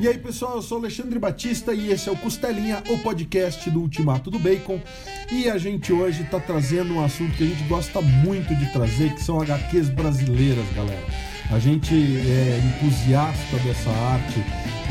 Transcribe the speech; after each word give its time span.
E 0.00 0.06
aí, 0.06 0.16
pessoal, 0.16 0.54
eu 0.54 0.62
sou 0.62 0.78
Alexandre 0.78 1.18
Batista 1.18 1.74
e 1.74 1.90
esse 1.90 2.08
é 2.08 2.12
o 2.12 2.16
Costelinha, 2.16 2.84
o 2.88 2.98
podcast 2.98 3.68
do 3.68 3.80
Ultimato 3.80 4.30
do 4.30 4.38
Bacon. 4.38 4.80
E 5.28 5.50
a 5.50 5.58
gente 5.58 5.92
hoje 5.92 6.22
está 6.22 6.38
trazendo 6.38 6.94
um 6.94 7.04
assunto 7.04 7.36
que 7.36 7.42
a 7.42 7.46
gente 7.48 7.64
gosta 7.64 8.00
muito 8.00 8.54
de 8.54 8.72
trazer, 8.72 9.12
que 9.16 9.20
são 9.20 9.40
HQs 9.40 9.88
brasileiras, 9.88 10.64
galera. 10.72 11.04
A 11.50 11.58
gente 11.58 11.92
é 11.94 12.60
entusiasta 12.64 13.56
dessa 13.64 13.90
arte 13.90 14.40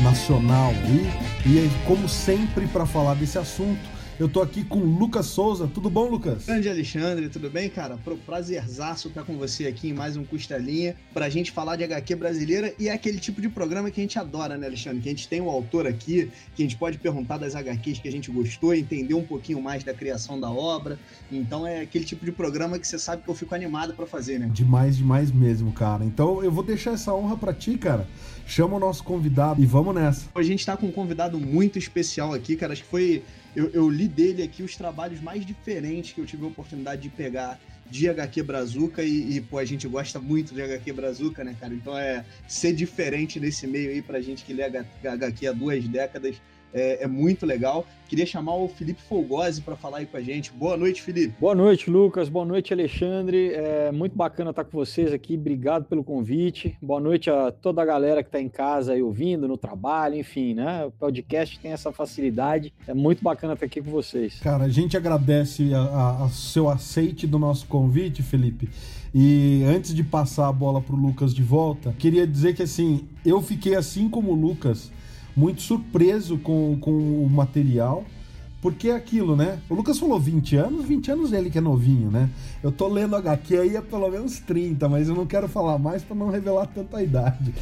nacional 0.02 0.72
aí, 0.72 1.10
e 1.46 1.70
como 1.86 2.06
sempre, 2.06 2.66
para 2.66 2.84
falar 2.84 3.14
desse 3.14 3.38
assunto, 3.38 3.80
eu 4.18 4.28
tô 4.28 4.42
aqui 4.42 4.64
com 4.64 4.80
o 4.80 4.98
Lucas 4.98 5.26
Souza. 5.26 5.70
Tudo 5.72 5.88
bom, 5.88 6.08
Lucas? 6.08 6.46
Grande 6.46 6.68
Alexandre, 6.68 7.28
tudo 7.28 7.48
bem, 7.48 7.70
cara? 7.70 7.96
Prazerzaço 8.26 9.08
estar 9.08 9.22
com 9.22 9.38
você 9.38 9.66
aqui 9.66 9.90
em 9.90 9.92
mais 9.92 10.16
um 10.16 10.24
Costelinha 10.24 10.96
pra 11.14 11.28
gente 11.28 11.52
falar 11.52 11.76
de 11.76 11.84
HQ 11.84 12.16
brasileira 12.16 12.74
e 12.80 12.88
é 12.88 12.92
aquele 12.92 13.18
tipo 13.18 13.40
de 13.40 13.48
programa 13.48 13.92
que 13.92 14.00
a 14.00 14.02
gente 14.02 14.18
adora, 14.18 14.56
né, 14.56 14.66
Alexandre? 14.66 15.00
Que 15.00 15.08
a 15.08 15.12
gente 15.12 15.28
tem 15.28 15.40
um 15.40 15.48
autor 15.48 15.86
aqui, 15.86 16.30
que 16.56 16.62
a 16.62 16.66
gente 16.66 16.76
pode 16.76 16.98
perguntar 16.98 17.38
das 17.38 17.54
HQs 17.54 18.00
que 18.00 18.08
a 18.08 18.12
gente 18.12 18.28
gostou, 18.30 18.74
entender 18.74 19.14
um 19.14 19.22
pouquinho 19.22 19.62
mais 19.62 19.84
da 19.84 19.94
criação 19.94 20.40
da 20.40 20.50
obra. 20.50 20.98
Então 21.30 21.64
é 21.64 21.80
aquele 21.82 22.04
tipo 22.04 22.24
de 22.24 22.32
programa 22.32 22.76
que 22.76 22.88
você 22.88 22.98
sabe 22.98 23.22
que 23.22 23.28
eu 23.28 23.34
fico 23.36 23.54
animado 23.54 23.94
para 23.94 24.06
fazer, 24.06 24.40
né? 24.40 24.50
Demais, 24.52 24.96
demais 24.96 25.30
mesmo, 25.30 25.70
cara. 25.70 26.04
Então 26.04 26.42
eu 26.42 26.50
vou 26.50 26.64
deixar 26.64 26.94
essa 26.94 27.14
honra 27.14 27.36
para 27.36 27.54
ti, 27.54 27.78
cara. 27.78 28.04
Chama 28.48 28.76
o 28.76 28.80
nosso 28.80 29.04
convidado 29.04 29.62
e 29.62 29.66
vamos 29.66 29.94
nessa. 29.94 30.26
A 30.34 30.42
gente 30.42 30.64
tá 30.66 30.76
com 30.76 30.86
um 30.86 30.92
convidado 30.92 31.38
muito 31.38 31.78
especial 31.78 32.32
aqui, 32.32 32.56
cara. 32.56 32.72
Acho 32.72 32.82
que 32.82 32.88
foi 32.88 33.22
eu, 33.54 33.70
eu, 33.70 33.88
li 33.88 34.06
dele 34.06 34.42
aqui 34.42 34.62
os 34.62 34.76
trabalhos 34.76 35.20
mais 35.20 35.44
diferentes 35.44 36.12
que 36.12 36.20
eu 36.20 36.26
tive 36.26 36.44
a 36.44 36.48
oportunidade 36.48 37.02
de 37.02 37.08
pegar 37.08 37.58
de 37.90 38.08
HQ 38.08 38.42
Brazuca 38.42 39.02
e, 39.02 39.36
e, 39.36 39.40
pô, 39.40 39.58
a 39.58 39.64
gente 39.64 39.88
gosta 39.88 40.20
muito 40.20 40.54
de 40.54 40.60
HQ 40.60 40.92
Brazuca, 40.92 41.42
né, 41.42 41.56
cara? 41.58 41.72
Então 41.72 41.96
é 41.96 42.24
ser 42.46 42.74
diferente 42.74 43.40
nesse 43.40 43.66
meio 43.66 43.90
aí 43.90 44.02
pra 44.02 44.20
gente 44.20 44.44
que 44.44 44.52
lê 44.52 44.64
HQ 44.64 45.46
há 45.46 45.52
duas 45.52 45.86
décadas 45.88 46.36
é, 46.72 47.04
é, 47.04 47.06
muito 47.06 47.46
legal. 47.46 47.86
Queria 48.08 48.24
chamar 48.24 48.54
o 48.54 48.68
Felipe 48.68 49.02
Folgose 49.02 49.60
para 49.60 49.76
falar 49.76 49.98
aí 49.98 50.06
com 50.06 50.16
a 50.16 50.20
gente. 50.20 50.50
Boa 50.52 50.76
noite, 50.76 51.02
Felipe. 51.02 51.34
Boa 51.38 51.54
noite, 51.54 51.90
Lucas. 51.90 52.28
Boa 52.28 52.44
noite, 52.44 52.72
Alexandre. 52.72 53.52
É 53.52 53.92
muito 53.92 54.16
bacana 54.16 54.50
estar 54.50 54.64
com 54.64 54.78
vocês 54.78 55.12
aqui. 55.12 55.34
Obrigado 55.34 55.84
pelo 55.84 56.02
convite. 56.02 56.76
Boa 56.80 57.00
noite 57.00 57.30
a 57.30 57.52
toda 57.52 57.82
a 57.82 57.84
galera 57.84 58.22
que 58.22 58.28
está 58.28 58.40
em 58.40 58.48
casa 58.48 58.92
aí 58.92 59.02
ouvindo, 59.02 59.46
no 59.46 59.58
trabalho, 59.58 60.14
enfim, 60.14 60.54
né? 60.54 60.86
O 60.86 60.90
podcast 60.90 61.58
tem 61.60 61.72
essa 61.72 61.92
facilidade. 61.92 62.72
É 62.86 62.94
muito 62.94 63.22
bacana 63.22 63.52
estar 63.52 63.66
aqui 63.66 63.82
com 63.82 63.90
vocês. 63.90 64.40
Cara, 64.40 64.64
a 64.64 64.68
gente 64.70 64.96
agradece 64.96 65.70
o 65.74 66.28
seu 66.30 66.70
aceite 66.70 67.26
do 67.26 67.38
nosso 67.38 67.66
convite, 67.66 68.22
Felipe. 68.22 68.68
E 69.14 69.62
antes 69.66 69.94
de 69.94 70.04
passar 70.04 70.48
a 70.48 70.52
bola 70.52 70.80
para 70.80 70.94
o 70.94 70.98
Lucas 70.98 71.34
de 71.34 71.42
volta, 71.42 71.94
queria 71.98 72.26
dizer 72.26 72.54
que 72.54 72.62
assim, 72.62 73.06
eu 73.24 73.40
fiquei 73.40 73.74
assim 73.74 74.08
como 74.08 74.32
o 74.32 74.34
Lucas 74.34 74.90
muito 75.38 75.62
surpreso 75.62 76.36
com, 76.38 76.76
com 76.80 76.90
o 76.90 77.30
material. 77.30 78.04
Porque 78.60 78.88
é 78.88 78.96
aquilo, 78.96 79.36
né? 79.36 79.60
O 79.70 79.74
Lucas 79.74 80.00
falou 80.00 80.18
20 80.18 80.56
anos, 80.56 80.84
20 80.84 81.12
anos 81.12 81.32
ele 81.32 81.48
que 81.48 81.58
é 81.58 81.60
novinho, 81.60 82.10
né? 82.10 82.28
Eu 82.60 82.72
tô 82.72 82.88
lendo 82.88 83.14
HQ 83.14 83.56
aí 83.56 83.76
há 83.76 83.82
pelo 83.82 84.10
menos 84.10 84.40
30, 84.40 84.88
mas 84.88 85.08
eu 85.08 85.14
não 85.14 85.26
quero 85.26 85.48
falar 85.48 85.78
mais 85.78 86.02
para 86.02 86.16
não 86.16 86.28
revelar 86.28 86.66
tanta 86.66 87.00
idade. 87.00 87.54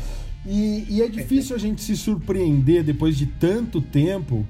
E, 0.46 0.86
e, 0.88 1.02
é 1.02 1.08
difícil 1.08 1.54
a 1.54 1.58
gente 1.58 1.82
se 1.82 1.94
surpreender 1.96 2.82
depois 2.82 3.18
de 3.18 3.26
tanto 3.26 3.82
tempo 3.82 4.46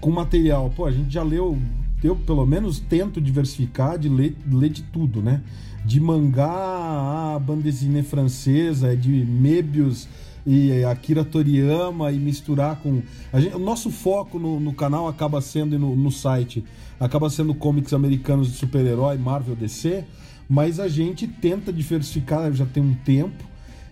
com 0.00 0.10
material. 0.10 0.72
Pô, 0.74 0.86
a 0.86 0.90
gente 0.90 1.12
já 1.12 1.22
leu, 1.22 1.56
eu 2.02 2.16
pelo 2.16 2.44
menos 2.44 2.80
tento 2.80 3.20
diversificar 3.20 3.96
de 3.96 4.08
ler, 4.08 4.34
ler 4.50 4.70
de 4.70 4.82
tudo, 4.82 5.22
né? 5.22 5.40
De 5.84 6.00
mangá 6.00 7.36
a 7.36 7.38
bandesine 7.38 8.02
francesa, 8.02 8.96
de 8.96 9.10
Mebius 9.10 10.08
e 10.46 10.84
Akira 10.84 11.24
Toriyama 11.24 12.12
e 12.12 12.18
misturar 12.18 12.76
com. 12.76 13.02
Gente, 13.34 13.56
o 13.56 13.58
nosso 13.58 13.90
foco 13.90 14.38
no, 14.38 14.60
no, 14.60 14.72
canal 14.72 15.08
acaba 15.08 15.40
sendo, 15.40 15.76
no, 15.78 15.96
no 15.96 16.10
site, 16.10 16.64
acaba 17.00 17.28
sendo 17.28 17.52
comics 17.52 17.92
americanos 17.92 18.52
de 18.52 18.56
super-herói, 18.56 19.18
Marvel 19.18 19.56
DC, 19.56 20.04
mas 20.48 20.78
a 20.78 20.86
gente 20.86 21.26
tenta 21.26 21.72
diversificar 21.72 22.52
já 22.52 22.64
tem 22.64 22.82
um 22.82 22.94
tempo. 22.94 23.44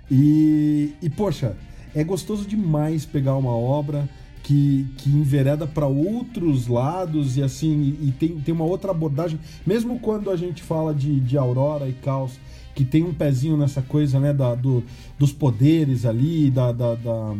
E, 0.09 0.95
e 1.03 1.11
poxa, 1.11 1.56
é 1.95 2.05
gostoso 2.05 2.47
demais 2.47 3.05
pegar 3.05 3.34
uma 3.37 3.56
obra 3.56 4.09
que, 4.45 4.87
que 4.99 5.09
envereda 5.09 5.67
para 5.67 5.87
outros 5.87 6.69
lados 6.69 7.37
e 7.37 7.43
assim, 7.43 7.97
e, 8.00 8.12
tem, 8.12 8.39
tem 8.41 8.55
uma 8.55 8.65
outra 8.65 8.91
abordagem, 8.91 9.41
mesmo 9.67 9.99
quando 9.99 10.31
a 10.31 10.37
gente 10.37 10.62
fala 10.62 10.95
de, 10.95 11.19
de 11.19 11.37
Aurora 11.37 11.89
e 11.89 11.95
Caos 11.95 12.39
que 12.75 12.85
tem 12.85 13.05
um 13.05 13.15
pezinho 13.15 13.57
nessa 13.57 13.81
coisa, 13.81 14.19
né, 14.19 14.33
da, 14.33 14.55
do, 14.55 14.83
dos 15.19 15.33
poderes 15.33 16.05
ali, 16.05 16.51
da, 16.51 16.73
da, 16.73 16.95
da, 16.95 17.35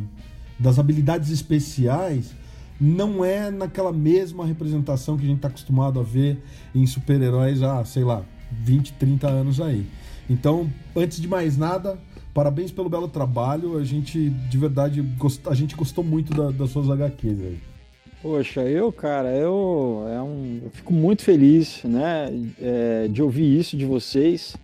das 0.59 0.79
habilidades 0.79 1.31
especiais, 1.31 2.35
não 2.81 3.25
é 3.25 3.51
naquela 3.51 3.93
mesma 3.93 4.47
representação 4.47 5.17
que 5.17 5.25
a 5.25 5.27
gente 5.27 5.37
está 5.37 5.49
acostumado 5.49 5.99
a 5.99 6.03
ver 6.03 6.39
em 6.75 6.87
super-heróis 6.87 7.63
há, 7.63 7.85
sei 7.85 8.05
lá, 8.05 8.23
20, 8.63 8.93
30 8.95 9.29
anos 9.29 9.61
aí. 9.61 9.87
Então, 10.29 10.71
antes 10.97 11.21
de 11.21 11.29
mais 11.29 11.57
nada, 11.57 11.99
parabéns 12.33 12.71
pelo 12.71 12.89
belo 12.89 13.09
trabalho. 13.09 13.77
A 13.77 13.85
gente, 13.85 14.31
de 14.31 14.59
verdade, 14.59 15.05
a 15.47 15.55
gente 15.55 15.75
gostou 15.75 16.03
muito 16.03 16.33
da, 16.33 16.51
das 16.51 16.71
suas 16.71 16.89
HQs 16.91 17.41
aí. 17.41 17.59
Poxa, 18.23 18.63
eu, 18.63 18.91
cara, 18.91 19.31
eu, 19.37 20.07
é 20.09 20.23
um, 20.23 20.61
eu 20.65 20.71
fico 20.71 20.95
muito 20.95 21.23
feliz, 21.23 21.83
né, 21.85 22.31
é, 22.59 23.07
de 23.07 23.23
ouvir 23.23 23.59
isso 23.59 23.77
de 23.77 23.85
vocês 23.85 24.57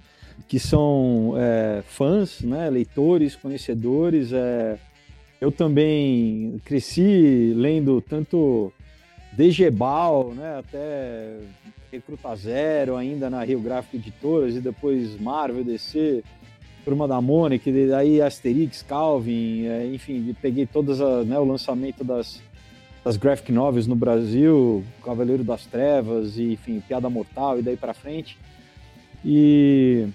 que 0.51 0.59
são 0.59 1.35
é, 1.37 1.81
fãs, 1.87 2.41
né, 2.41 2.69
leitores, 2.69 3.37
conhecedores. 3.37 4.33
É, 4.33 4.77
eu 5.41 5.53
também 5.53 6.61
cresci 6.65 7.55
lendo 7.55 8.01
tanto 8.01 8.73
Degebal, 9.31 10.35
né, 10.35 10.59
até 10.59 11.37
Recruta 11.93 12.35
Zero, 12.35 12.97
ainda 12.97 13.31
na 13.31 13.45
Rio 13.45 13.61
Gráfico 13.61 13.95
Editoras, 13.95 14.57
e 14.57 14.61
depois 14.61 15.21
Marvel, 15.21 15.63
DC, 15.63 16.25
Turma 16.85 17.07
da 17.07 17.21
Mônica, 17.21 17.71
aí 17.97 18.21
Asterix, 18.21 18.83
Calvin, 18.83 19.67
é, 19.67 19.87
enfim, 19.87 20.35
peguei 20.43 20.67
todas 20.67 20.99
né, 21.29 21.39
o 21.39 21.45
lançamento 21.45 22.03
das, 22.03 22.43
das 23.05 23.17
graphic 23.17 23.53
novels 23.53 23.87
no 23.87 23.95
Brasil, 23.95 24.83
Cavaleiro 25.05 25.45
das 25.45 25.65
Trevas, 25.65 26.37
e, 26.37 26.55
enfim, 26.55 26.83
Piada 26.89 27.09
Mortal 27.09 27.61
e 27.61 27.63
daí 27.63 27.77
para 27.77 27.95
frente. 27.95 28.37
E 29.25 30.09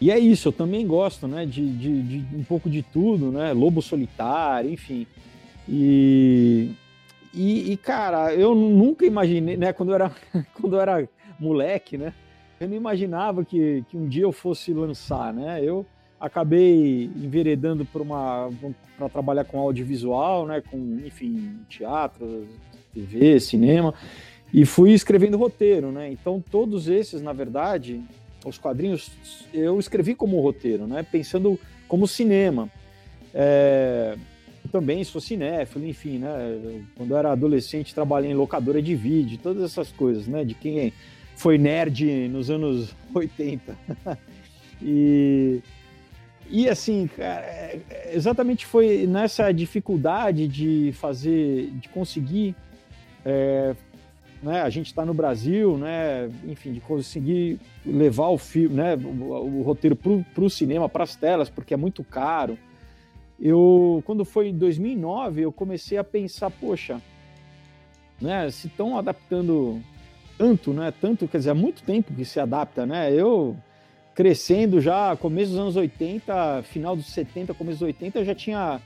e 0.00 0.10
é 0.10 0.18
isso, 0.18 0.48
eu 0.48 0.52
também 0.52 0.86
gosto, 0.86 1.26
né, 1.28 1.46
de, 1.46 1.66
de, 1.76 2.02
de, 2.02 2.36
um 2.36 2.42
pouco 2.42 2.68
de 2.68 2.82
tudo, 2.82 3.30
né, 3.30 3.52
Lobo 3.52 3.80
Solitário, 3.80 4.70
enfim. 4.70 5.06
E, 5.68 6.72
e, 7.32 7.72
e, 7.72 7.76
cara, 7.76 8.34
eu 8.34 8.54
nunca 8.54 9.06
imaginei, 9.06 9.56
né, 9.56 9.72
quando 9.72 9.90
eu 9.90 9.94
era, 9.94 10.12
quando 10.60 10.76
eu 10.76 10.80
era 10.80 11.08
moleque, 11.38 11.96
né, 11.96 12.12
eu 12.60 12.68
não 12.68 12.76
imaginava 12.76 13.44
que, 13.44 13.84
que 13.88 13.96
um 13.96 14.08
dia 14.08 14.24
eu 14.24 14.32
fosse 14.32 14.72
lançar, 14.72 15.32
né, 15.32 15.60
eu 15.62 15.86
acabei 16.20 17.10
enveredando 17.16 17.84
por 17.84 18.02
uma, 18.02 18.50
para 18.96 19.08
trabalhar 19.08 19.44
com 19.44 19.58
audiovisual, 19.58 20.46
né, 20.46 20.62
com, 20.70 21.00
enfim, 21.04 21.60
teatro, 21.68 22.46
TV, 22.92 23.38
cinema, 23.40 23.94
e 24.52 24.64
fui 24.64 24.92
escrevendo 24.92 25.36
roteiro, 25.36 25.92
né, 25.92 26.10
então 26.10 26.42
todos 26.50 26.88
esses, 26.88 27.22
na 27.22 27.32
verdade, 27.32 28.02
os 28.44 28.58
quadrinhos, 28.58 29.10
eu 29.52 29.78
escrevi 29.78 30.14
como 30.14 30.40
roteiro, 30.40 30.86
né? 30.86 31.02
Pensando 31.02 31.58
como 31.88 32.06
cinema. 32.06 32.70
É, 33.32 34.16
também 34.70 35.04
sou 35.04 35.20
cinéfilo, 35.20 35.86
enfim, 35.86 36.18
né? 36.18 36.84
Quando 36.96 37.10
eu 37.12 37.16
era 37.16 37.32
adolescente, 37.32 37.94
trabalhei 37.94 38.30
em 38.30 38.34
locadora 38.34 38.80
de 38.80 38.94
vídeo, 38.94 39.38
todas 39.42 39.62
essas 39.62 39.90
coisas, 39.92 40.26
né? 40.26 40.44
De 40.44 40.54
quem 40.54 40.92
foi 41.36 41.58
nerd 41.58 42.28
nos 42.28 42.50
anos 42.50 42.94
80. 43.14 43.76
e, 44.82 45.60
e 46.48 46.68
assim, 46.68 47.06
cara, 47.06 47.78
exatamente 48.12 48.66
foi 48.66 49.06
nessa 49.06 49.52
dificuldade 49.52 50.48
de 50.48 50.92
fazer, 50.94 51.70
de 51.80 51.88
conseguir 51.88 52.54
é, 53.24 53.74
né? 54.44 54.60
A 54.60 54.68
gente 54.68 54.86
está 54.86 55.04
no 55.04 55.14
Brasil, 55.14 55.78
né? 55.78 56.30
Enfim, 56.44 56.72
de 56.72 56.80
conseguir 56.80 57.58
levar 57.84 58.28
o 58.28 58.38
filme, 58.38 58.76
né? 58.76 58.94
O, 58.94 59.58
o 59.58 59.62
roteiro 59.62 59.96
para 59.96 60.44
o 60.44 60.50
cinema, 60.50 60.88
para 60.88 61.02
as 61.04 61.16
telas, 61.16 61.48
porque 61.48 61.72
é 61.72 61.76
muito 61.76 62.04
caro. 62.04 62.58
Eu, 63.40 64.02
quando 64.06 64.24
foi 64.24 64.48
em 64.48 64.56
2009, 64.56 65.42
eu 65.42 65.52
comecei 65.52 65.98
a 65.98 66.04
pensar, 66.04 66.50
poxa, 66.50 67.00
né? 68.20 68.50
Se 68.50 68.66
estão 68.66 68.98
adaptando 68.98 69.80
tanto, 70.36 70.72
né? 70.72 70.92
Tanto, 71.00 71.26
quer 71.26 71.38
dizer, 71.38 71.50
há 71.50 71.54
muito 71.54 71.82
tempo 71.82 72.12
que 72.12 72.24
se 72.24 72.38
adapta, 72.38 72.84
né? 72.84 73.12
Eu 73.12 73.56
crescendo 74.14 74.80
já, 74.80 75.16
começo 75.16 75.52
dos 75.52 75.60
anos 75.60 75.76
80, 75.76 76.62
final 76.64 76.94
dos 76.94 77.06
70, 77.06 77.54
começo 77.54 77.78
dos 77.78 77.86
80, 77.86 78.18
eu 78.18 78.24
já 78.24 78.34
tinha 78.34 78.80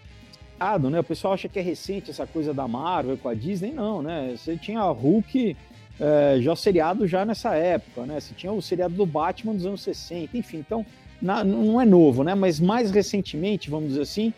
né? 0.90 1.00
O 1.00 1.04
pessoal 1.04 1.34
acha 1.34 1.48
que 1.48 1.58
é 1.58 1.62
recente 1.62 2.10
essa 2.10 2.26
coisa 2.26 2.52
da 2.52 2.66
Marvel 2.66 3.16
com 3.16 3.28
a 3.28 3.34
Disney, 3.34 3.72
não, 3.72 4.02
né? 4.02 4.34
Você 4.36 4.56
tinha 4.56 4.82
Hulk 4.82 5.56
é, 6.00 6.38
já 6.40 6.54
seriado 6.54 7.06
já 7.06 7.24
nessa 7.24 7.54
época, 7.54 8.06
né? 8.06 8.20
Você 8.20 8.34
tinha 8.34 8.52
o 8.52 8.62
seriado 8.62 8.94
do 8.94 9.06
Batman 9.06 9.54
dos 9.54 9.66
anos 9.66 9.82
60, 9.82 10.36
enfim, 10.36 10.58
então 10.58 10.84
na, 11.20 11.42
não 11.42 11.80
é 11.80 11.84
novo, 11.84 12.22
né? 12.22 12.34
Mas 12.34 12.60
mais 12.60 12.90
recentemente, 12.90 13.70
vamos 13.70 13.90
dizer 13.90 14.02
assim, 14.02 14.32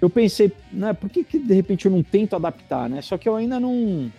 eu 0.00 0.10
pensei, 0.10 0.52
né, 0.70 0.92
por 0.92 1.08
que, 1.08 1.24
que 1.24 1.38
de 1.38 1.54
repente 1.54 1.86
eu 1.86 1.90
não 1.90 2.02
tento 2.02 2.36
adaptar, 2.36 2.88
né? 2.88 3.00
Só 3.00 3.16
que 3.16 3.28
eu 3.28 3.34
ainda 3.34 3.58
não, 3.58 4.10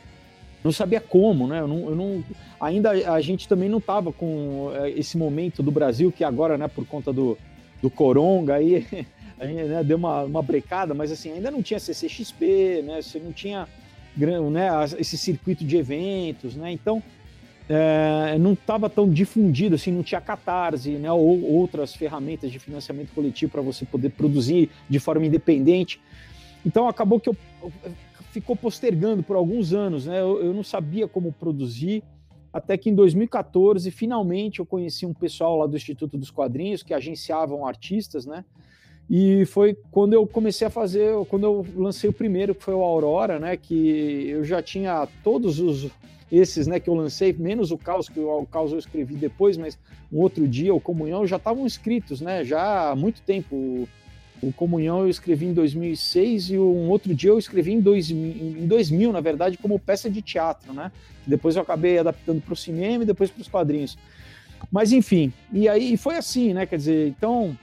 não 0.64 0.72
sabia 0.72 1.00
como, 1.00 1.48
né? 1.48 1.60
Eu 1.60 1.68
não, 1.68 1.90
eu 1.90 1.96
não, 1.96 2.24
ainda 2.60 2.92
a 2.92 3.22
gente 3.22 3.48
também 3.48 3.70
não 3.70 3.78
estava 3.78 4.12
com 4.12 4.72
é, 4.76 4.90
esse 4.90 5.18
momento 5.18 5.62
do 5.62 5.72
Brasil 5.72 6.12
que 6.12 6.24
agora, 6.24 6.58
né, 6.58 6.68
por 6.68 6.86
conta 6.86 7.14
do, 7.14 7.38
do 7.82 7.90
coronga 7.90 8.56
aí, 8.56 8.88
a 9.40 9.46
gente 9.46 9.64
né, 9.64 9.84
deu 9.84 9.98
uma, 9.98 10.24
uma 10.24 10.42
brecada, 10.42 10.94
mas 10.94 11.12
assim, 11.12 11.32
ainda 11.32 11.52
não 11.52 11.62
tinha 11.62 11.80
CCXP, 11.80 12.84
né? 12.84 13.02
Você 13.02 13.20
não 13.20 13.32
tinha 13.32 13.68
né, 14.18 14.70
esse 14.98 15.18
circuito 15.18 15.64
de 15.64 15.78
eventos, 15.78 16.56
né? 16.56 16.72
Então 16.72 17.04
é, 17.70 18.38
não 18.40 18.54
estava 18.54 18.90
tão 18.90 19.10
difundido 19.10 19.76
assim, 19.76 19.92
não 19.92 20.02
tinha 20.02 20.22
catarse, 20.22 20.92
né, 20.92 21.12
ou 21.12 21.44
outras 21.44 21.94
ferramentas 21.94 22.50
de 22.50 22.60
financiamento 22.60 23.14
coletivo 23.14 23.52
para 23.52 23.62
você 23.62 23.86
poder 23.86 24.10
produzir 24.12 24.70
de 24.90 25.00
forma 25.00 25.26
independente. 25.26 26.00
Então 26.66 26.88
acabou 26.88 27.20
que 27.20 27.30
eu, 27.30 27.38
eu 27.62 27.72
ficou 28.32 28.56
postergando 28.56 29.22
por 29.22 29.36
alguns 29.36 29.74
anos, 29.74 30.06
né? 30.06 30.20
Eu, 30.22 30.44
eu, 30.44 30.54
não 30.54 30.64
sabia 30.64 31.08
como 31.08 31.32
produzir, 31.32 32.04
até 32.52 32.78
que 32.78 32.90
em 32.90 32.96
2014 32.96 33.90
finalmente 33.92 34.60
eu 34.60 34.66
conheci 34.66 35.06
um 35.06 35.14
pessoal 35.14 35.58
lá 35.58 35.68
do 35.68 35.76
Instituto 35.76 36.18
dos 36.18 36.32
Quadrinhos 36.32 36.84
que 36.84 36.94
agenciavam 36.94 37.66
artistas, 37.66 38.26
né? 38.26 38.44
E 39.10 39.46
foi 39.46 39.78
quando 39.90 40.14
eu 40.14 40.28
comecei 40.28 40.68
a 40.68 40.70
fazer, 40.70 41.14
quando 41.30 41.46
eu 41.46 41.66
lancei 41.76 42.10
o 42.10 42.14
primeiro, 42.14 42.54
que 42.54 42.64
foi 42.64 42.74
o 42.74 42.82
Aurora, 42.82 43.40
né? 43.40 43.56
Que 43.56 44.28
eu 44.30 44.44
já 44.44 44.62
tinha 44.62 45.08
todos 45.24 45.60
os 45.60 45.90
esses 46.32 46.68
né, 46.68 46.80
que 46.80 46.90
eu 46.90 46.94
lancei, 46.94 47.34
menos 47.34 47.72
o 47.72 47.78
Caos, 47.78 48.10
que 48.10 48.20
o, 48.20 48.46
Caos 48.52 48.74
eu 48.74 48.80
escrevi 48.80 49.16
depois, 49.16 49.56
mas 49.56 49.80
um 50.12 50.20
outro 50.20 50.46
dia, 50.46 50.74
o 50.74 50.80
Comunhão, 50.80 51.26
já 51.26 51.38
estavam 51.38 51.66
escritos, 51.66 52.20
né? 52.20 52.44
Já 52.44 52.92
há 52.92 52.96
muito 52.96 53.22
tempo. 53.22 53.56
O, 53.56 53.88
o 54.42 54.54
Comunhão 54.54 55.00
eu 55.00 55.10
escrevi 55.10 55.46
em 55.46 55.54
2006 55.54 56.52
e 56.52 56.60
um 56.60 56.90
outro 56.90 57.16
dia 57.16 57.32
eu 57.32 57.40
escrevi 57.40 57.74
em 57.74 57.80
2000, 57.80 58.62
em 58.62 58.68
2000 58.68 59.12
na 59.12 59.22
verdade, 59.22 59.58
como 59.58 59.80
peça 59.80 60.10
de 60.10 60.22
teatro, 60.22 60.74
né? 60.74 60.92
Depois 61.26 61.56
eu 61.56 61.62
acabei 61.62 61.98
adaptando 61.98 62.42
para 62.42 62.54
o 62.54 62.58
cinema 62.58 63.04
e 63.04 63.08
depois 63.08 63.32
para 63.32 63.42
os 63.42 63.48
quadrinhos. 63.48 63.98
Mas 64.72 64.92
enfim, 64.92 65.32
e 65.52 65.70
aí 65.70 65.96
foi 65.96 66.18
assim, 66.18 66.54
né? 66.54 66.66
Quer 66.66 66.78
dizer, 66.78 67.08
então, 67.08 67.58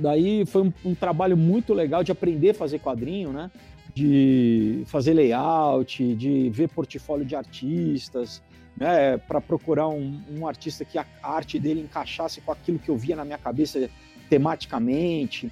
daí 0.00 0.44
foi 0.46 0.62
um, 0.62 0.72
um 0.84 0.94
trabalho 0.94 1.36
muito 1.36 1.72
legal 1.74 2.02
de 2.02 2.12
aprender 2.12 2.50
a 2.50 2.54
fazer 2.54 2.78
quadrinho, 2.78 3.32
né? 3.32 3.50
de 3.94 4.82
fazer 4.86 5.12
layout, 5.12 6.14
de 6.14 6.48
ver 6.50 6.68
portfólio 6.68 7.24
de 7.24 7.34
artistas, 7.34 8.40
né, 8.76 9.18
para 9.18 9.40
procurar 9.40 9.88
um, 9.88 10.20
um, 10.30 10.46
artista 10.46 10.84
que 10.84 10.96
a 10.96 11.04
arte 11.22 11.58
dele 11.58 11.80
encaixasse 11.80 12.40
com 12.40 12.52
aquilo 12.52 12.78
que 12.78 12.88
eu 12.88 12.96
via 12.96 13.16
na 13.16 13.24
minha 13.24 13.38
cabeça 13.38 13.90
tematicamente. 14.30 15.50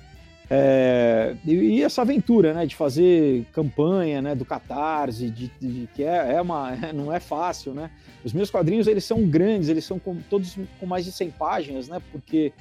É, 0.49 1.35
e, 1.45 1.55
e, 1.55 1.83
essa 1.83 2.03
aventura, 2.03 2.55
né, 2.55 2.67
de 2.67 2.77
fazer 2.77 3.45
campanha, 3.53 4.23
né, 4.23 4.35
do 4.37 4.45
Catarse, 4.45 5.29
de, 5.29 5.51
de 5.61 5.89
que 5.93 6.05
é, 6.05 6.35
é 6.35 6.41
uma, 6.41 6.77
não 6.95 7.13
é 7.13 7.19
fácil, 7.19 7.75
né. 7.75 7.91
Os 8.25 8.33
meus 8.33 8.49
quadrinhos 8.49 8.87
eles 8.87 9.05
são 9.05 9.27
grandes, 9.27 9.69
eles 9.69 9.85
são 9.85 9.99
com, 9.99 10.17
todos 10.31 10.57
com 10.79 10.87
mais 10.87 11.05
de 11.05 11.11
100 11.11 11.31
páginas, 11.33 11.89
né, 11.89 12.01
porque 12.13 12.53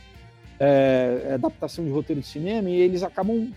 é, 0.60 1.28
é 1.30 1.34
adaptação 1.34 1.84
de 1.84 1.92
roteiro 1.92 2.22
de 2.22 2.28
cinema 2.28 2.70
e 2.70 2.76
eles 2.76 3.04
acabam 3.04 3.52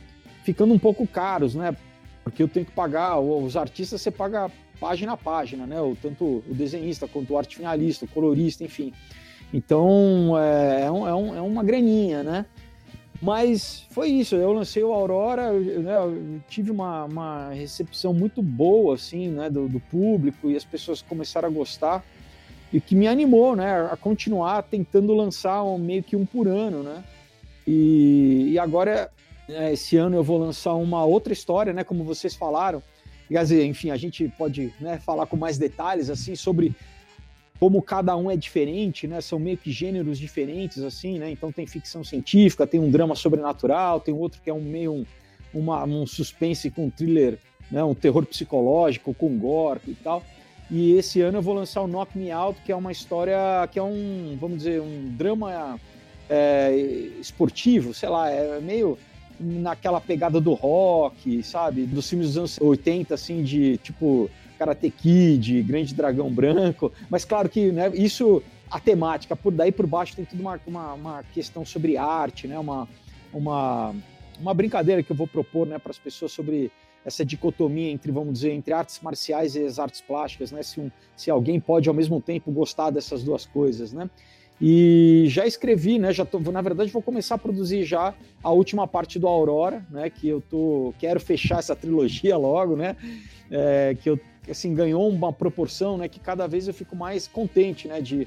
ficando 0.45 0.73
um 0.73 0.79
pouco 0.79 1.07
caros, 1.07 1.55
né, 1.55 1.77
porque 2.25 2.43
eu 2.43 2.49
tenho 2.49 2.67
que 2.67 2.73
pagar, 2.73 3.19
os 3.19 3.57
artistas 3.57 4.01
você 4.01 4.11
paga 4.11 4.51
página 4.79 5.13
a 5.13 5.17
página, 5.17 5.67
né? 5.67 5.81
O, 5.81 5.97
tanto 6.01 6.43
o 6.49 6.55
desenhista 6.55 7.09
quanto 7.09 7.33
o 7.33 7.39
arte 7.39 7.57
finalista, 7.57 8.05
o 8.05 8.09
colorista, 8.09 8.65
enfim. 8.65 8.93
Então 9.53 10.39
é, 10.39 10.85
é, 10.85 10.91
um, 10.91 11.07
é, 11.07 11.39
é 11.39 11.41
uma 11.41 11.65
graninha, 11.65 12.23
né? 12.23 12.47
Mas 13.21 13.85
foi 13.91 14.11
isso, 14.11 14.37
eu 14.37 14.53
lancei 14.53 14.83
o 14.85 14.93
Aurora, 14.93 15.53
né, 15.53 15.97
eu 15.97 16.41
tive 16.49 16.71
uma, 16.71 17.05
uma, 17.05 17.51
recepção 17.51 18.15
muito 18.15 18.41
boa, 18.41 18.95
assim, 18.95 19.27
né, 19.29 19.51
do, 19.51 19.69
do, 19.69 19.81
público, 19.81 20.49
e 20.49 20.57
as 20.57 20.65
pessoas 20.65 21.03
começaram 21.03 21.49
a 21.49 21.51
gostar, 21.51 22.05
e 22.73 22.81
que 22.81 22.95
me 22.95 23.09
animou, 23.09 23.57
né, 23.57 23.89
a 23.91 23.97
continuar 23.97 24.63
tentando 24.63 25.15
lançar 25.15 25.63
um, 25.63 25.79
meio 25.79 26.03
que 26.03 26.17
um 26.17 26.27
por 26.27 26.47
ano, 26.47 26.83
né, 26.83 27.03
e, 27.67 28.53
e 28.53 28.59
agora 28.59 29.11
é, 29.49 29.73
esse 29.73 29.97
ano 29.97 30.17
eu 30.17 30.23
vou 30.23 30.39
lançar 30.39 30.75
uma 30.75 31.05
outra 31.05 31.33
história, 31.33 31.73
né? 31.73 31.83
Como 31.83 32.05
vocês 32.05 32.35
falaram. 32.35 32.83
Quer 33.29 33.43
dizer, 33.43 33.65
enfim, 33.65 33.91
a 33.91 33.97
gente 33.97 34.27
pode 34.39 34.73
né, 34.81 34.99
falar 34.99 35.27
com 35.27 35.37
mais 35.37 35.59
detalhes 35.59 36.09
assim 36.09 36.35
sobre 36.35 36.75
como 37.61 37.83
cada 37.83 38.17
um 38.17 38.31
é 38.31 38.37
diferente, 38.37 39.07
né? 39.07 39.21
São 39.21 39.39
meio 39.39 39.59
que 39.59 39.71
gêneros 39.71 40.19
diferentes, 40.19 40.83
assim, 40.83 41.19
né? 41.19 41.31
Então 41.31 41.51
tem 41.51 41.67
ficção 41.67 42.05
científica, 42.05 42.67
tem 42.67 42.81
um 42.81 42.91
drama 42.91 43.15
sobrenatural, 43.15 44.01
tem 44.01 44.15
outro 44.15 44.41
que 44.43 44.49
é 44.49 44.55
um 44.55 44.61
meio 44.61 44.93
um, 44.93 45.07
uma, 45.53 45.85
um 45.85 46.07
suspense 46.07 46.71
com 46.71 46.89
thriller, 46.89 47.39
né? 47.71 47.83
Um 47.83 47.95
terror 47.95 48.25
psicológico 48.25 49.13
com 49.13 49.37
gore 49.39 49.81
e 49.87 49.95
tal. 49.95 50.23
E 50.71 50.93
esse 50.93 51.21
ano 51.21 51.39
eu 51.39 51.43
vou 51.43 51.55
lançar 51.55 51.81
o 51.83 51.87
Knock 51.87 52.17
Me 52.17 52.31
Out, 52.31 52.61
que 52.65 52.71
é 52.71 52.77
uma 52.77 52.93
história 52.93 53.37
que 53.73 53.79
é 53.79 53.83
um, 53.83 54.37
vamos 54.39 54.59
dizer, 54.59 54.81
um 54.81 55.09
drama 55.17 55.81
é, 56.29 56.73
esportivo, 57.19 57.95
sei 57.95 58.09
lá, 58.09 58.31
é 58.31 58.61
meio 58.61 58.99
naquela 59.41 60.01
pegada 60.01 60.41
do 60.41 60.53
rock, 60.53 61.43
sabe? 61.43 61.87
Dos 61.87 62.09
filmes 62.09 62.29
dos 62.29 62.39
anos 62.39 62.59
80, 62.61 63.15
assim, 63.15 63.43
de 63.43 63.79
tipo 63.79 64.29
Karate 64.59 64.91
Kid, 64.91 65.63
Grande 65.63 65.95
Dragão 65.95 66.31
Branco. 66.31 66.93
Mas 67.09 67.25
claro 67.25 67.49
que 67.49 67.71
né, 67.71 67.91
isso, 67.95 68.43
a 68.71 68.81
temática, 68.81 69.37
por 69.37 69.53
daí 69.53 69.73
por 69.73 69.87
baixo 69.87 70.17
tem 70.17 70.25
tudo 70.25 70.41
uma, 70.41 70.61
uma, 70.67 70.93
uma 70.95 71.25
questão 71.33 71.65
sobre 71.65 71.97
arte, 71.97 72.47
né? 72.47 72.59
Uma, 72.59 72.89
uma, 73.33 73.95
uma 74.41 74.53
brincadeira 74.53 75.03
que 75.03 75.13
eu 75.13 75.17
vou 75.17 75.27
propor 75.27 75.67
né, 75.67 75.79
para 75.79 75.91
as 75.91 75.99
pessoas 75.99 76.33
sobre 76.33 76.71
essa 77.05 77.25
dicotomia 77.25 77.91
entre, 77.91 78.13
vamos 78.13 78.35
dizer, 78.35 78.53
entre 78.53 78.73
artes 78.73 79.01
marciais 79.01 79.55
e 79.57 79.65
as 79.65 79.79
artes 79.79 80.01
plásticas, 80.01 80.53
né? 80.53 80.63
Se, 80.63 80.81
um, 80.81 80.91
se 81.17 81.31
alguém 81.31 81.59
pode 81.59 81.89
ao 81.89 81.95
mesmo 81.95 82.21
tempo 82.21 82.51
gostar 82.51 82.91
dessas 82.91 83.23
duas 83.23 83.47
coisas, 83.47 83.93
né? 83.93 84.09
E 84.61 85.25
já 85.29 85.47
escrevi, 85.47 85.99
né? 85.99 86.13
Já 86.13 86.25
tô, 86.25 86.41
na 86.41 86.61
verdade, 86.61 86.91
vou 86.91 87.01
começar 87.01 87.37
a 87.37 87.39
produzir 87.39 87.85
já 87.85 88.13
a 88.43 88.51
última 88.51 88.89
parte 88.89 89.19
do 89.19 89.29
Aurora, 89.29 89.87
né? 89.91 90.11
Que 90.11 90.29
eu 90.29 90.41
tô 90.41 90.93
quero 90.99 91.21
fechar 91.21 91.61
essa 91.61 91.77
trilogia 91.77 92.37
logo, 92.39 92.77
né? 92.77 92.97
É, 93.51 93.97
que 94.01 94.11
eu 94.11 94.21
assim 94.51 94.75
ganhou 94.75 95.09
uma 95.09 95.33
proporção, 95.33 95.97
né? 95.97 96.09
Que 96.09 96.19
cada 96.19 96.47
vez 96.47 96.67
eu 96.67 96.75
fico 96.75 96.97
mais 96.97 97.29
contente, 97.29 97.87
né? 97.87 98.01
De 98.01 98.27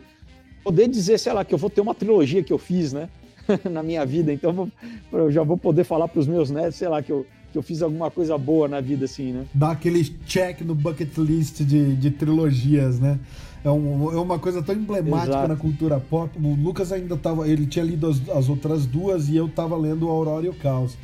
poder 0.64 0.88
dizer, 0.88 1.18
sei 1.18 1.34
lá, 1.34 1.44
que 1.44 1.54
eu 1.54 1.58
vou 1.58 1.70
ter 1.70 1.82
uma 1.82 1.96
trilogia 1.96 2.44
que 2.44 2.54
eu 2.54 2.58
fiz, 2.58 2.94
né? 2.94 3.10
na 3.70 3.84
minha 3.84 4.06
vida. 4.06 4.32
Então 4.32 4.72
eu 5.12 5.32
já 5.32 5.44
vou 5.44 5.58
poder 5.58 5.84
falar 5.84 6.08
para 6.08 6.20
os 6.20 6.28
meus 6.28 6.50
netos, 6.50 6.76
sei 6.76 6.88
lá, 6.88 7.02
que 7.02 7.12
eu 7.12 7.26
que 7.52 7.58
eu 7.58 7.62
fiz 7.62 7.82
alguma 7.82 8.10
coisa 8.10 8.38
boa 8.38 8.68
na 8.68 8.80
vida, 8.80 9.06
assim, 9.06 9.32
né? 9.34 9.46
Dá 9.54 9.72
aquele 9.72 10.04
check 10.26 10.62
no 10.62 10.74
bucket 10.74 11.18
list 11.18 11.62
de, 11.62 11.96
de 11.96 12.12
trilogias, 12.12 13.00
né? 13.00 13.20
é, 13.64 13.70
um, 13.70 14.12
é 14.12 14.20
uma 14.20 14.40
coisa 14.40 14.62
tão 14.62 14.76
emblemática 14.76 15.32
Exato. 15.32 15.48
na 15.48 15.56
cultura 15.56 16.00
pop. 16.00 16.38
O 16.38 16.56
Lucas 16.56 16.92
ainda 16.92 17.16
tava. 17.16 17.48
Ele 17.48 17.66
tinha 17.66 17.86
lido 17.86 18.08
as, 18.08 18.28
as, 18.30 18.50
outras 18.50 18.86
duas 18.86 19.30
e 19.30 19.36
eu 19.36 19.48
tava 19.48 19.78
lendo 19.78 20.08
Aurora 20.08 20.46
e 20.46 20.50
o 20.50 20.54
Caos. 20.54 20.98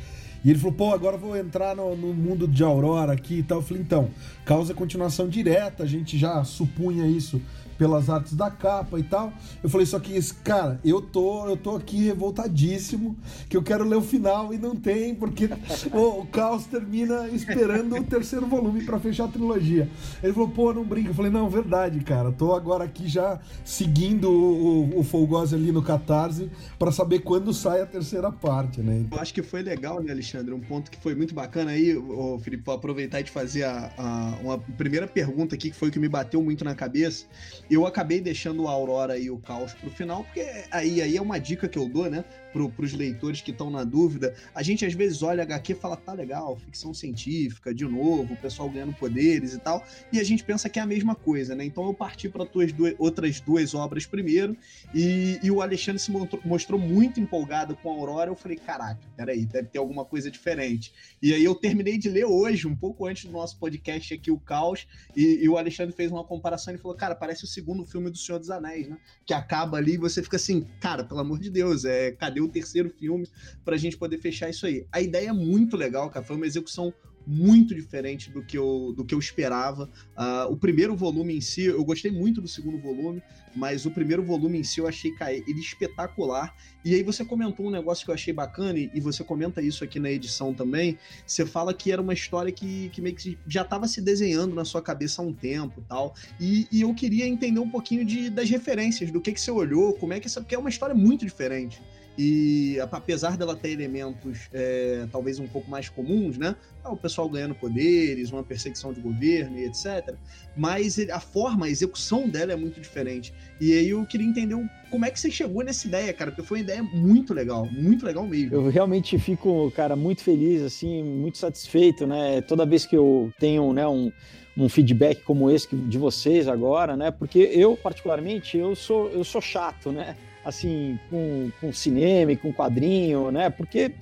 E 0.44 0.50
ele 0.50 0.58
falou, 0.58 0.74
pô, 0.74 0.92
agora 0.92 1.16
eu 1.16 1.20
vou 1.20 1.36
entrar 1.36 1.74
no, 1.74 1.96
no, 1.96 2.14
mundo 2.14 2.46
de 2.46 2.62
Aurora 2.62 3.12
aqui 3.12 3.38
e 3.38 3.42
tal. 3.42 3.58
Eu 3.58 3.62
falei, 3.62 3.82
então, 3.82 4.08
causa 4.44 4.74
continuação 4.74 5.28
direta, 5.28 5.82
a 5.82 5.86
gente 5.86 6.16
já 6.16 6.42
supunha 6.44 7.06
isso 7.06 7.40
pelas 7.78 8.10
artes 8.10 8.34
da 8.34 8.50
capa 8.50 8.98
e 8.98 9.02
tal. 9.02 9.32
Eu 9.62 9.70
falei, 9.70 9.86
só 9.86 9.98
que, 10.00 10.20
cara, 10.42 10.80
eu 10.84 11.00
tô, 11.00 11.46
eu 11.46 11.56
tô 11.56 11.76
aqui 11.76 12.04
revoltadíssimo, 12.04 13.16
que 13.48 13.56
eu 13.56 13.62
quero 13.62 13.84
ler 13.88 13.96
o 13.96 14.02
final 14.02 14.52
e 14.52 14.58
não 14.58 14.74
tem, 14.74 15.14
porque 15.14 15.48
o, 15.92 16.20
o 16.20 16.26
Caos 16.26 16.66
termina 16.66 17.28
esperando 17.28 17.96
o 17.96 18.04
terceiro 18.04 18.46
volume 18.46 18.84
para 18.84 18.98
fechar 18.98 19.24
a 19.24 19.28
trilogia. 19.28 19.88
Ele 20.22 20.32
falou, 20.32 20.48
pô, 20.48 20.74
não 20.74 20.84
brinca. 20.84 21.10
Eu 21.10 21.14
falei, 21.14 21.30
não, 21.30 21.48
verdade, 21.48 22.00
cara. 22.00 22.32
Tô 22.32 22.52
agora 22.52 22.84
aqui 22.84 23.06
já 23.08 23.40
seguindo 23.64 24.30
o, 24.30 24.96
o, 24.96 25.00
o 25.00 25.04
Folgose 25.04 25.54
ali 25.54 25.70
no 25.70 25.82
Catarse 25.82 26.50
para 26.78 26.90
saber 26.90 27.20
quando 27.20 27.54
sai 27.54 27.80
a 27.80 27.86
terceira 27.86 28.32
parte, 28.32 28.80
né? 28.80 29.04
Eu 29.10 29.20
acho 29.20 29.32
que 29.32 29.42
foi 29.42 29.62
legal, 29.62 30.02
né, 30.02 30.10
Alexandre? 30.10 30.52
Um 30.52 30.60
ponto 30.60 30.90
que 30.90 30.98
foi 30.98 31.14
muito 31.14 31.34
bacana 31.34 31.70
aí, 31.70 31.96
o 31.96 32.38
Felipe, 32.38 32.68
aproveitar 32.70 33.20
e 33.20 33.24
te 33.24 33.30
fazer 33.30 33.64
a, 33.64 33.90
a, 33.96 34.38
uma 34.42 34.58
primeira 34.58 35.06
pergunta 35.06 35.54
aqui, 35.54 35.70
que 35.70 35.76
foi 35.76 35.88
o 35.88 35.92
que 35.92 35.98
me 35.98 36.08
bateu 36.08 36.42
muito 36.42 36.64
na 36.64 36.74
cabeça, 36.74 37.26
eu 37.70 37.86
acabei 37.86 38.20
deixando 38.20 38.62
o 38.62 38.68
Aurora 38.68 39.18
e 39.18 39.30
o 39.30 39.38
Caos 39.38 39.74
pro 39.74 39.90
final, 39.90 40.24
porque 40.24 40.46
aí, 40.70 41.02
aí 41.02 41.16
é 41.16 41.22
uma 41.22 41.38
dica 41.38 41.68
que 41.68 41.78
eu 41.78 41.88
dou, 41.88 42.10
né? 42.10 42.24
Pro, 42.52 42.70
pros 42.70 42.92
leitores 42.92 43.40
que 43.40 43.50
estão 43.50 43.70
na 43.70 43.84
dúvida. 43.84 44.34
A 44.54 44.62
gente 44.62 44.84
às 44.84 44.94
vezes 44.94 45.22
olha 45.22 45.42
HQ 45.42 45.72
e 45.72 45.74
fala, 45.74 45.96
tá 45.96 46.12
legal, 46.12 46.56
ficção 46.56 46.94
científica, 46.94 47.74
de 47.74 47.84
novo, 47.84 48.34
o 48.34 48.36
pessoal 48.36 48.68
ganhando 48.68 48.94
poderes 48.94 49.54
e 49.54 49.58
tal, 49.58 49.84
e 50.12 50.18
a 50.18 50.24
gente 50.24 50.42
pensa 50.44 50.68
que 50.68 50.78
é 50.78 50.82
a 50.82 50.86
mesma 50.86 51.14
coisa, 51.14 51.54
né? 51.54 51.64
Então 51.64 51.86
eu 51.86 51.94
parti 51.94 52.28
para 52.28 52.46
tuas 52.46 52.72
duas, 52.72 52.94
outras 52.98 53.40
duas 53.40 53.74
obras 53.74 54.06
primeiro, 54.06 54.56
e, 54.94 55.38
e 55.42 55.50
o 55.50 55.60
Alexandre 55.60 56.00
se 56.00 56.10
mostrou, 56.10 56.40
mostrou 56.44 56.80
muito 56.80 57.20
empolgado 57.20 57.76
com 57.76 57.90
a 57.90 57.94
Aurora. 57.94 58.30
Eu 58.30 58.36
falei, 58.36 58.56
caraca, 58.56 59.00
peraí, 59.16 59.44
deve 59.44 59.68
ter 59.68 59.78
alguma 59.78 60.04
coisa 60.04 60.30
diferente. 60.30 60.92
E 61.22 61.34
aí 61.34 61.44
eu 61.44 61.54
terminei 61.54 61.98
de 61.98 62.08
ler 62.08 62.24
hoje, 62.24 62.66
um 62.66 62.76
pouco 62.76 63.06
antes 63.06 63.24
do 63.24 63.32
nosso 63.32 63.58
podcast 63.58 64.14
aqui, 64.14 64.30
o 64.30 64.38
Caos, 64.38 64.86
e, 65.16 65.40
e 65.42 65.48
o 65.48 65.56
Alexandre 65.58 65.94
fez 65.94 66.10
uma 66.10 66.24
comparação 66.24 66.74
e 66.74 66.78
falou, 66.78 66.96
cara, 66.96 67.14
parece 67.14 67.44
o 67.44 67.46
segundo 67.46 67.84
filme 67.84 68.10
do 68.10 68.16
Senhor 68.16 68.38
dos 68.38 68.50
Anéis, 68.50 68.88
né? 68.88 68.98
Que 69.26 69.34
acaba 69.34 69.76
ali 69.76 69.94
e 69.94 69.98
você 69.98 70.22
fica 70.22 70.36
assim, 70.36 70.66
cara, 70.80 71.04
pelo 71.04 71.20
amor 71.20 71.38
de 71.38 71.50
Deus, 71.50 71.84
é, 71.84 72.12
cadê 72.12 72.37
o 72.40 72.48
terceiro 72.48 72.90
filme 72.90 73.28
para 73.64 73.74
a 73.74 73.78
gente 73.78 73.96
poder 73.96 74.18
fechar 74.18 74.48
isso 74.48 74.66
aí? 74.66 74.86
A 74.92 75.00
ideia 75.00 75.28
é 75.28 75.32
muito 75.32 75.76
legal, 75.76 76.10
cara. 76.10 76.24
Foi 76.24 76.36
uma 76.36 76.46
execução 76.46 76.92
muito 77.28 77.74
diferente 77.74 78.30
do 78.30 78.42
que 78.42 78.56
eu, 78.56 78.94
do 78.96 79.04
que 79.04 79.14
eu 79.14 79.18
esperava. 79.18 79.84
Uh, 80.16 80.50
o 80.50 80.56
primeiro 80.56 80.96
volume 80.96 81.36
em 81.36 81.42
si, 81.42 81.64
eu 81.64 81.84
gostei 81.84 82.10
muito 82.10 82.40
do 82.40 82.48
segundo 82.48 82.78
volume, 82.78 83.22
mas 83.54 83.84
o 83.84 83.90
primeiro 83.90 84.22
volume 84.22 84.58
em 84.58 84.64
si 84.64 84.80
eu 84.80 84.88
achei 84.88 85.12
ele 85.46 85.60
espetacular. 85.60 86.56
E 86.82 86.94
aí 86.94 87.02
você 87.02 87.26
comentou 87.26 87.66
um 87.66 87.70
negócio 87.70 88.02
que 88.02 88.10
eu 88.10 88.14
achei 88.14 88.32
bacana, 88.32 88.78
e 88.78 88.98
você 88.98 89.22
comenta 89.22 89.60
isso 89.60 89.84
aqui 89.84 90.00
na 90.00 90.10
edição 90.10 90.54
também. 90.54 90.98
Você 91.26 91.44
fala 91.44 91.74
que 91.74 91.92
era 91.92 92.00
uma 92.00 92.14
história 92.14 92.50
que, 92.50 92.88
que 92.88 93.02
meio 93.02 93.14
que 93.14 93.38
já 93.46 93.60
estava 93.60 93.86
se 93.86 94.00
desenhando 94.00 94.54
na 94.54 94.64
sua 94.64 94.80
cabeça 94.80 95.20
há 95.20 95.24
um 95.24 95.34
tempo 95.34 95.84
tal. 95.86 96.14
E, 96.40 96.66
e 96.72 96.80
eu 96.80 96.94
queria 96.94 97.26
entender 97.26 97.60
um 97.60 97.68
pouquinho 97.68 98.06
de, 98.06 98.30
das 98.30 98.48
referências, 98.48 99.10
do 99.10 99.20
que, 99.20 99.32
que 99.32 99.40
você 99.40 99.50
olhou, 99.50 99.92
como 99.92 100.14
é 100.14 100.20
que 100.20 100.26
essa. 100.26 100.40
Porque 100.40 100.54
é 100.54 100.58
uma 100.58 100.70
história 100.70 100.94
muito 100.94 101.26
diferente. 101.26 101.82
E 102.18 102.80
apesar 102.80 103.36
dela 103.36 103.54
ter 103.54 103.70
elementos 103.70 104.48
é, 104.52 105.06
talvez 105.12 105.38
um 105.38 105.46
pouco 105.46 105.70
mais 105.70 105.88
comuns, 105.88 106.36
né? 106.36 106.56
Ah, 106.82 106.90
o 106.90 106.96
pessoal 106.96 107.28
ganhando 107.28 107.54
poderes, 107.54 108.32
uma 108.32 108.42
perseguição 108.42 108.92
de 108.92 109.00
governo 109.00 109.56
e 109.56 109.66
etc. 109.66 110.16
Mas 110.56 110.98
a 110.98 111.20
forma, 111.20 111.66
a 111.66 111.70
execução 111.70 112.28
dela 112.28 112.52
é 112.52 112.56
muito 112.56 112.80
diferente. 112.80 113.32
E 113.60 113.72
aí 113.72 113.90
eu 113.90 114.04
queria 114.04 114.26
entender 114.26 114.56
como 114.90 115.04
é 115.04 115.10
que 115.12 115.20
você 115.20 115.30
chegou 115.30 115.62
nessa 115.62 115.86
ideia, 115.86 116.12
cara, 116.12 116.32
porque 116.32 116.42
foi 116.42 116.58
uma 116.58 116.64
ideia 116.64 116.82
muito 116.82 117.32
legal, 117.32 117.66
muito 117.66 118.04
legal 118.04 118.26
mesmo. 118.26 118.52
Eu 118.52 118.68
realmente 118.68 119.16
fico, 119.16 119.70
cara, 119.76 119.94
muito 119.94 120.24
feliz, 120.24 120.62
assim, 120.62 121.04
muito 121.04 121.38
satisfeito, 121.38 122.04
né? 122.04 122.40
Toda 122.40 122.66
vez 122.66 122.84
que 122.84 122.96
eu 122.96 123.32
tenho, 123.38 123.72
né, 123.72 123.86
um, 123.86 124.10
um 124.56 124.68
feedback 124.68 125.22
como 125.22 125.48
esse 125.48 125.68
de 125.72 125.98
vocês 125.98 126.48
agora, 126.48 126.96
né? 126.96 127.12
Porque 127.12 127.38
eu, 127.38 127.76
particularmente, 127.76 128.58
eu 128.58 128.74
sou, 128.74 129.08
eu 129.10 129.22
sou 129.22 129.40
chato, 129.40 129.92
né? 129.92 130.16
Assim, 130.48 130.98
com, 131.10 131.50
com 131.60 131.72
cinema, 131.72 132.34
com 132.36 132.52
quadrinho, 132.52 133.30
né? 133.30 133.50
Porque 133.50 133.92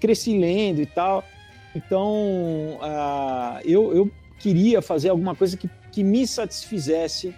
cresci 0.00 0.36
lendo 0.36 0.80
e 0.80 0.86
tal. 0.86 1.24
Então, 1.74 2.12
uh, 2.80 3.60
eu, 3.64 3.94
eu 3.94 4.10
queria 4.38 4.82
fazer 4.82 5.08
alguma 5.10 5.34
coisa 5.34 5.56
que, 5.56 5.70
que 5.90 6.02
me 6.02 6.26
satisfizesse 6.26 7.34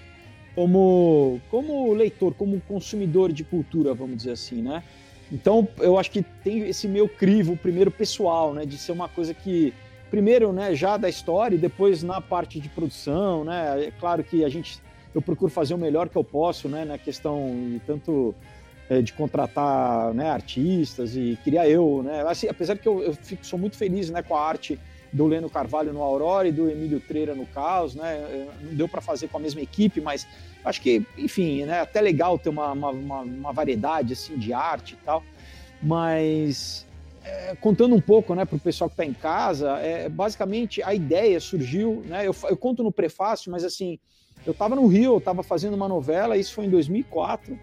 como, 0.54 1.40
como 1.50 1.92
leitor, 1.92 2.33
como 2.35 2.61
consumidor 2.62 3.33
de 3.33 3.44
cultura, 3.44 3.92
vamos 3.92 4.16
dizer 4.18 4.33
assim, 4.33 4.62
né? 4.62 4.83
Então, 5.30 5.66
eu 5.78 5.99
acho 5.99 6.11
que 6.11 6.23
tem 6.23 6.61
esse 6.61 6.87
meu 6.87 7.09
crivo, 7.09 7.56
primeiro 7.56 7.90
pessoal, 7.90 8.54
né? 8.54 8.64
De 8.64 8.78
ser 8.78 8.92
uma 8.92 9.09
coisa 9.09 9.35
que, 9.35 9.75
primeiro, 10.11 10.52
né, 10.52 10.75
já 10.75 10.97
da 10.97 11.09
história 11.09 11.56
e 11.56 11.59
depois 11.59 12.02
na 12.02 12.21
parte 12.21 12.61
de 12.61 12.68
produção, 12.68 13.44
né? 13.44 13.87
É 13.87 13.90
claro 13.90 14.23
que 14.23 14.44
a 14.44 14.49
gente, 14.49 14.78
eu 15.14 15.21
procuro 15.21 15.50
fazer 15.50 15.75
o 15.75 15.78
melhor 15.78 16.09
que 16.09 16.16
eu 16.16 16.25
posso, 16.25 16.68
né? 16.68 16.85
Na 16.85 16.99
questão 16.99 17.54
de 17.71 17.80
tanto 17.80 18.35
de 19.03 19.12
contratar 19.14 20.12
né, 20.12 20.29
artistas 20.31 21.17
e 21.17 21.38
queria 21.43 21.67
eu, 21.69 22.03
né? 22.05 22.23
Assim, 22.29 22.49
apesar 22.49 22.76
que 22.76 22.87
eu, 22.87 23.03
eu 23.03 23.14
fico, 23.14 23.45
sou 23.45 23.59
muito 23.59 23.76
feliz 23.76 24.11
né, 24.11 24.23
com 24.23 24.37
a 24.37 24.47
arte 24.47 24.79
do 25.11 25.26
Leno 25.26 25.49
Carvalho 25.49 25.93
no 25.93 26.03
Aurora 26.03 26.49
e 26.49 26.53
do 26.53 26.69
Emílio 26.69 27.00
Treira 27.00 27.35
no 27.35 27.47
Caos, 27.47 27.95
né? 27.95 28.17
É, 28.17 28.49
não 28.62 28.75
deu 28.75 28.88
para 28.88 29.00
fazer 29.00 29.29
com 29.29 29.38
a 29.38 29.41
mesma 29.41 29.61
equipe, 29.61 30.00
mas 30.00 30.26
acho 30.64 30.83
que, 30.83 31.07
enfim, 31.17 31.64
né? 31.64 31.81
Até 31.81 32.00
legal 32.00 32.38
ter 32.38 32.49
uma, 32.49 32.73
uma, 32.73 32.91
uma, 32.91 33.21
uma 33.21 33.53
variedade 33.53 34.12
assim 34.12 34.37
de 34.37 34.53
arte 34.53 34.95
e 35.00 35.05
tal. 35.05 35.23
Mas 35.81 36.85
é, 37.25 37.57
contando 37.61 37.95
um 37.95 38.00
pouco, 38.00 38.35
né, 38.35 38.45
para 38.45 38.57
o 38.57 38.61
pessoal 38.61 38.91
que 38.91 38.95
está 38.95 39.05
em 39.05 39.14
casa, 39.14 39.79
é, 39.79 40.09
basicamente 40.09 40.83
a 40.83 40.93
ideia 40.93 41.41
surgiu, 41.41 42.03
né? 42.07 42.26
Eu, 42.26 42.35
eu 42.50 42.57
conto 42.57 42.83
no 42.83 42.93
prefácio, 42.93 43.50
mas 43.50 43.64
assim, 43.64 43.99
eu 44.45 44.53
estava 44.53 44.75
no 44.75 44.87
Rio, 44.87 45.14
eu 45.14 45.19
estava 45.19 45.43
fazendo 45.43 45.75
uma 45.75 45.88
novela, 45.88 46.37
isso 46.37 46.53
foi 46.53 46.67
em 46.67 46.71
2004 46.71 47.59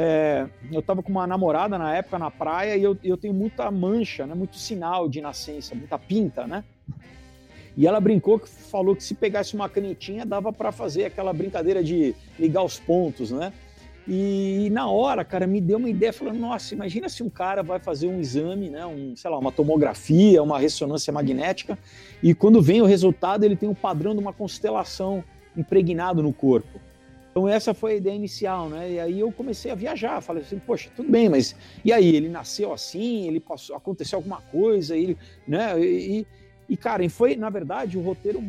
é, 0.00 0.46
eu 0.70 0.78
estava 0.78 1.02
com 1.02 1.10
uma 1.10 1.26
namorada 1.26 1.76
na 1.76 1.92
época 1.92 2.20
na 2.20 2.30
praia 2.30 2.76
e 2.76 2.84
eu, 2.84 2.96
eu 3.02 3.16
tenho 3.16 3.34
muita 3.34 3.68
mancha, 3.68 4.24
né, 4.28 4.32
muito 4.32 4.56
sinal 4.56 5.08
de 5.08 5.20
nascença, 5.20 5.74
muita 5.74 5.98
pinta, 5.98 6.46
né? 6.46 6.62
E 7.76 7.84
ela 7.84 7.98
brincou 7.98 8.38
que 8.38 8.48
falou 8.48 8.94
que 8.94 9.02
se 9.02 9.12
pegasse 9.12 9.56
uma 9.56 9.68
canetinha 9.68 10.24
dava 10.24 10.52
para 10.52 10.70
fazer 10.70 11.06
aquela 11.06 11.32
brincadeira 11.32 11.82
de 11.82 12.14
ligar 12.38 12.62
os 12.62 12.78
pontos, 12.78 13.32
né? 13.32 13.52
E, 14.06 14.66
e, 14.66 14.70
na 14.70 14.88
hora, 14.88 15.24
cara, 15.24 15.48
me 15.48 15.60
deu 15.60 15.78
uma 15.78 15.90
ideia, 15.90 16.12
falando, 16.12 16.38
nossa, 16.38 16.74
imagina 16.74 17.08
se 17.08 17.22
um 17.24 17.28
cara 17.28 17.62
vai 17.62 17.80
fazer 17.80 18.06
um 18.06 18.20
exame, 18.20 18.70
né, 18.70 18.86
um, 18.86 19.14
sei 19.16 19.30
lá, 19.30 19.36
uma 19.36 19.52
tomografia, 19.52 20.42
uma 20.42 20.58
ressonância 20.58 21.12
magnética, 21.12 21.76
e 22.22 22.34
quando 22.34 22.62
vem 22.62 22.80
o 22.80 22.86
resultado, 22.86 23.44
ele 23.44 23.54
tem 23.54 23.68
um 23.68 23.74
padrão 23.74 24.14
de 24.14 24.20
uma 24.20 24.32
constelação 24.32 25.22
impregnado 25.54 26.22
no 26.22 26.32
corpo. 26.32 26.80
Então 27.38 27.48
essa 27.48 27.72
foi 27.72 27.92
a 27.92 27.94
ideia 27.94 28.16
inicial, 28.16 28.68
né? 28.68 28.90
E 28.90 28.98
aí 28.98 29.20
eu 29.20 29.30
comecei 29.30 29.70
a 29.70 29.74
viajar, 29.76 30.20
falei 30.20 30.42
assim, 30.42 30.58
poxa, 30.58 30.90
tudo 30.96 31.08
bem, 31.08 31.28
mas 31.28 31.54
e 31.84 31.92
aí 31.92 32.16
ele 32.16 32.28
nasceu 32.28 32.72
assim, 32.72 33.28
ele 33.28 33.38
passou, 33.38 33.76
aconteceu 33.76 34.18
alguma 34.18 34.40
coisa, 34.50 34.96
ele, 34.96 35.16
né? 35.46 35.80
E, 35.80 36.26
e 36.68 36.76
cara, 36.76 37.04
e 37.04 37.08
foi 37.08 37.36
na 37.36 37.48
verdade 37.48 37.96
o 37.96 38.00
roteiro, 38.00 38.42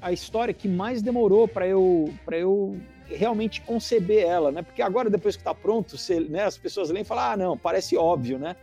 a 0.00 0.12
história 0.12 0.54
que 0.54 0.68
mais 0.68 1.02
demorou 1.02 1.48
para 1.48 1.66
eu 1.66 2.14
para 2.24 2.38
eu 2.38 2.78
realmente 3.08 3.60
conceber 3.62 4.24
ela, 4.24 4.52
né? 4.52 4.62
Porque 4.62 4.82
agora 4.82 5.10
depois 5.10 5.34
que 5.34 5.40
está 5.40 5.52
pronto, 5.52 5.98
você, 5.98 6.20
né, 6.20 6.44
as 6.44 6.56
pessoas 6.56 6.90
leem 6.90 7.02
e 7.02 7.04
falam, 7.04 7.24
ah, 7.24 7.36
não, 7.36 7.58
parece 7.58 7.96
óbvio, 7.96 8.38
né? 8.38 8.54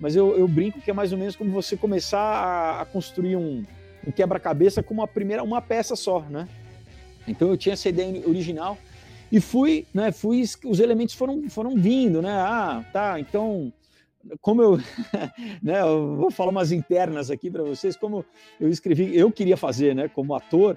Mas 0.00 0.16
eu, 0.16 0.36
eu 0.36 0.48
brinco 0.48 0.80
que 0.80 0.90
é 0.90 0.94
mais 0.94 1.12
ou 1.12 1.18
menos 1.18 1.36
como 1.36 1.52
você 1.52 1.76
começar 1.76 2.18
a, 2.18 2.80
a 2.80 2.84
construir 2.84 3.36
um, 3.36 3.64
um 4.04 4.10
quebra-cabeça 4.10 4.82
com 4.82 4.92
uma 4.92 5.06
primeira 5.06 5.44
uma 5.44 5.62
peça 5.62 5.94
só, 5.94 6.18
né? 6.28 6.48
Então 7.28 7.48
eu 7.48 7.56
tinha 7.56 7.74
essa 7.74 7.88
ideia 7.88 8.26
original 8.26 8.76
e 9.30 9.40
fui, 9.40 9.86
né, 9.94 10.10
fui, 10.10 10.42
os 10.64 10.80
elementos 10.80 11.14
foram, 11.14 11.48
foram 11.48 11.76
vindo, 11.76 12.20
né, 12.20 12.32
ah, 12.32 12.84
tá, 12.92 13.20
então, 13.20 13.72
como 14.40 14.62
eu, 14.62 14.76
né, 15.62 15.80
eu 15.80 16.16
vou 16.16 16.30
falar 16.30 16.50
umas 16.50 16.72
internas 16.72 17.30
aqui 17.30 17.50
para 17.50 17.62
vocês, 17.62 17.96
como 17.96 18.24
eu 18.58 18.68
escrevi, 18.68 19.16
eu 19.16 19.30
queria 19.30 19.56
fazer, 19.56 19.94
né, 19.94 20.08
como 20.08 20.34
ator, 20.34 20.76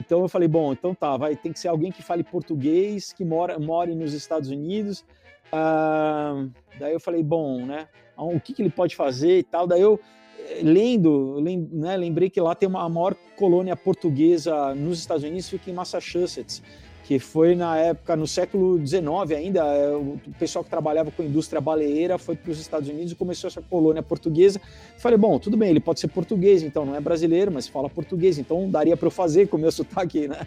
então 0.00 0.20
eu 0.20 0.28
falei, 0.28 0.48
bom, 0.48 0.72
então 0.72 0.94
tá, 0.94 1.16
vai, 1.16 1.36
tem 1.36 1.52
que 1.52 1.60
ser 1.60 1.68
alguém 1.68 1.92
que 1.92 2.02
fale 2.02 2.24
português, 2.24 3.12
que 3.12 3.24
mora, 3.24 3.58
more 3.58 3.94
nos 3.94 4.12
Estados 4.14 4.50
Unidos, 4.50 5.04
ah, 5.52 6.46
daí 6.78 6.92
eu 6.92 7.00
falei, 7.00 7.22
bom, 7.22 7.64
né, 7.64 7.86
o 8.16 8.40
que, 8.40 8.52
que 8.52 8.62
ele 8.62 8.70
pode 8.70 8.96
fazer 8.96 9.38
e 9.38 9.42
tal, 9.44 9.66
daí 9.66 9.80
eu, 9.80 10.00
eh, 10.38 10.60
lendo, 10.62 11.34
lem, 11.34 11.68
né, 11.70 11.96
lembrei 11.96 12.28
que 12.30 12.40
lá 12.40 12.54
tem 12.54 12.68
uma 12.68 12.84
a 12.84 12.88
maior 12.88 13.14
colônia 13.36 13.76
portuguesa 13.76 14.74
nos 14.74 14.98
Estados 14.98 15.22
Unidos, 15.22 15.48
fica 15.48 15.70
em 15.70 15.74
Massachusetts, 15.74 16.62
que 17.04 17.18
foi 17.18 17.54
na 17.54 17.76
época, 17.76 18.14
no 18.14 18.26
século 18.26 18.78
XIX 18.84 19.06
ainda, 19.36 19.60
é, 19.64 19.94
o 19.94 20.18
pessoal 20.38 20.62
que 20.62 20.70
trabalhava 20.70 21.10
com 21.10 21.22
a 21.22 21.24
indústria 21.24 21.60
baleeira 21.60 22.16
foi 22.16 22.36
para 22.36 22.50
os 22.50 22.60
Estados 22.60 22.88
Unidos 22.88 23.12
e 23.12 23.14
começou 23.14 23.48
essa 23.48 23.60
colônia 23.60 24.02
portuguesa. 24.02 24.60
Falei, 24.98 25.18
bom, 25.18 25.38
tudo 25.38 25.56
bem, 25.56 25.70
ele 25.70 25.80
pode 25.80 25.98
ser 25.98 26.08
português, 26.08 26.62
então 26.62 26.86
não 26.86 26.94
é 26.94 27.00
brasileiro, 27.00 27.50
mas 27.50 27.66
fala 27.66 27.88
português, 27.90 28.38
então 28.38 28.70
daria 28.70 28.96
para 28.96 29.06
eu 29.06 29.10
fazer 29.10 29.48
com 29.48 29.56
o 29.56 29.60
meu 29.60 29.70
sotaque, 29.72 30.28
né? 30.28 30.46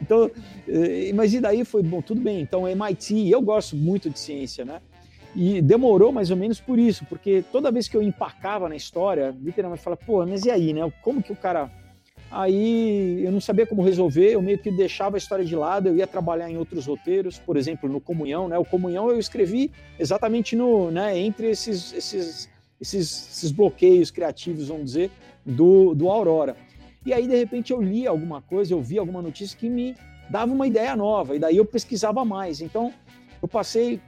Então, 0.00 0.30
eh, 0.68 1.10
mas 1.14 1.34
e 1.34 1.40
daí 1.40 1.64
foi, 1.64 1.82
bom, 1.82 2.00
tudo 2.00 2.20
bem, 2.20 2.40
então 2.40 2.68
MIT, 2.68 3.28
eu 3.28 3.40
gosto 3.40 3.74
muito 3.74 4.08
de 4.08 4.18
ciência, 4.18 4.64
né? 4.64 4.80
E 5.34 5.60
demorou 5.60 6.12
mais 6.12 6.30
ou 6.30 6.36
menos 6.36 6.60
por 6.60 6.78
isso, 6.78 7.04
porque 7.06 7.44
toda 7.50 7.72
vez 7.72 7.88
que 7.88 7.96
eu 7.96 8.02
empacava 8.02 8.68
na 8.68 8.76
história, 8.76 9.36
literalmente 9.42 9.82
falava, 9.82 10.00
pô, 10.06 10.24
mas 10.24 10.44
e 10.44 10.50
aí, 10.50 10.72
né? 10.72 10.80
Como 11.02 11.22
que 11.22 11.32
o 11.32 11.36
cara 11.36 11.70
Aí 12.38 13.24
eu 13.24 13.32
não 13.32 13.40
sabia 13.40 13.66
como 13.66 13.82
resolver, 13.82 14.32
eu 14.32 14.42
meio 14.42 14.58
que 14.58 14.70
deixava 14.70 15.16
a 15.16 15.18
história 15.18 15.42
de 15.42 15.56
lado, 15.56 15.88
eu 15.88 15.96
ia 15.96 16.06
trabalhar 16.06 16.50
em 16.50 16.58
outros 16.58 16.84
roteiros, 16.84 17.38
por 17.38 17.56
exemplo, 17.56 17.88
no 17.88 17.98
Comunhão, 17.98 18.46
né? 18.46 18.58
O 18.58 18.64
Comunhão 18.64 19.08
eu 19.08 19.18
escrevi 19.18 19.72
exatamente 19.98 20.54
no, 20.54 20.90
né, 20.90 21.18
entre 21.18 21.48
esses, 21.48 21.94
esses, 21.94 22.50
esses, 22.78 23.30
esses 23.30 23.50
bloqueios 23.50 24.10
criativos, 24.10 24.68
vamos 24.68 24.84
dizer, 24.84 25.10
do, 25.46 25.94
do 25.94 26.10
Aurora. 26.10 26.54
E 27.06 27.14
aí, 27.14 27.26
de 27.26 27.34
repente, 27.34 27.72
eu 27.72 27.80
li 27.80 28.06
alguma 28.06 28.42
coisa, 28.42 28.74
eu 28.74 28.82
vi 28.82 28.98
alguma 28.98 29.22
notícia 29.22 29.56
que 29.56 29.70
me 29.70 29.96
dava 30.28 30.52
uma 30.52 30.66
ideia 30.66 30.94
nova, 30.94 31.34
e 31.34 31.38
daí 31.38 31.56
eu 31.56 31.64
pesquisava 31.64 32.22
mais. 32.22 32.60
Então, 32.60 32.92
eu 33.40 33.48
passei 33.48 33.98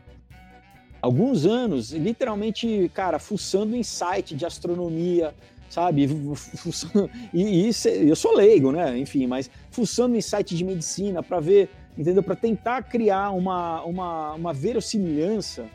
alguns 1.01 1.47
anos, 1.47 1.93
literalmente, 1.93 2.91
cara, 2.93 3.19
fuçando 3.19 3.75
em 3.75 3.83
site 3.83 4.35
de 4.35 4.45
astronomia, 4.45 5.35
sabe? 5.69 6.09
E, 7.33 7.71
e 7.71 8.09
eu 8.09 8.17
sou 8.17 8.35
leigo, 8.35 8.73
né? 8.73 8.97
Enfim, 8.99 9.27
mas 9.27 9.51
fuçando 9.71 10.17
em 10.17 10.21
site 10.21 10.55
de 10.57 10.65
medicina 10.65 11.23
para 11.23 11.41
ver, 11.41 11.69
entendeu? 11.97 12.23
Para 12.23 12.37
tentar 12.37 12.83
criar 12.83 13.31
uma, 13.31 13.83
uma, 13.83 14.33
uma 14.35 14.53
verossimilhança, 14.53 15.67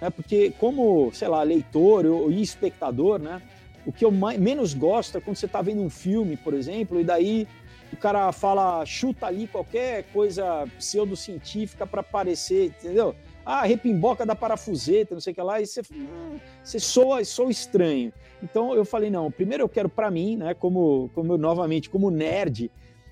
né? 0.00 0.10
Porque 0.10 0.52
como, 0.58 1.10
sei 1.12 1.28
lá, 1.28 1.42
leitor 1.42 2.04
e 2.30 2.40
espectador, 2.40 3.18
né? 3.18 3.42
O 3.84 3.92
que 3.92 4.04
eu 4.04 4.10
mais, 4.10 4.38
menos 4.38 4.74
gosto 4.74 5.18
é 5.18 5.20
quando 5.20 5.36
você 5.36 5.46
está 5.46 5.60
vendo 5.60 5.82
um 5.82 5.90
filme, 5.90 6.36
por 6.36 6.54
exemplo, 6.54 7.00
e 7.00 7.04
daí 7.04 7.48
o 7.92 7.96
cara 7.96 8.32
fala, 8.32 8.84
chuta 8.86 9.26
ali 9.26 9.46
qualquer 9.46 10.04
coisa 10.12 10.66
pseudocientífica 10.78 11.86
para 11.86 12.02
parecer, 12.02 12.66
entendeu? 12.78 13.14
Ah, 13.44 13.64
repimboca 13.64 14.24
da 14.24 14.34
parafuseta, 14.34 15.14
não 15.14 15.20
sei 15.20 15.32
o 15.32 15.34
que 15.34 15.42
lá, 15.42 15.60
e 15.60 15.66
você, 15.66 15.82
hum, 15.92 16.38
você 16.62 16.78
soa, 16.78 17.24
soa 17.24 17.50
estranho. 17.50 18.12
Então 18.42 18.74
eu 18.74 18.84
falei, 18.84 19.10
não, 19.10 19.30
primeiro 19.30 19.62
eu 19.62 19.68
quero 19.68 19.88
para 19.88 20.10
mim, 20.10 20.36
né, 20.36 20.54
como, 20.54 21.10
como 21.14 21.36
novamente, 21.36 21.90
como 21.90 22.10
nerd, 22.10 22.70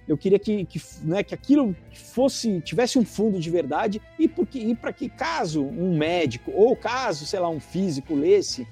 eu 0.08 0.16
queria 0.16 0.38
que, 0.38 0.64
que, 0.64 0.82
né, 1.02 1.22
que 1.22 1.34
aquilo 1.34 1.74
fosse 1.92 2.60
tivesse 2.62 2.98
um 2.98 3.04
fundo 3.04 3.38
de 3.38 3.48
verdade 3.48 4.02
e, 4.18 4.26
porque, 4.26 4.58
e 4.58 4.74
para 4.74 4.92
que 4.92 5.08
caso 5.08 5.62
um 5.64 5.96
médico 5.96 6.50
ou 6.52 6.74
caso, 6.74 7.24
sei 7.26 7.38
lá, 7.38 7.48
um 7.48 7.60
físico 7.60 8.14
lesse, 8.14 8.66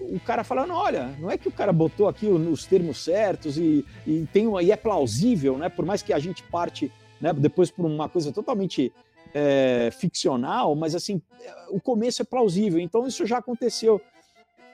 o 0.00 0.20
cara 0.20 0.44
falando, 0.44 0.74
olha, 0.74 1.14
não 1.18 1.30
é 1.30 1.38
que 1.38 1.48
o 1.48 1.52
cara 1.52 1.72
botou 1.72 2.06
aqui 2.06 2.26
os 2.26 2.66
termos 2.66 3.02
certos 3.02 3.56
e, 3.56 3.84
e, 4.06 4.26
tem 4.32 4.46
uma, 4.46 4.62
e 4.62 4.70
é 4.70 4.76
plausível, 4.76 5.56
né? 5.56 5.68
Por 5.68 5.84
mais 5.84 6.02
que 6.02 6.12
a 6.12 6.18
gente 6.18 6.42
parte 6.44 6.92
né, 7.20 7.32
depois 7.32 7.70
por 7.70 7.86
uma 7.86 8.08
coisa 8.08 8.30
totalmente 8.32 8.92
é, 9.34 9.90
ficcional, 9.90 10.76
mas 10.76 10.94
assim, 10.94 11.20
o 11.68 11.80
começo 11.80 12.22
é 12.22 12.24
plausível. 12.24 12.78
Então 12.78 13.06
isso 13.06 13.26
já 13.26 13.38
aconteceu. 13.38 14.00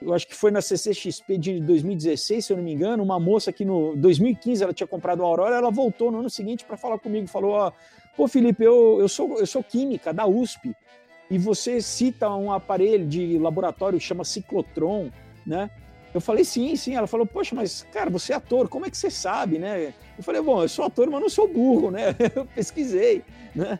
Eu 0.01 0.13
acho 0.13 0.27
que 0.27 0.35
foi 0.35 0.49
na 0.49 0.61
CCXP 0.61 1.37
de 1.37 1.59
2016, 1.59 2.45
se 2.45 2.53
eu 2.53 2.57
não 2.57 2.63
me 2.63 2.73
engano, 2.73 3.03
uma 3.03 3.19
moça 3.19 3.51
que 3.51 3.65
no 3.65 3.95
2015 3.95 4.63
ela 4.63 4.73
tinha 4.73 4.87
comprado 4.87 5.21
a 5.21 5.25
Aurora, 5.25 5.55
ela 5.55 5.69
voltou 5.69 6.11
no 6.11 6.19
ano 6.19 6.29
seguinte 6.29 6.65
para 6.65 6.77
falar 6.77 6.97
comigo, 6.97 7.27
falou: 7.27 7.51
ó, 7.51 7.71
pô, 8.15 8.27
Felipe, 8.27 8.63
eu, 8.63 8.97
eu, 8.99 9.07
sou, 9.07 9.37
eu 9.37 9.45
sou 9.45 9.63
química 9.63 10.11
da 10.11 10.25
USP 10.25 10.75
e 11.29 11.37
você 11.37 11.81
cita 11.81 12.29
um 12.29 12.51
aparelho 12.51 13.05
de 13.05 13.37
laboratório 13.37 13.99
que 13.99 14.05
chama 14.05 14.23
ciclotron, 14.23 15.09
né? 15.45 15.69
Eu 16.13 16.19
falei, 16.19 16.43
sim, 16.43 16.75
sim. 16.75 16.95
Ela 16.95 17.07
falou, 17.07 17.25
poxa, 17.25 17.55
mas, 17.55 17.87
cara, 17.91 18.09
você 18.09 18.33
é 18.33 18.35
ator, 18.35 18.67
como 18.67 18.85
é 18.85 18.89
que 18.89 18.97
você 18.97 19.09
sabe, 19.09 19.57
né? 19.57 19.93
Eu 20.17 20.23
falei, 20.23 20.41
bom, 20.41 20.61
eu 20.61 20.67
sou 20.67 20.85
ator, 20.85 21.09
mas 21.09 21.21
não 21.21 21.29
sou 21.29 21.47
burro, 21.47 21.89
né? 21.89 22.15
Eu 22.35 22.45
pesquisei, 22.45 23.23
né? 23.55 23.79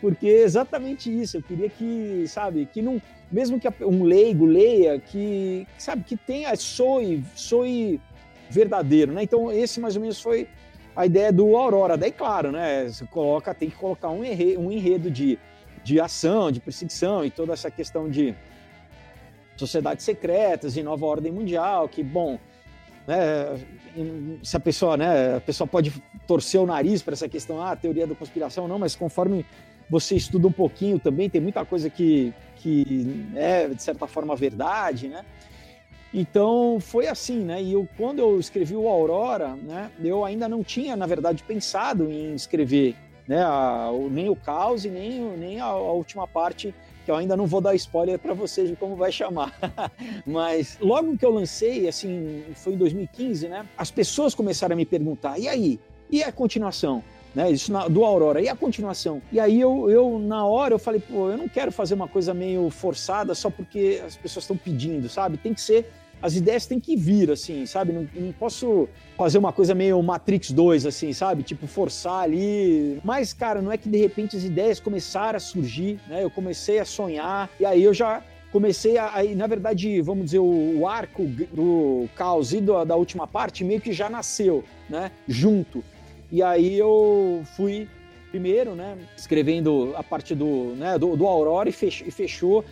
Porque 0.00 0.26
é 0.26 0.42
exatamente 0.42 1.10
isso. 1.10 1.36
Eu 1.36 1.42
queria 1.42 1.68
que, 1.68 2.24
sabe, 2.26 2.66
que 2.72 2.80
não, 2.80 3.00
mesmo 3.30 3.60
que 3.60 3.68
um 3.84 4.02
leigo 4.02 4.46
leia, 4.46 4.98
que, 4.98 5.66
sabe, 5.78 6.04
que 6.04 6.16
tenha, 6.16 6.54
soe, 6.56 7.22
soe 7.34 8.00
verdadeiro, 8.48 9.12
né? 9.12 9.22
Então, 9.22 9.52
esse 9.52 9.78
mais 9.78 9.96
ou 9.96 10.02
menos 10.02 10.20
foi 10.20 10.48
a 10.96 11.06
ideia 11.06 11.32
do 11.32 11.56
Aurora. 11.56 11.96
Daí, 11.96 12.10
claro, 12.10 12.50
né? 12.50 12.88
Você 12.88 13.04
coloca, 13.06 13.54
tem 13.54 13.68
que 13.68 13.76
colocar 13.76 14.10
um 14.10 14.24
enredo, 14.24 14.60
um 14.60 14.72
enredo 14.72 15.10
de 15.10 15.38
de 15.82 16.00
ação, 16.00 16.50
de 16.50 16.60
perseguição 16.60 17.24
e 17.24 17.30
toda 17.30 17.52
essa 17.52 17.70
questão 17.70 18.08
de 18.08 18.34
sociedades 19.56 20.04
secretas 20.04 20.76
e 20.76 20.82
nova 20.82 21.04
ordem 21.04 21.32
mundial, 21.32 21.88
que, 21.88 22.02
bom, 22.02 22.38
né, 23.06 23.58
se 24.42 24.56
a 24.56 24.60
pessoa, 24.60 24.96
né, 24.96 25.36
a 25.36 25.40
pessoa 25.40 25.66
pode 25.66 25.92
torcer 26.26 26.60
o 26.60 26.66
nariz 26.66 27.02
para 27.02 27.12
essa 27.12 27.28
questão, 27.28 27.62
ah, 27.62 27.74
teoria 27.76 28.06
da 28.06 28.14
conspiração, 28.14 28.66
não, 28.66 28.78
mas 28.78 28.94
conforme 28.94 29.44
você 29.90 30.14
estuda 30.14 30.46
um 30.46 30.52
pouquinho 30.52 30.98
também, 30.98 31.28
tem 31.28 31.40
muita 31.40 31.64
coisa 31.64 31.90
que, 31.90 32.32
que 32.56 33.26
é, 33.34 33.68
de 33.68 33.82
certa 33.82 34.06
forma, 34.06 34.36
verdade, 34.36 35.08
né? 35.08 35.24
Então 36.14 36.78
foi 36.80 37.06
assim, 37.06 37.40
né? 37.40 37.62
E 37.62 37.72
eu, 37.72 37.88
quando 37.96 38.20
eu 38.20 38.38
escrevi 38.38 38.74
o 38.74 38.88
Aurora, 38.88 39.56
né, 39.56 39.90
eu 40.02 40.24
ainda 40.24 40.48
não 40.48 40.62
tinha, 40.62 40.96
na 40.96 41.06
verdade, 41.06 41.42
pensado 41.42 42.10
em 42.10 42.34
escrever 42.34 42.96
né, 43.28 43.42
a, 43.42 43.90
nem 44.10 44.28
o 44.28 44.34
caos 44.34 44.84
e 44.84 44.88
nem, 44.88 45.20
nem 45.36 45.60
a, 45.60 45.66
a, 45.66 45.92
última 45.92 46.26
parte, 46.26 46.74
que 47.04 47.10
eu 47.10 47.14
ainda 47.14 47.36
não 47.36 47.46
vou 47.46 47.60
dar 47.60 47.76
spoiler 47.76 48.18
para 48.18 48.34
vocês 48.34 48.68
de 48.68 48.74
como 48.74 48.96
vai 48.96 49.12
chamar. 49.12 49.56
Mas 50.26 50.76
logo 50.80 51.16
que 51.16 51.24
eu 51.24 51.30
lancei, 51.30 51.86
assim, 51.86 52.42
foi 52.54 52.72
em 52.72 52.76
2015, 52.76 53.48
né, 53.48 53.66
as 53.78 53.90
pessoas 53.90 54.34
começaram 54.34 54.72
a 54.72 54.76
me 54.76 54.86
perguntar: 54.86 55.38
e 55.38 55.46
aí? 55.48 55.78
E 56.10 56.24
a 56.24 56.32
continuação? 56.32 57.04
Né, 57.32 57.50
isso 57.52 57.72
na, 57.72 57.86
do 57.86 58.04
Aurora, 58.04 58.40
e 58.40 58.48
a 58.48 58.56
continuação? 58.56 59.22
E 59.30 59.38
aí 59.38 59.60
eu, 59.60 59.88
eu, 59.88 60.18
na 60.18 60.44
hora, 60.44 60.74
eu 60.74 60.80
falei, 60.80 61.00
pô, 61.00 61.30
eu 61.30 61.38
não 61.38 61.48
quero 61.48 61.70
fazer 61.70 61.94
uma 61.94 62.08
coisa 62.08 62.34
meio 62.34 62.68
forçada 62.70 63.36
só 63.36 63.48
porque 63.48 64.02
as 64.04 64.16
pessoas 64.16 64.42
estão 64.42 64.56
pedindo, 64.56 65.08
sabe? 65.08 65.36
Tem 65.36 65.54
que 65.54 65.60
ser 65.60 65.88
as 66.22 66.36
ideias 66.36 66.66
têm 66.66 66.78
que 66.78 66.96
vir, 66.96 67.30
assim, 67.30 67.64
sabe? 67.64 67.92
Não, 67.92 68.06
não, 68.14 68.32
posso 68.32 68.88
fazer 69.16 69.38
uma 69.38 69.52
coisa 69.52 69.74
meio 69.74 70.02
Matrix 70.02 70.50
2, 70.50 70.86
assim, 70.86 71.12
sabe? 71.12 71.42
Tipo, 71.42 71.66
forçar 71.66 72.24
ali. 72.24 73.00
Mas, 73.02 73.32
cara, 73.32 73.62
não 73.62 73.72
é 73.72 73.78
que 73.78 73.88
de 73.88 73.98
repente 73.98 74.36
as 74.36 74.44
ideias 74.44 74.78
começaram 74.78 75.36
a 75.36 75.40
surgir, 75.40 75.98
né? 76.08 76.22
Eu 76.22 76.30
comecei 76.30 76.78
a 76.78 76.84
sonhar, 76.84 77.48
e 77.58 77.64
aí 77.64 77.82
eu 77.82 77.94
já 77.94 78.22
comecei 78.52 78.98
a. 78.98 79.12
Na 79.34 79.46
verdade, 79.46 80.00
vamos 80.02 80.26
dizer, 80.26 80.40
o, 80.40 80.80
o 80.80 80.86
arco 80.86 81.24
do 81.24 82.08
caos 82.14 82.52
e 82.52 82.60
do, 82.60 82.84
da 82.84 82.96
última 82.96 83.26
parte 83.26 83.64
meio 83.64 83.80
que 83.80 83.92
já 83.92 84.10
nasceu, 84.10 84.62
né? 84.88 85.10
Junto. 85.26 85.82
E 86.30 86.42
aí 86.42 86.78
eu 86.78 87.42
fui 87.56 87.88
primeiro, 88.30 88.74
né? 88.74 88.96
Escrevendo 89.16 89.92
a 89.96 90.02
parte 90.02 90.34
do, 90.34 90.74
né, 90.76 90.98
do, 90.98 91.16
do 91.16 91.26
Aurora 91.26 91.68
e 91.68 91.72
fechou. 91.72 92.06
E 92.06 92.10
fechou 92.10 92.64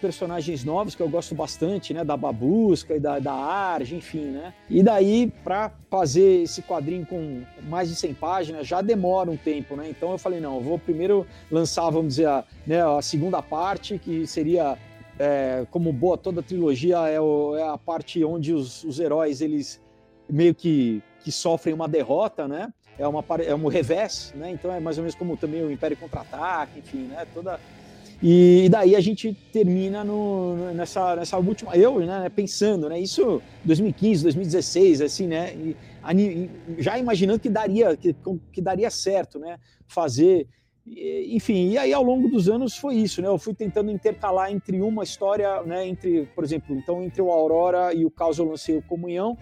personagens 0.00 0.64
novos 0.64 0.94
que 0.94 1.02
eu 1.02 1.08
gosto 1.08 1.34
bastante, 1.34 1.94
né, 1.94 2.04
da 2.04 2.14
Babusca 2.14 2.94
e 2.94 3.00
da, 3.00 3.18
da 3.18 3.32
Arge, 3.32 3.96
enfim, 3.96 4.26
né? 4.26 4.52
E 4.68 4.82
daí 4.82 5.32
para 5.42 5.72
fazer 5.90 6.42
esse 6.42 6.60
quadrinho 6.60 7.06
com 7.06 7.42
mais 7.62 7.88
de 7.88 7.94
100 7.94 8.14
páginas 8.14 8.66
já 8.66 8.82
demora 8.82 9.30
um 9.30 9.38
tempo, 9.38 9.76
né? 9.76 9.88
Então 9.88 10.12
eu 10.12 10.18
falei 10.18 10.40
não, 10.40 10.56
eu 10.56 10.60
vou 10.60 10.78
primeiro 10.78 11.26
lançar, 11.50 11.88
vamos 11.90 12.08
dizer, 12.08 12.26
a, 12.26 12.44
né, 12.66 12.82
a 12.82 13.00
segunda 13.00 13.40
parte 13.40 13.98
que 13.98 14.26
seria 14.26 14.76
é, 15.18 15.66
como 15.70 15.92
boa 15.92 16.18
toda 16.18 16.42
trilogia 16.42 16.98
é, 17.08 17.20
o, 17.20 17.56
é 17.56 17.62
a 17.62 17.78
parte 17.78 18.22
onde 18.24 18.52
os, 18.52 18.84
os 18.84 19.00
heróis 19.00 19.40
eles 19.40 19.80
meio 20.28 20.54
que, 20.54 21.02
que 21.30 21.36
sofrem 21.36 21.72
uma 21.72 21.88
derrota, 21.88 22.48
né? 22.48 22.72
É, 22.98 23.06
uma, 23.06 23.24
é 23.46 23.54
um 23.54 23.68
revés, 23.68 24.32
né? 24.34 24.50
Então 24.50 24.72
é 24.72 24.80
mais 24.80 24.98
ou 24.98 25.02
menos 25.02 25.14
como 25.14 25.36
também 25.36 25.62
o 25.62 25.70
Império 25.70 25.96
Contra-Ataque, 25.96 26.80
enfim, 26.80 27.04
né? 27.04 27.26
Toda 27.32 27.58
e, 28.22 28.68
daí 28.70 28.94
a 28.94 29.00
gente 29.00 29.32
termina 29.50 30.04
no, 30.04 30.74
nessa, 30.74 31.16
nessa 31.16 31.38
última, 31.38 31.74
eu, 31.74 32.00
né, 32.00 32.28
pensando, 32.28 32.86
né, 32.86 33.00
isso 33.00 33.40
2015, 33.64 34.24
2016, 34.24 35.00
assim, 35.00 35.26
né, 35.26 35.54
e, 35.54 35.76
já 36.76 36.98
imaginando 36.98 37.40
que 37.40 37.48
daria, 37.48 37.96
que, 37.96 38.14
que 38.52 38.60
daria 38.60 38.90
certo, 38.90 39.38
né, 39.38 39.58
fazer, 39.88 40.46
enfim, 40.86 41.70
e 41.70 41.78
aí 41.78 41.94
ao 41.94 42.02
longo 42.02 42.28
dos 42.28 42.46
anos 42.46 42.76
foi 42.76 42.96
isso, 42.96 43.22
né, 43.22 43.28
eu 43.28 43.38
fui 43.38 43.54
tentando 43.54 43.90
intercalar 43.90 44.52
entre 44.52 44.82
uma 44.82 45.02
história, 45.02 45.62
né, 45.62 45.86
entre, 45.86 46.26
por 46.34 46.44
exemplo, 46.44 46.76
então 46.76 47.02
entre 47.02 47.22
o 47.22 47.30
Aurora 47.30 47.94
e 47.94 48.04
o 48.04 48.10
Caos 48.10 48.38
eu 48.38 48.44
lancei 48.44 48.76
o 48.76 48.82
Comunhão, 48.82 49.38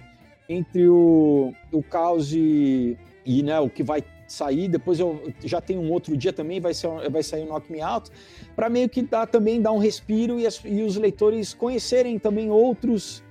entre 0.48 0.88
o, 0.88 1.52
o 1.70 1.82
Caos 1.82 2.32
e, 2.32 2.96
e 3.24 3.42
né, 3.42 3.60
o 3.60 3.68
que 3.68 3.82
vai 3.82 4.02
sair, 4.26 4.68
depois 4.68 5.00
eu 5.00 5.32
já 5.44 5.60
tenho 5.60 5.80
um 5.80 5.90
outro 5.90 6.16
dia 6.16 6.32
também, 6.32 6.60
vai, 6.60 6.74
ser, 6.74 6.88
vai 7.10 7.22
sair 7.22 7.44
o 7.44 7.46
Knock 7.46 7.70
Me 7.72 7.80
Out, 7.80 8.10
para 8.54 8.68
meio 8.68 8.88
que 8.88 9.02
dar, 9.02 9.26
também 9.26 9.60
dar 9.60 9.72
um 9.72 9.78
respiro 9.78 10.38
e, 10.38 10.46
as, 10.46 10.60
e, 10.64 10.82
os 10.82 10.96
leitores 10.96 11.54
conhecerem 11.54 12.18
também 12.18 12.50
outros 12.50 13.24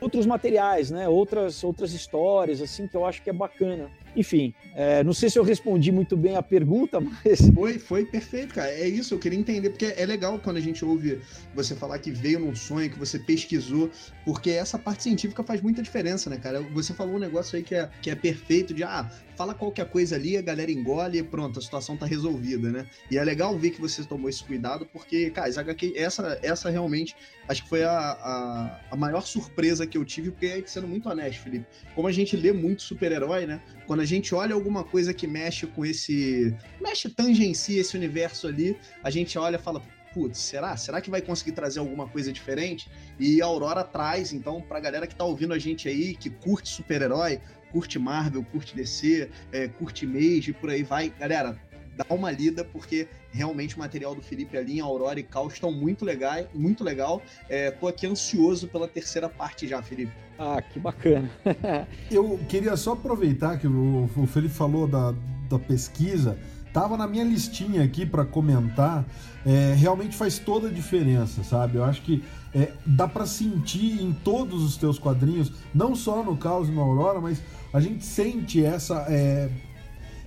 outros 0.00 0.26
materiais, 0.26 0.90
né? 0.90 1.08
Outras 1.08 1.64
outras 1.64 1.92
histórias 1.94 2.60
assim 2.60 2.86
que 2.86 2.96
eu 2.96 3.06
acho 3.06 3.22
que 3.22 3.30
é 3.30 3.32
bacana. 3.32 3.90
Enfim, 4.16 4.54
é, 4.74 5.02
não 5.02 5.12
sei 5.12 5.28
se 5.28 5.38
eu 5.38 5.42
respondi 5.42 5.90
muito 5.90 6.16
bem 6.16 6.36
a 6.36 6.42
pergunta, 6.42 7.00
mas. 7.00 7.40
Foi, 7.54 7.78
foi 7.78 8.04
perfeito, 8.04 8.54
cara. 8.54 8.70
É 8.70 8.86
isso, 8.86 9.14
eu 9.14 9.18
queria 9.18 9.38
entender, 9.38 9.70
porque 9.70 9.94
é 9.96 10.04
legal 10.04 10.38
quando 10.38 10.56
a 10.56 10.60
gente 10.60 10.84
ouve 10.84 11.20
você 11.54 11.74
falar 11.74 11.98
que 11.98 12.10
veio 12.10 12.40
num 12.40 12.54
sonho, 12.54 12.90
que 12.90 12.98
você 12.98 13.18
pesquisou, 13.18 13.90
porque 14.24 14.50
essa 14.50 14.78
parte 14.78 15.04
científica 15.04 15.42
faz 15.42 15.60
muita 15.60 15.82
diferença, 15.82 16.28
né, 16.28 16.36
cara? 16.36 16.60
Você 16.72 16.92
falou 16.92 17.14
um 17.14 17.18
negócio 17.18 17.56
aí 17.56 17.62
que 17.62 17.74
é, 17.74 17.88
que 18.02 18.10
é 18.10 18.14
perfeito 18.14 18.74
de, 18.74 18.82
ah, 18.82 19.10
fala 19.36 19.54
qualquer 19.54 19.88
coisa 19.88 20.16
ali, 20.16 20.36
a 20.36 20.42
galera 20.42 20.70
engole 20.70 21.18
e 21.18 21.22
pronto, 21.22 21.58
a 21.58 21.62
situação 21.62 21.96
tá 21.96 22.06
resolvida, 22.06 22.70
né? 22.70 22.86
E 23.10 23.18
é 23.18 23.24
legal 23.24 23.56
ver 23.56 23.70
que 23.70 23.80
você 23.80 24.02
tomou 24.04 24.28
esse 24.28 24.42
cuidado, 24.44 24.86
porque, 24.92 25.30
cara, 25.30 25.48
essa, 25.48 26.38
essa 26.42 26.70
realmente 26.70 27.16
acho 27.48 27.62
que 27.62 27.68
foi 27.68 27.84
a, 27.84 27.90
a, 27.90 28.80
a 28.90 28.96
maior 28.96 29.22
surpresa 29.22 29.86
que 29.86 29.98
eu 29.98 30.04
tive, 30.04 30.30
porque, 30.30 30.62
sendo 30.66 30.88
muito 30.88 31.08
honesto, 31.08 31.42
Felipe, 31.42 31.66
como 31.94 32.08
a 32.08 32.12
gente 32.12 32.36
lê 32.36 32.52
muito 32.52 32.82
super-herói, 32.82 33.46
né? 33.46 33.60
Quando 33.86 34.00
a 34.04 34.06
gente 34.06 34.34
olha 34.34 34.54
alguma 34.54 34.84
coisa 34.84 35.14
que 35.14 35.26
mexe 35.26 35.66
com 35.66 35.84
esse. 35.84 36.54
mexe, 36.78 37.08
tangencia 37.08 37.80
esse 37.80 37.96
universo 37.96 38.46
ali, 38.46 38.76
a 39.02 39.08
gente 39.08 39.38
olha 39.38 39.56
e 39.56 39.58
fala, 39.58 39.82
putz, 40.12 40.38
será? 40.38 40.76
Será 40.76 41.00
que 41.00 41.10
vai 41.10 41.22
conseguir 41.22 41.52
trazer 41.52 41.80
alguma 41.80 42.06
coisa 42.06 42.30
diferente? 42.30 42.90
E 43.18 43.40
a 43.40 43.46
Aurora 43.46 43.82
traz, 43.82 44.30
então, 44.34 44.60
pra 44.60 44.78
galera 44.78 45.06
que 45.06 45.16
tá 45.16 45.24
ouvindo 45.24 45.54
a 45.54 45.58
gente 45.58 45.88
aí, 45.88 46.14
que 46.14 46.28
curte 46.28 46.68
super-herói, 46.68 47.40
curte 47.72 47.98
Marvel, 47.98 48.44
curte 48.44 48.76
DC, 48.76 49.30
é, 49.50 49.68
curte 49.68 50.06
Mage, 50.06 50.52
por 50.52 50.68
aí 50.68 50.82
vai. 50.82 51.08
Galera, 51.08 51.58
dá 51.96 52.06
uma 52.10 52.30
lida, 52.30 52.64
porque 52.64 53.08
realmente 53.30 53.76
o 53.76 53.78
material 53.78 54.14
do 54.14 54.22
Felipe 54.22 54.56
ali 54.56 54.78
em 54.78 54.80
Aurora 54.80 55.18
e 55.18 55.22
Cal 55.22 55.48
estão 55.48 55.72
muito 55.72 56.04
legais, 56.04 56.46
muito 56.54 56.84
legal. 56.84 57.22
É, 57.48 57.70
tô 57.70 57.88
aqui 57.88 58.06
ansioso 58.06 58.68
pela 58.68 58.88
terceira 58.88 59.28
parte 59.28 59.66
já, 59.66 59.82
Felipe. 59.82 60.12
Ah, 60.38 60.60
que 60.60 60.78
bacana. 60.78 61.30
Eu 62.10 62.38
queria 62.48 62.76
só 62.76 62.92
aproveitar 62.92 63.58
que 63.58 63.66
o, 63.66 64.10
o 64.16 64.26
Felipe 64.26 64.54
falou 64.54 64.86
da, 64.86 65.14
da 65.48 65.58
pesquisa. 65.58 66.38
Tava 66.72 66.96
na 66.96 67.06
minha 67.06 67.22
listinha 67.22 67.84
aqui 67.84 68.04
para 68.04 68.24
comentar. 68.24 69.04
É, 69.46 69.74
realmente 69.74 70.16
faz 70.16 70.38
toda 70.38 70.68
a 70.68 70.70
diferença, 70.70 71.44
sabe? 71.44 71.76
Eu 71.76 71.84
acho 71.84 72.02
que 72.02 72.24
é, 72.54 72.72
dá 72.84 73.06
para 73.06 73.26
sentir 73.26 74.00
em 74.02 74.12
todos 74.12 74.62
os 74.62 74.76
teus 74.76 74.98
quadrinhos, 74.98 75.52
não 75.74 75.94
só 75.94 76.22
no 76.22 76.36
Caos 76.36 76.68
e 76.68 76.72
no 76.72 76.80
Aurora, 76.80 77.20
mas 77.20 77.42
a 77.72 77.80
gente 77.80 78.04
sente 78.04 78.64
essa 78.64 79.06
é, 79.08 79.50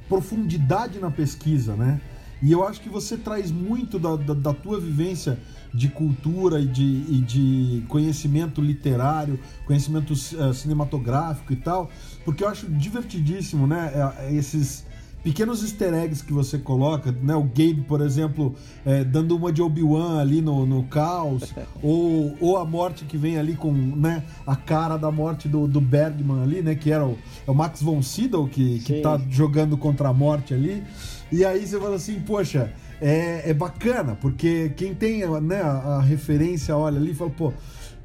profundidade 0.08 1.00
na 1.00 1.12
pesquisa, 1.12 1.76
né? 1.76 2.00
E 2.42 2.52
eu 2.52 2.66
acho 2.68 2.82
que 2.82 2.90
você 2.90 3.18
traz 3.18 3.52
muito 3.52 3.98
da, 3.98 4.16
da, 4.16 4.34
da 4.34 4.54
tua 4.54 4.80
vivência 4.80 5.40
de 5.74 5.90
cultura 5.90 6.60
e 6.60 6.68
de, 6.68 7.04
e 7.10 7.22
de 7.22 7.84
conhecimento 7.88 8.62
literário, 8.62 9.40
conhecimento 9.66 10.14
uh, 10.14 10.54
cinematográfico 10.54 11.52
e 11.52 11.56
tal, 11.56 11.90
porque 12.24 12.44
eu 12.44 12.48
acho 12.48 12.68
divertidíssimo, 12.68 13.66
né? 13.66 13.92
É 14.20 14.34
esses 14.34 14.86
pequenos 15.28 15.62
easter 15.62 15.94
eggs 15.94 16.24
que 16.24 16.32
você 16.32 16.58
coloca, 16.58 17.12
né? 17.12 17.36
O 17.36 17.44
Gabe, 17.44 17.84
por 17.86 18.00
exemplo, 18.00 18.56
é, 18.86 19.04
dando 19.04 19.36
uma 19.36 19.52
de 19.52 19.62
Obi-Wan 19.62 20.22
ali 20.22 20.40
no, 20.40 20.66
no 20.66 20.84
caos, 20.84 21.54
ou, 21.84 22.34
ou 22.40 22.56
a 22.56 22.64
morte 22.64 23.04
que 23.04 23.18
vem 23.18 23.38
ali 23.38 23.54
com 23.54 23.74
né, 23.74 24.24
a 24.46 24.56
cara 24.56 24.96
da 24.96 25.12
morte 25.12 25.50
do, 25.50 25.68
do 25.68 25.82
Bergman 25.82 26.44
ali, 26.44 26.62
né? 26.62 26.76
Que 26.76 26.94
era 26.94 27.06
o, 27.06 27.18
é 27.46 27.52
o 27.52 27.54
Max 27.54 27.82
von 27.82 28.02
Sydow 28.02 28.48
que, 28.48 28.80
que 28.80 29.02
tá 29.02 29.20
jogando 29.30 29.76
contra 29.76 30.08
a 30.08 30.14
morte 30.14 30.54
ali. 30.54 30.82
E 31.30 31.44
aí 31.44 31.68
você 31.68 31.78
fala 31.78 31.98
assim, 31.98 32.22
poxa, 32.22 32.72
é, 33.02 33.50
é 33.50 33.54
bacana, 33.54 34.16
porque 34.16 34.72
quem 34.78 34.96
tem 34.96 35.28
né, 35.42 35.62
a, 35.62 35.98
a 35.98 36.02
referência 36.02 36.78
olha 36.78 36.98
ali 36.98 37.12
e 37.12 37.16
fala, 37.16 37.32
pô, 37.32 37.52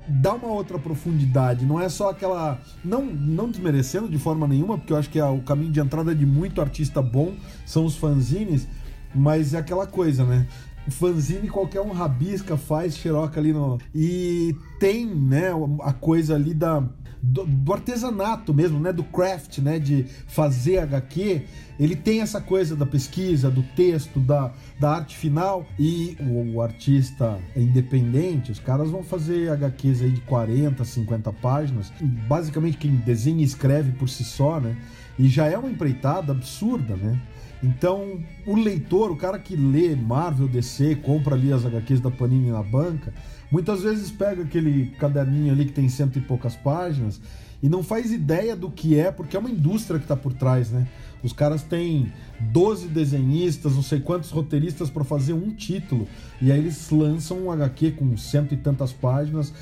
dá 0.07 0.35
uma 0.35 0.49
outra 0.49 0.79
profundidade, 0.79 1.65
não 1.65 1.81
é 1.81 1.89
só 1.89 2.11
aquela. 2.11 2.59
Não, 2.85 3.05
não 3.05 3.51
desmerecendo 3.51 4.09
de 4.09 4.19
forma 4.19 4.47
nenhuma, 4.47 4.79
porque 4.79 4.93
eu 4.93 4.97
acho 4.97 5.11
que 5.11 5.19
é 5.19 5.25
o 5.25 5.41
caminho 5.41 5.73
de 5.73 5.81
entrada 5.81 6.15
de 6.15 6.27
muito 6.27 6.61
artista 6.61 7.01
bom 7.01 7.35
são 7.65 7.85
os 7.85 7.97
fanzines, 7.97 8.67
mas 9.15 9.55
é 9.55 9.59
aquela 9.59 9.87
coisa, 9.87 10.25
né? 10.25 10.47
Fanzine 10.89 11.49
qualquer 11.49 11.81
um 11.81 11.93
rabisca, 11.93 12.57
faz 12.57 12.97
xeroca 12.97 13.39
ali 13.39 13.53
no. 13.53 13.79
E 13.95 14.57
tem, 14.81 15.07
né, 15.07 15.51
a 15.81 15.93
coisa 15.93 16.35
ali 16.35 16.53
da 16.53 16.83
do, 17.23 17.47
do, 17.47 17.73
artesanato 17.73 18.53
mesmo, 18.53 18.81
né? 18.81 18.93
Do 18.93 19.05
craft, 19.05 19.59
né? 19.59 19.79
De 19.79 20.05
fazer 20.27 20.79
HQ. 20.79 21.43
Ele 21.79 21.95
tem 21.95 22.21
essa 22.21 22.41
coisa 22.41 22.75
da 22.75 22.85
pesquisa, 22.85 23.49
do 23.49 23.63
texto, 23.63 24.19
da, 24.19 24.53
da 24.81 24.97
arte 24.97 25.17
final. 25.17 25.65
E 25.79 26.17
o, 26.21 26.57
o 26.57 26.63
artista 26.63 27.39
é 27.55 27.61
independente, 27.61 28.51
os 28.51 28.59
caras 28.59 28.91
vão 28.91 29.05
fazer 29.05 29.51
HQs 29.51 30.03
aí 30.03 30.11
de 30.11 30.21
40, 30.23 30.85
50 30.85 31.33
páginas. 31.35 31.93
Basicamente, 32.29 32.77
quem 32.77 32.97
desenha 32.97 33.41
e 33.41 33.45
escreve 33.45 33.93
por 33.93 34.09
si 34.09 34.25
só, 34.25 34.59
né? 34.59 34.77
E 35.19 35.29
já 35.29 35.47
é 35.47 35.57
uma 35.57 35.71
empreitada 35.71 36.33
absurda, 36.33 36.97
né? 36.97 37.21
Então, 37.63 38.21
o 38.45 38.57
leitor, 38.57 39.13
o 39.13 39.17
cara 39.17 39.39
que 39.39 39.55
lê 39.55 39.95
Marvel, 39.95 40.49
DC, 40.49 40.97
compra 40.97 41.37
ali 41.37 41.53
as 41.53 41.65
HQs 41.65 42.01
da 42.01 42.11
Panini 42.11 42.51
na 42.51 42.63
banca, 42.63 43.15
Muitas 43.53 43.83
vezes 43.83 44.11
pega 44.11 44.45
aquele 44.45 44.87
caderninho 44.99 45.53
ali 45.53 45.67
que 45.67 45.73
tem 45.73 45.87
cento 45.87 46.19
e 46.19 46.23
poucas 46.23 46.57
páginas 46.57 47.21
e 47.63 47.69
não 47.69 47.83
faz 47.83 48.11
ideia 48.11 48.57
do 48.57 48.71
que 48.71 48.99
é, 48.99 49.13
porque 49.13 49.37
é 49.37 49.39
uma 49.39 49.51
indústria 49.51 49.99
que 49.99 50.07
está 50.07 50.17
por 50.17 50.33
trás, 50.33 50.71
né? 50.71 50.89
Os 51.23 51.35
caras 51.35 51.63
têm 51.63 52.11
12 52.41 52.89
desenhistas, 52.89 53.75
não 53.75 53.83
sei 53.83 54.01
quantos 54.01 54.31
roteiristas 54.31 54.89
para 54.89 55.05
fazer 55.05 55.35
um 55.35 55.51
título, 55.51 56.09
e 56.41 56.51
aí 56.51 56.59
eles 56.59 56.89
lançam 56.91 57.45
um 57.45 57.53
HQ 57.53 57.91
com 57.93 58.17
cento 58.17 58.55
e 58.55 58.57
tantas 58.57 58.91
páginas, 58.91 59.53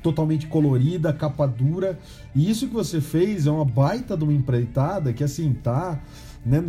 totalmente 0.00 0.46
colorida, 0.46 1.12
capa 1.12 1.44
dura. 1.44 1.98
E 2.36 2.48
isso 2.48 2.68
que 2.68 2.74
você 2.74 3.00
fez 3.00 3.48
é 3.48 3.50
uma 3.50 3.64
baita 3.64 4.16
de 4.16 4.22
uma 4.22 4.32
empreitada 4.32 5.12
que 5.12 5.24
assim 5.24 5.52
tá 5.52 6.00
né, 6.44 6.62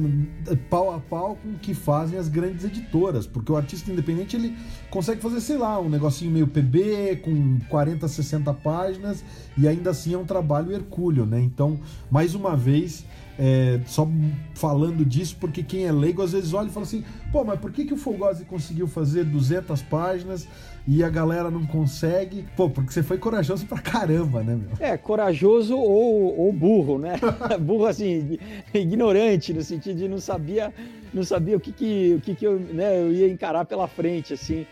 pau 0.69 0.93
a 0.93 0.99
pau 0.99 1.37
com 1.41 1.49
o 1.49 1.59
que 1.59 1.73
fazem 1.73 2.17
as 2.17 2.29
grandes 2.29 2.63
editoras, 2.63 3.27
porque 3.27 3.51
o 3.51 3.57
artista 3.57 3.91
independente 3.91 4.35
ele 4.35 4.55
consegue 4.89 5.21
fazer, 5.21 5.41
sei 5.41 5.57
lá, 5.57 5.79
um 5.79 5.89
negocinho 5.89 6.31
meio 6.31 6.47
PB 6.47 7.17
com 7.23 7.59
40, 7.69 8.07
60 8.07 8.53
páginas 8.53 9.23
e 9.57 9.67
ainda 9.67 9.89
assim 9.89 10.13
é 10.13 10.17
um 10.17 10.25
trabalho 10.25 10.71
hercúleo, 10.71 11.25
né? 11.25 11.41
Então, 11.41 11.79
mais 12.09 12.35
uma 12.35 12.55
vez, 12.55 13.05
é, 13.37 13.81
só 13.85 14.07
falando 14.53 15.03
disso, 15.03 15.35
porque 15.39 15.61
quem 15.61 15.85
é 15.85 15.91
leigo 15.91 16.21
às 16.21 16.31
vezes 16.31 16.53
olha 16.53 16.67
e 16.67 16.71
fala 16.71 16.85
assim: 16.85 17.03
pô, 17.31 17.43
mas 17.43 17.59
por 17.59 17.71
que, 17.71 17.83
que 17.83 17.93
o 17.93 17.97
Fogosi 17.97 18.45
conseguiu 18.45 18.87
fazer 18.87 19.25
200 19.25 19.81
páginas 19.83 20.47
e 20.87 21.03
a 21.03 21.09
galera 21.09 21.49
não 21.49 21.65
consegue? 21.65 22.45
Pô, 22.55 22.69
porque 22.69 22.93
você 22.93 23.01
foi 23.01 23.17
corajoso 23.17 23.65
pra 23.65 23.79
caramba, 23.79 24.43
né, 24.43 24.55
meu? 24.55 24.69
É, 24.79 24.97
corajoso 24.97 25.75
ou, 25.75 26.37
ou 26.39 26.53
burro, 26.53 26.99
né? 26.99 27.19
burro, 27.59 27.85
assim, 27.85 28.37
ignorante, 28.73 29.53
no 29.53 29.63
sentido 29.63 29.97
de 29.97 30.07
não 30.07 30.19
sabia, 30.19 30.73
não 31.13 31.23
sabia 31.23 31.57
o 31.57 31.59
que, 31.59 31.71
que, 31.71 32.15
o 32.17 32.21
que, 32.21 32.35
que 32.35 32.45
eu, 32.45 32.59
né, 32.59 32.99
eu 33.01 33.11
ia 33.11 33.27
encarar 33.27 33.65
pela 33.65 33.87
frente, 33.87 34.33
assim. 34.33 34.65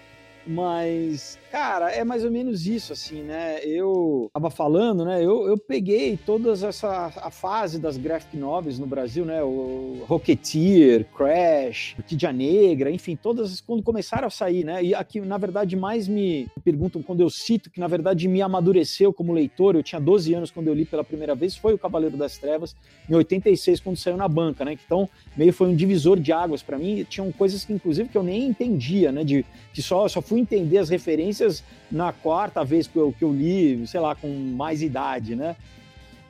Mas, 0.45 1.39
cara, 1.53 1.91
é 1.91 2.03
mais 2.03 2.25
ou 2.25 2.29
menos 2.29 2.67
isso, 2.67 2.91
assim, 2.91 3.21
né? 3.21 3.59
Eu 3.63 4.29
tava 4.33 4.49
falando, 4.49 5.05
né? 5.05 5.23
Eu, 5.23 5.47
eu 5.47 5.57
peguei 5.57 6.17
toda 6.17 6.51
essa 6.51 7.13
a 7.17 7.31
fase 7.31 7.79
das 7.79 7.95
graphic 7.95 8.35
novels 8.35 8.77
no 8.77 8.85
Brasil, 8.85 9.23
né? 9.23 9.41
O 9.41 10.03
Rocketeer, 10.07 11.05
Crash, 11.15 11.95
Orquídea 11.97 12.33
Negra, 12.33 12.91
enfim, 12.91 13.15
todas 13.15 13.61
quando 13.61 13.81
começaram 13.81 14.27
a 14.27 14.29
sair, 14.29 14.65
né? 14.65 14.83
E 14.83 14.93
aqui, 14.93 15.21
na 15.21 15.37
verdade, 15.37 15.75
mais 15.75 16.07
me 16.07 16.47
perguntam 16.63 17.01
quando 17.01 17.21
eu 17.21 17.29
cito 17.29 17.69
que, 17.69 17.79
na 17.79 17.87
verdade, 17.87 18.27
me 18.27 18.41
amadureceu 18.41 19.13
como 19.13 19.31
leitor. 19.31 19.75
Eu 19.75 19.83
tinha 19.83 20.01
12 20.01 20.33
anos 20.33 20.51
quando 20.51 20.67
eu 20.67 20.73
li 20.73 20.83
pela 20.83 21.03
primeira 21.03 21.35
vez, 21.35 21.55
foi 21.55 21.73
o 21.73 21.77
Cavaleiro 21.77 22.17
das 22.17 22.37
Trevas, 22.37 22.75
em 23.09 23.13
86, 23.13 23.79
quando 23.79 23.95
saiu 23.95 24.17
na 24.17 24.27
banca, 24.27 24.65
né? 24.65 24.77
Então, 24.85 25.07
meio 25.37 25.53
foi 25.53 25.67
um 25.67 25.75
divisor 25.75 26.19
de 26.19 26.33
águas 26.33 26.61
para 26.61 26.77
mim. 26.77 27.05
Tinham 27.07 27.31
coisas 27.31 27.63
que, 27.63 27.71
inclusive, 27.71 28.09
que 28.09 28.17
eu 28.17 28.23
nem 28.23 28.47
entendia, 28.47 29.11
né? 29.11 29.23
De 29.23 29.45
que 29.71 29.81
só, 29.81 30.07
só 30.07 30.21
fui 30.21 30.33
fui 30.33 30.39
entender 30.39 30.79
as 30.79 30.89
referências 30.89 31.42
na 31.91 32.11
quarta 32.11 32.63
vez 32.63 32.87
que 32.87 32.97
eu, 32.97 33.13
que 33.17 33.23
eu 33.23 33.31
li, 33.31 33.85
sei 33.87 33.99
lá, 33.99 34.15
com 34.15 34.27
mais 34.27 34.81
idade, 34.81 35.35
né? 35.35 35.55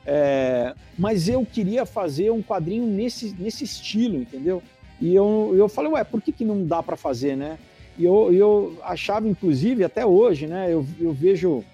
É, 0.06 0.74
mas 0.98 1.28
eu 1.28 1.44
queria 1.46 1.86
fazer 1.86 2.30
um 2.30 2.42
quadrinho 2.42 2.86
nesse, 2.86 3.34
nesse 3.38 3.64
estilo, 3.64 4.16
entendeu? 4.16 4.62
E 5.00 5.14
eu, 5.14 5.54
eu 5.56 5.68
falei, 5.68 5.92
ué, 5.92 6.04
por 6.04 6.20
que, 6.20 6.30
que 6.30 6.44
não 6.44 6.66
dá 6.66 6.82
para 6.82 6.96
fazer, 6.96 7.36
né? 7.36 7.58
E 7.98 8.04
eu, 8.04 8.32
eu 8.32 8.78
achava, 8.82 9.28
inclusive, 9.28 9.84
até 9.84 10.04
hoje, 10.04 10.46
né? 10.46 10.72
Eu, 10.72 10.86
eu 11.00 11.12
vejo, 11.12 11.64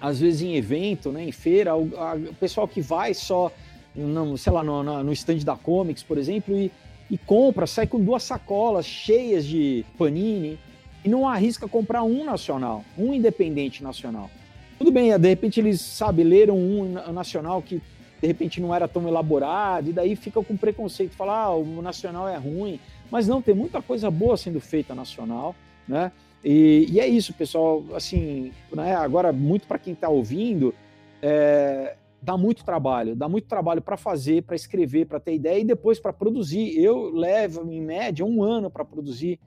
às 0.00 0.20
vezes, 0.20 0.42
em 0.42 0.56
evento, 0.56 1.10
né, 1.10 1.24
em 1.24 1.32
feira, 1.32 1.76
o, 1.76 1.90
a, 1.96 2.14
o 2.14 2.34
pessoal 2.34 2.68
que 2.68 2.80
vai 2.80 3.14
só, 3.14 3.50
no, 3.94 4.36
sei 4.36 4.52
lá, 4.52 4.62
no, 4.62 4.82
no 5.02 5.12
stand 5.12 5.38
da 5.38 5.56
Comics, 5.56 6.02
por 6.02 6.18
exemplo, 6.18 6.56
e, 6.56 6.70
e 7.10 7.16
compra, 7.16 7.66
sai 7.66 7.86
com 7.86 8.00
duas 8.00 8.22
sacolas 8.22 8.84
cheias 8.86 9.46
de 9.46 9.84
panini, 9.96 10.58
e 11.04 11.08
não 11.08 11.28
arrisca 11.28 11.68
comprar 11.68 12.02
um 12.02 12.24
nacional, 12.24 12.84
um 12.96 13.12
independente 13.14 13.82
nacional. 13.82 14.30
Tudo 14.78 14.90
bem, 14.90 15.16
de 15.18 15.28
repente 15.28 15.60
eles, 15.60 15.80
sabe, 15.80 16.22
leram 16.22 16.56
um 16.56 17.12
nacional 17.12 17.60
que 17.62 17.82
de 18.20 18.26
repente 18.26 18.60
não 18.60 18.74
era 18.74 18.86
tão 18.86 19.08
elaborado, 19.08 19.88
e 19.88 19.92
daí 19.92 20.14
fica 20.14 20.42
com 20.42 20.56
preconceito, 20.56 21.12
falar, 21.12 21.44
ah, 21.44 21.54
o 21.54 21.80
nacional 21.80 22.28
é 22.28 22.36
ruim. 22.36 22.78
Mas 23.10 23.26
não, 23.26 23.40
tem 23.42 23.54
muita 23.54 23.80
coisa 23.82 24.10
boa 24.10 24.36
sendo 24.36 24.60
feita 24.60 24.94
nacional, 24.94 25.54
né? 25.88 26.12
E, 26.44 26.86
e 26.90 27.00
é 27.00 27.06
isso, 27.06 27.32
pessoal. 27.34 27.82
Assim, 27.94 28.52
né, 28.72 28.94
agora, 28.94 29.32
muito 29.32 29.66
para 29.66 29.78
quem 29.78 29.94
está 29.94 30.08
ouvindo, 30.08 30.74
é, 31.20 31.96
dá 32.22 32.36
muito 32.36 32.64
trabalho, 32.64 33.16
dá 33.16 33.28
muito 33.28 33.48
trabalho 33.48 33.82
para 33.82 33.96
fazer, 33.96 34.42
para 34.42 34.54
escrever, 34.54 35.06
para 35.06 35.18
ter 35.18 35.34
ideia 35.34 35.58
e 35.58 35.64
depois 35.64 35.98
para 35.98 36.12
produzir. 36.12 36.78
Eu 36.78 37.10
levo, 37.10 37.70
em 37.70 37.80
média, 37.80 38.24
um 38.24 38.42
ano 38.42 38.70
para 38.70 38.84
produzir 38.84 39.40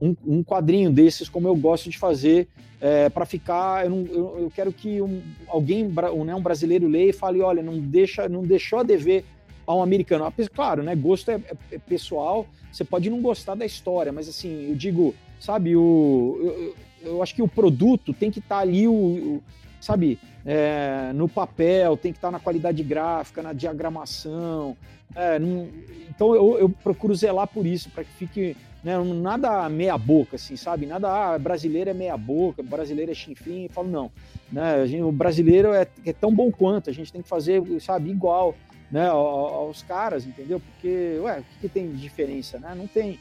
um, 0.00 0.14
um, 0.26 0.42
quadrinho 0.42 0.90
desses, 0.90 1.28
como 1.28 1.48
eu 1.48 1.56
gosto 1.56 1.88
de 1.90 1.98
fazer, 1.98 2.48
é, 2.80 3.08
para 3.08 3.24
ficar. 3.24 3.84
Eu, 3.84 3.90
não, 3.90 4.06
eu, 4.06 4.38
eu, 4.40 4.52
quero 4.54 4.72
que 4.72 5.00
um, 5.00 5.22
alguém, 5.48 5.84
né, 6.24 6.34
um 6.34 6.42
brasileiro 6.42 6.88
leia 6.88 7.10
e 7.10 7.12
fale: 7.12 7.40
olha, 7.40 7.62
não, 7.62 7.78
deixa, 7.78 8.28
não 8.28 8.42
deixou 8.42 8.78
a 8.78 8.82
dever 8.82 9.24
ao 9.66 9.82
americano. 9.82 10.32
Claro, 10.54 10.82
né, 10.82 10.94
gosto 10.94 11.30
é, 11.30 11.34
é, 11.34 11.56
é, 11.72 11.78
pessoal, 11.78 12.46
você 12.70 12.84
pode 12.84 13.10
não 13.10 13.20
gostar 13.20 13.54
da 13.54 13.66
história, 13.66 14.12
mas 14.12 14.28
assim, 14.28 14.68
eu 14.68 14.74
digo, 14.76 15.14
sabe, 15.40 15.76
o, 15.76 16.38
eu, 16.40 16.74
eu 17.12 17.22
acho 17.22 17.34
que 17.34 17.42
o 17.42 17.48
produto 17.48 18.12
tem 18.12 18.30
que 18.30 18.38
estar 18.38 18.56
tá 18.56 18.60
ali, 18.62 18.86
o, 18.86 18.92
o 18.92 19.42
sabe, 19.80 20.18
é, 20.44 21.12
no 21.14 21.28
papel, 21.28 21.96
tem 21.96 22.12
que 22.12 22.18
estar 22.18 22.28
tá 22.28 22.32
na 22.32 22.40
qualidade 22.40 22.82
gráfica, 22.82 23.42
na 23.42 23.52
diagramação. 23.52 24.76
É, 25.14 25.38
não, 25.38 25.68
então 26.08 26.34
eu, 26.34 26.58
eu 26.58 26.68
procuro 26.68 27.14
zelar 27.14 27.46
por 27.48 27.66
isso, 27.66 27.90
para 27.90 28.04
que 28.04 28.12
fique 28.12 28.56
né? 28.86 28.96
Nada 29.02 29.68
meia 29.68 29.98
boca, 29.98 30.36
assim, 30.36 30.54
sabe? 30.54 30.86
Nada, 30.86 31.08
ah, 31.08 31.36
brasileiro 31.36 31.90
é 31.90 31.92
meia 31.92 32.16
boca, 32.16 32.62
brasileiro 32.62 33.10
é 33.10 33.14
chinfrim. 33.14 33.64
Eu 33.64 33.70
falo, 33.70 33.88
não. 33.88 34.12
Né? 34.50 34.86
Gente, 34.86 35.02
o 35.02 35.10
brasileiro 35.10 35.74
é, 35.74 35.88
é, 36.04 36.12
tão 36.12 36.32
bom 36.32 36.52
quanto, 36.52 36.88
a 36.88 36.92
gente 36.92 37.12
tem 37.12 37.20
que 37.20 37.28
fazer, 37.28 37.60
sabe, 37.80 38.10
igual 38.10 38.54
né, 38.88 39.08
aos 39.08 39.82
caras, 39.82 40.24
entendeu? 40.24 40.60
Porque, 40.60 41.18
ué, 41.20 41.40
o 41.40 41.42
que, 41.42 41.58
que 41.62 41.68
tem 41.68 41.90
de 41.90 41.96
diferença, 41.96 42.60
né? 42.60 42.76
Não 42.76 42.86
tem. 42.86 43.18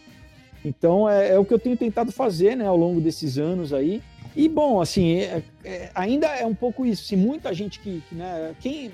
Então, 0.63 1.09
é, 1.09 1.31
é, 1.31 1.39
o 1.39 1.43
que 1.43 1.55
eu 1.55 1.59
tenho 1.59 1.75
tentado 1.75 2.11
fazer, 2.11 2.55
né, 2.55 2.67
ao 2.67 2.77
longo 2.77 3.01
desses 3.01 3.39
anos 3.39 3.73
aí. 3.73 4.03
E, 4.35 4.47
bom, 4.47 4.79
assim, 4.79 5.17
é, 5.21 5.41
é, 5.63 5.89
ainda 5.95 6.27
é 6.27 6.45
um 6.45 6.53
pouco 6.53 6.85
isso. 6.85 7.05
Se 7.05 7.15
muita 7.15 7.51
gente 7.55 7.79
que, 7.79 8.03
que, 8.07 8.13
né, 8.13 8.53
quem, 8.59 8.91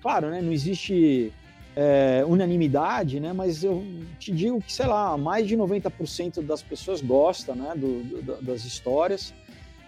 claro, 0.00 0.30
né, 0.30 0.40
não 0.40 0.52
existe 0.52 1.30
é, 1.76 2.24
unanimidade, 2.26 3.18
né? 3.18 3.32
Mas 3.32 3.64
eu 3.64 3.84
te 4.18 4.32
digo 4.32 4.60
que, 4.60 4.72
sei 4.72 4.86
lá, 4.86 5.16
mais 5.16 5.46
de 5.46 5.56
90% 5.56 6.42
das 6.42 6.62
pessoas 6.62 7.00
gostam 7.00 7.56
né, 7.56 7.72
do, 7.76 8.02
do, 8.02 8.42
das 8.42 8.64
histórias. 8.64 9.34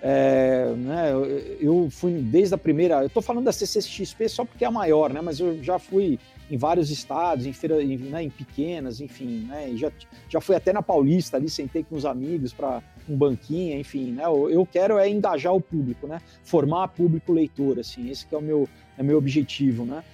É, 0.02 0.72
né, 0.76 1.10
eu 1.58 1.88
fui 1.90 2.12
desde 2.12 2.54
a 2.54 2.58
primeira. 2.58 3.00
Eu 3.00 3.06
estou 3.06 3.22
falando 3.22 3.44
da 3.44 3.52
CCXP 3.52 4.28
só 4.28 4.44
porque 4.44 4.64
é 4.64 4.68
a 4.68 4.70
maior, 4.70 5.12
né? 5.12 5.20
Mas 5.20 5.40
eu 5.40 5.62
já 5.62 5.78
fui 5.78 6.18
em 6.50 6.56
vários 6.56 6.90
estados, 6.90 7.46
em, 7.46 7.52
feira, 7.52 7.82
em, 7.82 7.96
né, 7.96 8.22
em 8.22 8.30
pequenas, 8.30 9.00
enfim, 9.00 9.46
né? 9.48 9.72
Já, 9.74 9.90
já 10.28 10.40
fui 10.40 10.54
até 10.54 10.72
na 10.72 10.82
Paulista 10.82 11.36
ali, 11.36 11.48
sentei 11.48 11.82
com 11.82 11.96
os 11.96 12.04
amigos 12.04 12.52
para 12.52 12.82
um 13.08 13.16
banquinho, 13.16 13.78
enfim, 13.78 14.12
né? 14.12 14.24
Eu, 14.26 14.50
eu, 14.50 14.66
quero 14.66 14.98
é 14.98 15.08
engajar 15.08 15.54
o 15.54 15.60
público, 15.60 16.06
né? 16.06 16.20
Formar 16.44 16.88
público 16.88 17.32
leitor, 17.32 17.78
assim, 17.78 18.08
esse 18.10 18.26
que 18.26 18.34
é 18.34 18.38
o 18.38 18.42
meu, 18.42 18.68
é 18.98 19.02
meu 19.02 19.18
objetivo, 19.18 19.84
né? 19.84 20.04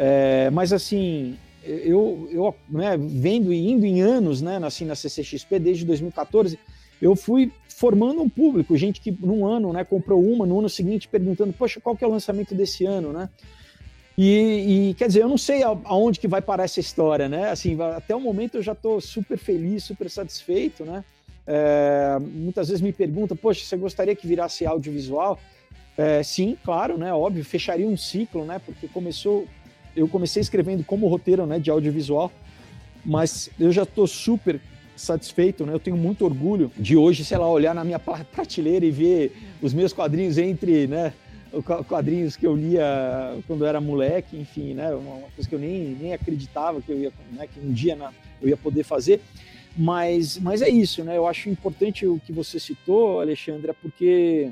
É, 0.00 0.48
mas 0.50 0.72
assim, 0.72 1.36
eu, 1.64 2.28
eu 2.30 2.54
né, 2.70 2.96
vendo 2.96 3.52
e 3.52 3.68
indo 3.68 3.84
em 3.84 4.00
anos, 4.00 4.40
né, 4.40 4.60
assim, 4.62 4.84
na 4.84 4.94
CCXP 4.94 5.58
desde 5.58 5.84
2014 5.84 6.56
eu 7.02 7.16
fui 7.16 7.52
formando 7.68 8.22
um 8.22 8.28
público, 8.28 8.76
gente 8.76 9.00
que 9.00 9.10
num 9.10 9.46
ano, 9.46 9.72
né, 9.72 9.84
comprou 9.84 10.24
uma, 10.24 10.46
no 10.46 10.58
ano 10.58 10.68
seguinte 10.68 11.08
perguntando, 11.08 11.52
poxa, 11.52 11.80
qual 11.80 11.96
que 11.96 12.04
é 12.04 12.06
o 12.06 12.10
lançamento 12.10 12.54
desse 12.54 12.84
ano, 12.84 13.12
né? 13.12 13.28
E, 14.16 14.88
e 14.90 14.94
quer 14.94 15.06
dizer, 15.06 15.22
eu 15.22 15.28
não 15.28 15.38
sei 15.38 15.62
aonde 15.62 16.18
que 16.18 16.26
vai 16.26 16.42
parar 16.42 16.64
essa 16.64 16.80
história, 16.80 17.28
né? 17.28 17.50
Assim, 17.50 17.80
até 17.80 18.16
o 18.16 18.20
momento 18.20 18.56
eu 18.56 18.62
já 18.62 18.72
estou 18.72 19.00
super 19.00 19.38
feliz, 19.38 19.84
super 19.84 20.10
satisfeito, 20.10 20.84
né? 20.84 21.04
É, 21.46 22.18
muitas 22.20 22.66
vezes 22.66 22.82
me 22.82 22.92
perguntam, 22.92 23.36
poxa, 23.36 23.64
você 23.64 23.76
gostaria 23.76 24.16
que 24.16 24.26
virasse 24.26 24.66
audiovisual? 24.66 25.38
É, 25.96 26.20
sim, 26.24 26.58
claro, 26.64 26.98
né? 26.98 27.12
Óbvio, 27.14 27.44
fecharia 27.44 27.86
um 27.86 27.96
ciclo, 27.96 28.44
né? 28.44 28.60
Porque 28.64 28.88
começou, 28.88 29.46
eu 29.98 30.08
comecei 30.08 30.40
escrevendo 30.40 30.84
como 30.84 31.08
roteiro, 31.08 31.46
né, 31.46 31.58
de 31.58 31.70
audiovisual, 31.70 32.30
mas 33.04 33.50
eu 33.58 33.72
já 33.72 33.82
estou 33.82 34.06
super 34.06 34.60
satisfeito, 34.96 35.64
né? 35.64 35.72
Eu 35.72 35.78
tenho 35.78 35.96
muito 35.96 36.24
orgulho 36.24 36.72
de 36.76 36.96
hoje, 36.96 37.24
sei 37.24 37.38
lá, 37.38 37.48
olhar 37.48 37.74
na 37.74 37.84
minha 37.84 37.98
prateleira 37.98 38.84
e 38.84 38.90
ver 38.90 39.32
os 39.62 39.72
meus 39.72 39.92
quadrinhos 39.92 40.36
entre, 40.38 40.86
né? 40.86 41.12
Quadrinhos 41.86 42.36
que 42.36 42.46
eu 42.46 42.54
lia 42.54 42.84
quando 43.46 43.62
eu 43.62 43.68
era 43.68 43.80
moleque, 43.80 44.36
enfim, 44.36 44.74
né? 44.74 44.92
Uma 44.92 45.28
coisa 45.34 45.48
que 45.48 45.54
eu 45.54 45.58
nem, 45.58 45.96
nem 46.00 46.12
acreditava 46.12 46.82
que 46.82 46.90
eu 46.90 46.98
ia, 46.98 47.12
né? 47.32 47.46
Que 47.46 47.60
um 47.60 47.72
dia 47.72 47.96
eu 48.42 48.48
ia 48.48 48.56
poder 48.56 48.82
fazer. 48.82 49.20
Mas, 49.76 50.36
mas 50.38 50.60
é 50.60 50.68
isso, 50.68 51.04
né? 51.04 51.16
Eu 51.16 51.26
acho 51.26 51.48
importante 51.48 52.04
o 52.06 52.18
que 52.18 52.32
você 52.32 52.58
citou, 52.58 53.20
Alexandre, 53.20 53.72
porque 53.80 54.50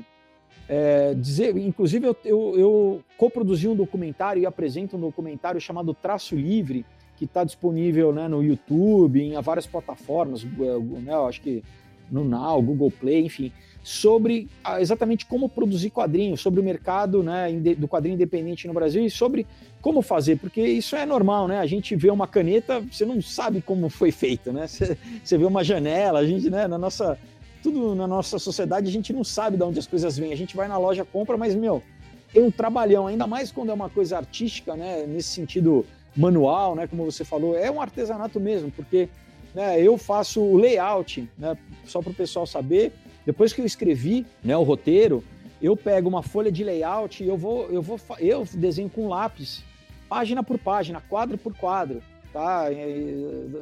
é, 0.69 1.13
dizer, 1.13 1.55
inclusive 1.57 2.07
eu, 2.07 2.15
eu, 2.25 2.53
eu 2.57 3.01
coproduzi 3.17 3.67
um 3.67 3.75
documentário 3.75 4.41
e 4.41 4.45
apresento 4.45 4.97
um 4.97 4.99
documentário 4.99 5.59
chamado 5.61 5.93
Traço 5.93 6.35
Livre, 6.35 6.85
que 7.15 7.25
está 7.25 7.43
disponível 7.43 8.13
né, 8.13 8.27
no 8.27 8.43
YouTube, 8.43 9.21
em 9.21 9.41
várias 9.41 9.65
plataformas, 9.65 10.43
né, 10.43 11.13
acho 11.27 11.41
que 11.41 11.63
no 12.11 12.23
Now, 12.23 12.61
Google 12.61 12.91
Play, 12.91 13.25
enfim, 13.25 13.51
sobre 13.83 14.49
exatamente 14.79 15.25
como 15.25 15.47
produzir 15.47 15.89
quadrinhos, 15.89 16.41
sobre 16.41 16.59
o 16.59 16.63
mercado 16.63 17.23
né, 17.23 17.51
do 17.77 17.87
quadrinho 17.87 18.15
independente 18.15 18.67
no 18.67 18.73
Brasil 18.73 19.05
e 19.05 19.09
sobre 19.09 19.45
como 19.81 20.01
fazer, 20.01 20.37
porque 20.37 20.61
isso 20.61 20.95
é 20.95 21.05
normal, 21.05 21.47
né? 21.47 21.59
A 21.59 21.65
gente 21.65 21.95
vê 21.95 22.09
uma 22.09 22.27
caneta, 22.27 22.81
você 22.81 23.05
não 23.05 23.21
sabe 23.21 23.61
como 23.61 23.89
foi 23.89 24.11
feito, 24.11 24.51
né? 24.51 24.67
Você, 24.67 24.97
você 25.23 25.37
vê 25.37 25.45
uma 25.45 25.63
janela, 25.63 26.19
a 26.19 26.25
gente, 26.25 26.49
né, 26.49 26.67
na 26.67 26.77
nossa. 26.77 27.17
Tudo 27.67 27.93
na 27.93 28.07
nossa 28.07 28.39
sociedade 28.39 28.87
a 28.87 28.91
gente 28.91 29.11
não 29.11 29.25
sabe 29.25 29.57
de 29.57 29.63
onde 29.63 29.77
as 29.77 29.85
coisas 29.85 30.17
vêm. 30.17 30.31
A 30.31 30.37
gente 30.37 30.55
vai 30.55 30.69
na 30.69 30.77
loja, 30.77 31.03
compra, 31.03 31.35
mas, 31.35 31.53
meu, 31.53 31.83
tem 32.31 32.41
um 32.41 32.49
trabalhão, 32.49 33.07
ainda 33.07 33.27
mais 33.27 33.51
quando 33.51 33.71
é 33.71 33.73
uma 33.73 33.89
coisa 33.89 34.15
artística, 34.15 34.73
né? 34.73 35.05
Nesse 35.05 35.27
sentido 35.27 35.85
manual, 36.15 36.77
né, 36.77 36.87
como 36.87 37.03
você 37.03 37.25
falou, 37.25 37.57
é 37.57 37.69
um 37.69 37.81
artesanato 37.81 38.39
mesmo, 38.39 38.71
porque 38.71 39.09
né, 39.53 39.81
eu 39.81 39.97
faço 39.97 40.41
o 40.41 40.55
layout, 40.55 41.29
né, 41.37 41.57
só 41.85 42.01
para 42.01 42.11
o 42.11 42.15
pessoal 42.15 42.47
saber. 42.47 42.93
Depois 43.25 43.51
que 43.51 43.59
eu 43.59 43.65
escrevi 43.65 44.25
né, 44.41 44.55
o 44.55 44.63
roteiro, 44.63 45.21
eu 45.61 45.75
pego 45.75 46.07
uma 46.07 46.23
folha 46.23 46.49
de 46.49 46.63
layout 46.63 47.21
e 47.21 47.27
eu 47.27 47.35
vou, 47.35 47.69
eu 47.69 47.81
vou, 47.81 47.99
eu 48.17 48.45
desenho 48.53 48.89
com 48.89 49.09
lápis, 49.09 49.61
página 50.07 50.41
por 50.41 50.57
página, 50.57 51.01
quadro 51.01 51.37
por 51.37 51.53
quadro, 51.53 52.01
tá, 52.31 52.67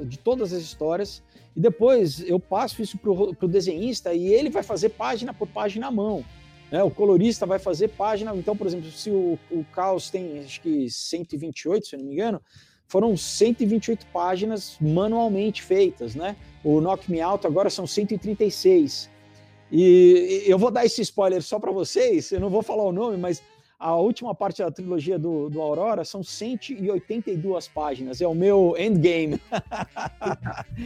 de 0.04 0.20
todas 0.20 0.54
as 0.54 0.62
histórias. 0.62 1.24
E 1.56 1.60
depois 1.60 2.20
eu 2.28 2.40
passo 2.40 2.82
isso 2.82 2.98
para 2.98 3.12
o 3.12 3.48
desenhista 3.48 4.14
e 4.14 4.28
ele 4.28 4.50
vai 4.50 4.64
fazer 4.64 4.90
página 4.90 5.34
por 5.34 5.48
página 5.48 5.88
à 5.88 5.92
mão. 5.92 6.24
Né? 6.72 6.84
O 6.84 6.92
colorista 6.92 7.46
vai 7.46 7.60
fazer 7.60 7.90
página. 7.90 8.36
Então, 8.36 8.56
por 8.56 8.68
exemplo, 8.68 8.92
se 8.92 9.10
o, 9.10 9.40
o 9.50 9.64
Caos 9.72 10.10
tem 10.10 10.40
acho 10.40 10.60
que 10.62 10.90
128, 10.90 11.88
se 11.88 11.96
eu 11.96 12.00
não 12.00 12.06
me 12.08 12.14
engano, 12.14 12.42
foram 12.88 13.16
128 13.16 14.06
páginas 14.08 14.78
manualmente 14.80 15.62
feitas, 15.62 16.14
né? 16.14 16.36
O 16.64 16.80
Knock 16.80 17.10
Me 17.10 17.20
Out 17.20 17.48
agora 17.48 17.70
são 17.70 17.88
136. 17.88 19.10
E 19.72 20.44
eu 20.46 20.58
vou 20.58 20.70
dar 20.70 20.86
esse 20.86 21.02
spoiler 21.02 21.42
só 21.42 21.60
para 21.60 21.72
vocês, 21.72 22.32
eu 22.32 22.40
não 22.40 22.50
vou 22.50 22.62
falar 22.62 22.84
o 22.84 22.92
nome, 22.92 23.18
mas 23.18 23.42
a 23.80 23.96
última 23.96 24.34
parte 24.34 24.64
da 24.64 24.72
trilogia 24.72 25.20
do, 25.20 25.50
do 25.50 25.62
Aurora 25.62 26.06
são 26.06 26.24
182 26.24 27.68
páginas. 27.68 28.22
É 28.22 28.28
o 28.28 28.34
meu 28.34 28.76
endgame. 28.80 29.40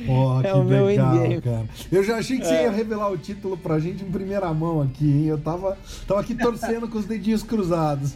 Oh, 0.08 0.41
é 0.45 0.54
o 0.54 0.63
meu 0.63 0.86
legal, 0.86 1.15
endgame. 1.15 1.41
Cara. 1.41 1.65
Eu 1.91 2.04
já 2.04 2.17
achei 2.17 2.39
que 2.39 2.45
você 2.45 2.56
é. 2.56 2.63
ia 2.63 2.71
revelar 2.71 3.12
o 3.12 3.17
título 3.17 3.58
pra 3.58 3.80
gente 3.80 4.04
em 4.04 4.12
primeira 4.12 4.52
mão 4.54 4.82
aqui, 4.82 5.06
hein? 5.06 5.25
Eu 5.25 5.38
tava, 5.38 5.78
tava 6.08 6.21
aqui 6.21 6.36
torcendo 6.36 6.88
com 6.88 6.97
os 6.97 7.06
dedinhos 7.06 7.43
cruzados. 7.43 8.13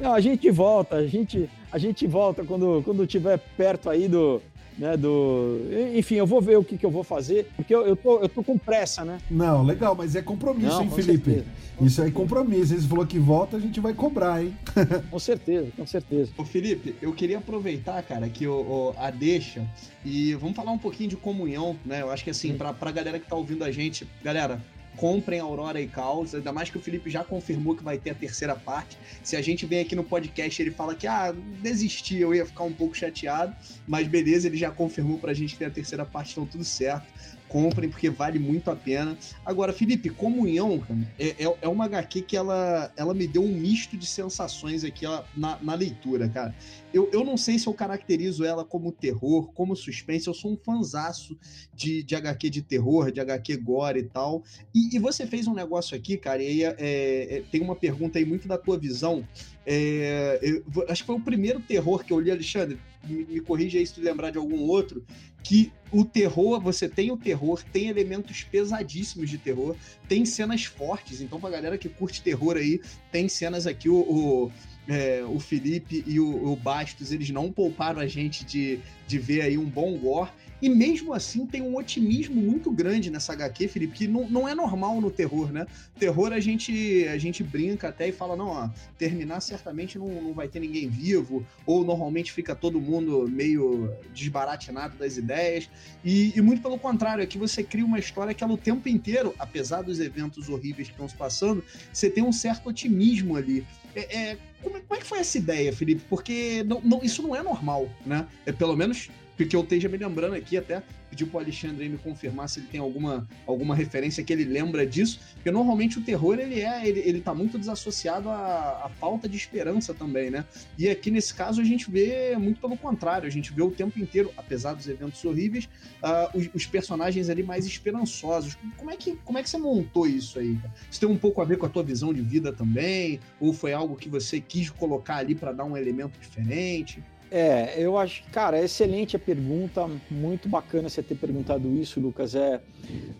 Não, 0.00 0.14
a 0.14 0.20
gente 0.20 0.50
volta, 0.50 0.96
a 0.96 1.06
gente, 1.06 1.48
a 1.70 1.78
gente 1.78 2.06
volta 2.06 2.44
quando, 2.44 2.82
quando 2.84 3.06
tiver 3.06 3.38
perto 3.56 3.90
aí 3.90 4.08
do, 4.08 4.40
né, 4.78 4.96
do... 4.96 5.60
Enfim, 5.94 6.16
eu 6.16 6.26
vou 6.26 6.40
ver 6.40 6.58
o 6.58 6.64
que, 6.64 6.76
que 6.76 6.84
eu 6.84 6.90
vou 6.90 7.04
fazer, 7.04 7.48
porque 7.56 7.74
eu, 7.74 7.86
eu, 7.86 7.96
tô, 7.96 8.18
eu 8.20 8.28
tô 8.28 8.42
com 8.42 8.58
pressa, 8.58 9.04
né? 9.04 9.18
Não, 9.30 9.62
legal, 9.62 9.94
mas 9.94 10.16
é 10.16 10.22
compromisso, 10.22 10.76
Não, 10.76 10.84
hein, 10.84 10.90
Felipe? 10.90 11.30
Certeza, 11.30 11.46
Isso 11.80 12.02
é 12.02 12.10
compromisso. 12.10 12.74
Você 12.74 12.88
falou 12.88 13.06
que 13.06 13.18
volta, 13.18 13.56
a 13.56 13.60
gente 13.60 13.80
vai 13.80 13.94
cobrar, 13.94 14.42
hein? 14.42 14.56
com 15.10 15.18
certeza, 15.18 15.68
com 15.76 15.86
certeza. 15.86 16.32
Ô, 16.36 16.44
Felipe, 16.44 16.94
eu 17.00 17.12
queria 17.12 17.38
aproveitar, 17.38 18.02
cara, 18.02 18.28
que 18.28 18.46
o, 18.46 18.54
o, 18.54 18.94
a 18.98 19.10
deixa 19.10 19.64
e 20.04 20.34
vamos 20.34 20.56
falar 20.56 20.72
um 20.72 20.78
pouquinho 20.78 21.10
de 21.10 21.16
comunhão, 21.16 21.76
né? 21.84 22.02
Eu 22.02 22.10
acho 22.10 22.24
que 22.24 22.30
assim, 22.30 22.54
pra, 22.54 22.72
pra 22.72 22.90
galera 22.90 23.18
que 23.18 23.28
tá 23.28 23.36
ouvindo 23.36 23.64
a 23.64 23.70
gente, 23.70 24.06
galera, 24.22 24.60
comprem 24.96 25.40
Aurora 25.40 25.80
e 25.80 25.86
Caos, 25.86 26.34
ainda 26.34 26.52
mais 26.52 26.70
que 26.70 26.78
o 26.78 26.80
Felipe 26.80 27.10
já 27.10 27.24
confirmou 27.24 27.74
que 27.76 27.82
vai 27.82 27.98
ter 27.98 28.10
a 28.10 28.14
terceira 28.14 28.54
parte. 28.54 28.98
Se 29.22 29.36
a 29.36 29.42
gente 29.42 29.66
vem 29.66 29.80
aqui 29.80 29.94
no 29.94 30.04
podcast 30.04 30.60
ele 30.60 30.70
fala 30.70 30.94
que, 30.94 31.06
ah, 31.06 31.34
desisti, 31.60 32.18
eu 32.18 32.34
ia 32.34 32.46
ficar 32.46 32.64
um 32.64 32.72
pouco 32.72 32.96
chateado, 32.96 33.54
mas 33.86 34.06
beleza, 34.06 34.46
ele 34.46 34.56
já 34.56 34.70
confirmou 34.70 35.18
pra 35.18 35.34
gente 35.34 35.52
que 35.52 35.58
tem 35.58 35.68
a 35.68 35.70
terceira 35.70 36.04
parte, 36.04 36.32
então 36.32 36.46
tudo 36.46 36.64
certo 36.64 37.12
comprem 37.54 37.88
porque 37.88 38.10
vale 38.10 38.40
muito 38.40 38.68
a 38.68 38.74
pena. 38.74 39.16
Agora, 39.46 39.72
Felipe, 39.72 40.10
Comunhão 40.10 40.84
é, 41.16 41.44
é, 41.44 41.56
é, 41.62 41.68
uma 41.68 41.84
HQ 41.84 42.22
que 42.22 42.36
ela, 42.36 42.92
ela 42.96 43.14
me 43.14 43.28
deu 43.28 43.44
um 43.44 43.54
misto 43.54 43.96
de 43.96 44.06
sensações 44.06 44.82
aqui 44.82 45.06
ó, 45.06 45.22
na, 45.36 45.56
na 45.62 45.74
leitura, 45.76 46.28
cara. 46.28 46.52
Eu, 46.92 47.08
eu 47.12 47.24
não 47.24 47.36
sei 47.36 47.56
se 47.56 47.68
eu 47.68 47.72
caracterizo 47.72 48.44
ela 48.44 48.64
como 48.64 48.90
terror, 48.90 49.52
como 49.52 49.76
suspense, 49.76 50.26
eu 50.26 50.34
sou 50.34 50.52
um 50.52 50.56
fanzaço 50.56 51.38
de, 51.72 52.02
de 52.02 52.16
HQ 52.16 52.50
de 52.50 52.60
terror, 52.62 53.12
de 53.12 53.20
HQ 53.20 53.56
gore 53.58 54.00
e 54.00 54.04
tal. 54.04 54.42
E, 54.74 54.96
e 54.96 54.98
você 54.98 55.24
fez 55.24 55.46
um 55.46 55.54
negócio 55.54 55.96
aqui, 55.96 56.16
cara, 56.16 56.42
e 56.42 56.46
aí 56.48 56.64
é, 56.64 56.74
é, 56.78 57.42
tem 57.52 57.60
uma 57.60 57.76
pergunta 57.76 58.18
aí 58.18 58.24
muito 58.24 58.48
da 58.48 58.58
tua 58.58 58.76
visão. 58.76 59.24
É, 59.64 60.40
eu, 60.42 60.64
acho 60.88 61.02
que 61.02 61.06
foi 61.06 61.16
o 61.16 61.20
primeiro 61.20 61.60
terror 61.60 62.04
que 62.04 62.12
eu 62.12 62.18
li, 62.18 62.32
Alexandre. 62.32 62.78
Me, 63.04 63.24
me 63.24 63.40
corrija 63.40 63.78
aí 63.78 63.86
se 63.86 63.94
tu 63.94 64.00
lembrar 64.00 64.30
de 64.30 64.38
algum 64.38 64.60
outro. 64.62 65.04
Que 65.44 65.72
o 65.92 66.04
terror, 66.04 66.60
você 66.60 66.88
tem 66.88 67.12
o 67.12 67.16
terror, 67.16 67.62
tem 67.72 67.88
elementos 67.88 68.42
pesadíssimos 68.42 69.30
de 69.30 69.38
terror, 69.38 69.76
tem 70.08 70.24
cenas 70.24 70.64
fortes. 70.64 71.20
Então, 71.20 71.38
pra 71.38 71.50
galera 71.50 71.78
que 71.78 71.88
curte 71.88 72.20
terror 72.20 72.56
aí, 72.56 72.80
tem 73.12 73.28
cenas 73.28 73.64
aqui, 73.64 73.88
o, 73.88 73.94
o, 73.94 74.52
é, 74.88 75.22
o 75.24 75.38
Felipe 75.38 76.02
e 76.04 76.18
o, 76.18 76.52
o, 76.52 76.56
Bastos, 76.56 77.12
eles 77.12 77.30
não 77.30 77.52
pouparam 77.52 78.00
a 78.00 78.08
gente 78.08 78.44
de, 78.44 78.80
de 79.06 79.18
ver 79.18 79.42
aí 79.42 79.56
um 79.56 79.64
bom 79.64 79.96
gore. 79.96 80.30
E 80.64 80.68
mesmo 80.70 81.12
assim 81.12 81.44
tem 81.44 81.60
um 81.60 81.76
otimismo 81.76 82.40
muito 82.40 82.70
grande 82.70 83.10
nessa 83.10 83.34
HQ, 83.34 83.68
Felipe, 83.68 83.92
que 83.92 84.08
não, 84.08 84.26
não 84.30 84.48
é 84.48 84.54
normal 84.54 84.98
no 84.98 85.10
terror, 85.10 85.52
né? 85.52 85.66
Terror 85.98 86.32
a 86.32 86.40
gente, 86.40 87.06
a 87.06 87.18
gente 87.18 87.44
brinca 87.44 87.90
até 87.90 88.08
e 88.08 88.12
fala, 88.12 88.34
não, 88.34 88.46
ó, 88.46 88.70
terminar 88.96 89.40
certamente 89.40 89.98
não, 89.98 90.08
não 90.22 90.32
vai 90.32 90.48
ter 90.48 90.60
ninguém 90.60 90.88
vivo, 90.88 91.46
ou 91.66 91.84
normalmente 91.84 92.32
fica 92.32 92.54
todo 92.54 92.80
mundo 92.80 93.28
meio 93.28 93.92
desbaratinado 94.14 94.96
das 94.96 95.18
ideias. 95.18 95.68
E, 96.02 96.32
e 96.34 96.40
muito 96.40 96.62
pelo 96.62 96.78
contrário, 96.78 97.22
aqui 97.22 97.36
você 97.36 97.62
cria 97.62 97.84
uma 97.84 97.98
história 97.98 98.32
que 98.32 98.42
ela 98.42 98.54
o 98.54 98.56
tempo 98.56 98.88
inteiro, 98.88 99.34
apesar 99.38 99.82
dos 99.82 100.00
eventos 100.00 100.48
horríveis 100.48 100.88
que 100.88 100.94
estão 100.94 101.06
se 101.06 101.14
passando, 101.14 101.62
você 101.92 102.08
tem 102.08 102.24
um 102.24 102.32
certo 102.32 102.70
otimismo 102.70 103.36
ali. 103.36 103.66
É, 103.94 104.16
é, 104.16 104.38
como, 104.62 104.80
como, 104.80 104.94
é 104.94 104.96
que 104.96 105.06
foi 105.06 105.18
essa 105.18 105.36
ideia, 105.36 105.74
Felipe? 105.74 106.02
Porque 106.08 106.64
não, 106.64 106.80
não, 106.80 107.02
isso 107.02 107.22
não 107.22 107.36
é 107.36 107.42
normal, 107.42 107.86
né? 108.06 108.26
É, 108.46 108.50
pelo 108.50 108.74
menos 108.74 109.10
que 109.36 109.56
eu 109.56 109.62
esteja 109.62 109.88
me 109.88 109.96
lembrando 109.96 110.34
aqui, 110.34 110.56
até 110.56 110.82
pedir 111.14 111.26
pro 111.26 111.38
Alexandre 111.38 111.88
me 111.88 111.96
confirmar 111.96 112.48
se 112.48 112.58
ele 112.58 112.66
tem 112.66 112.80
alguma, 112.80 113.26
alguma 113.46 113.74
referência 113.74 114.22
que 114.24 114.32
ele 114.32 114.44
lembra 114.44 114.84
disso, 114.84 115.20
porque 115.34 115.50
normalmente 115.50 115.98
o 115.98 116.02
terror 116.02 116.38
ele 116.38 116.60
é, 116.60 116.86
ele, 116.86 117.00
ele 117.00 117.20
tá 117.20 117.32
muito 117.32 117.58
desassociado 117.58 118.28
à, 118.28 118.84
à 118.84 118.88
falta 118.88 119.28
de 119.28 119.36
esperança 119.36 119.94
também, 119.94 120.30
né? 120.30 120.44
E 120.76 120.88
aqui 120.88 121.10
nesse 121.10 121.32
caso 121.32 121.60
a 121.60 121.64
gente 121.64 121.90
vê 121.90 122.36
muito 122.36 122.60
pelo 122.60 122.76
contrário, 122.76 123.26
a 123.26 123.30
gente 123.30 123.52
vê 123.52 123.62
o 123.62 123.70
tempo 123.70 123.98
inteiro, 123.98 124.32
apesar 124.36 124.74
dos 124.74 124.88
eventos 124.88 125.24
horríveis, 125.24 125.68
uh, 126.02 126.36
os, 126.36 126.48
os, 126.52 126.66
personagens 126.66 127.28
ali 127.28 127.42
mais 127.42 127.64
esperançosos. 127.64 128.58
Como 128.76 128.90
é 128.90 128.96
que, 128.96 129.16
como 129.24 129.38
é 129.38 129.42
que 129.42 129.48
você 129.48 129.58
montou 129.58 130.06
isso 130.06 130.38
aí? 130.38 130.58
Isso 130.90 130.98
tem 130.98 131.08
um 131.08 131.16
pouco 131.16 131.40
a 131.40 131.44
ver 131.44 131.58
com 131.58 131.66
a 131.66 131.68
tua 131.68 131.84
visão 131.84 132.12
de 132.12 132.20
vida 132.20 132.52
também? 132.52 133.20
Ou 133.38 133.52
foi 133.52 133.72
algo 133.72 133.94
que 133.94 134.08
você 134.08 134.40
quis 134.40 134.70
colocar 134.70 135.16
ali 135.16 135.34
para 135.34 135.52
dar 135.52 135.64
um 135.64 135.76
elemento 135.76 136.18
diferente? 136.18 137.02
É, 137.36 137.74
eu 137.76 137.98
acho, 137.98 138.22
cara, 138.30 138.62
excelente 138.62 139.16
a 139.16 139.18
pergunta, 139.18 139.90
muito 140.08 140.48
bacana 140.48 140.88
você 140.88 141.02
ter 141.02 141.16
perguntado 141.16 141.68
isso, 141.74 141.98
Lucas. 141.98 142.36
É, 142.36 142.60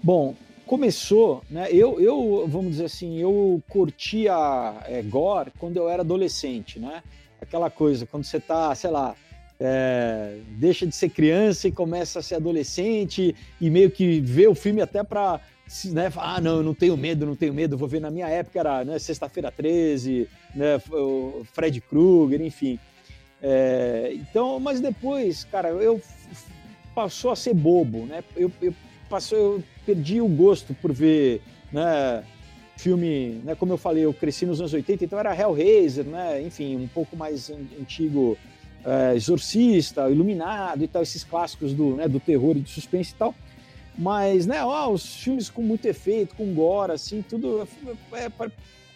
bom, 0.01 0.37
começou, 0.65 1.43
né? 1.51 1.67
Eu, 1.73 2.01
eu 2.01 2.47
vamos 2.47 2.71
dizer 2.71 2.85
assim, 2.85 3.19
eu 3.19 3.61
curtia 3.69 4.33
é, 4.87 5.03
gore 5.03 5.51
quando 5.59 5.79
eu 5.79 5.89
era 5.89 6.03
adolescente, 6.03 6.79
né? 6.79 7.03
Aquela 7.43 7.69
coisa, 7.69 8.07
quando 8.07 8.23
você 8.23 8.39
tá, 8.39 8.73
sei 8.77 8.91
lá, 8.91 9.17
é, 9.59 10.39
deixa 10.61 10.87
de 10.87 10.95
ser 10.95 11.09
criança 11.09 11.67
e 11.67 11.73
começa 11.73 12.21
a 12.21 12.23
ser 12.23 12.37
adolescente 12.37 13.35
e 13.61 13.69
meio 13.69 13.91
que 13.91 14.21
vê 14.21 14.47
o 14.47 14.55
filme 14.55 14.81
até 14.81 15.03
para 15.03 15.41
né, 15.87 16.13
ah, 16.19 16.41
não, 16.41 16.59
eu 16.59 16.63
não 16.63 16.75
tenho 16.75 16.97
medo, 16.97 17.27
não 17.27 17.35
tenho 17.35 17.53
medo, 17.53 17.77
vou 17.77 17.89
ver 17.89 18.01
na 18.01 18.13
minha 18.13 18.29
época 18.29 18.61
era 18.61 18.85
né, 18.85 18.97
Sexta-feira 18.97 19.51
13, 19.51 20.29
né, 20.55 20.81
Fred 21.53 21.81
Krueger, 21.81 22.41
enfim. 22.41 22.79
É, 23.47 24.11
então, 24.15 24.59
mas 24.59 24.81
depois, 24.81 25.45
cara, 25.45 25.69
eu 25.69 26.01
passou 26.95 27.31
a 27.31 27.37
ser 27.37 27.53
bobo, 27.53 28.07
né? 28.07 28.25
Eu, 28.35 28.51
eu, 28.63 28.75
passou, 29.07 29.37
eu 29.37 29.65
perdi 29.85 30.19
o 30.19 30.27
gosto 30.27 30.73
por 30.73 30.95
ver, 30.95 31.43
né? 31.71 32.25
Filme, 32.79 33.43
né? 33.45 33.55
Como 33.55 33.71
eu 33.71 33.77
falei, 33.77 34.03
eu 34.07 34.15
cresci 34.15 34.47
nos 34.47 34.61
anos 34.61 34.73
80, 34.73 35.05
então 35.05 35.19
era 35.19 35.39
Hellraiser, 35.39 36.07
né? 36.07 36.41
Enfim, 36.41 36.75
um 36.77 36.89
pouco 36.89 37.19
mais 37.19 37.51
antigo, 37.79 38.39
é, 38.83 39.15
Exorcista, 39.15 40.09
Iluminado 40.09 40.83
e 40.83 40.89
tal, 40.89 41.03
esses 41.03 41.23
clássicos 41.23 41.75
do, 41.75 41.97
né, 41.97 42.09
do 42.09 42.19
terror 42.19 42.57
e 42.57 42.61
do 42.61 42.69
suspense 42.71 43.13
e 43.13 43.17
tal. 43.17 43.35
Mas, 43.99 44.47
né? 44.47 44.65
Ó, 44.65 44.91
os 44.91 45.17
filmes 45.17 45.51
com 45.51 45.61
muito 45.61 45.85
efeito, 45.85 46.35
com 46.35 46.55
gore, 46.55 46.93
assim, 46.93 47.21
tudo 47.21 47.69
é, 48.15 48.25
é, 48.25 48.31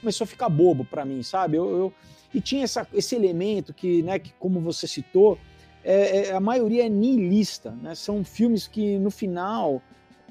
começou 0.00 0.24
a 0.24 0.26
ficar 0.26 0.48
bobo 0.48 0.86
para 0.86 1.04
mim, 1.04 1.22
sabe? 1.22 1.58
eu, 1.58 1.68
eu 1.76 1.94
e 2.32 2.40
tinha 2.40 2.64
essa, 2.64 2.86
esse 2.92 3.14
elemento 3.14 3.72
que, 3.72 4.02
né, 4.02 4.18
que, 4.18 4.32
como 4.38 4.60
você 4.60 4.86
citou, 4.86 5.38
é, 5.84 6.28
é, 6.28 6.32
a 6.32 6.40
maioria 6.40 6.86
é 6.86 6.88
nihilista, 6.88 7.70
né? 7.70 7.94
São 7.94 8.22
filmes 8.24 8.66
que 8.66 8.98
no 8.98 9.10
final, 9.10 9.80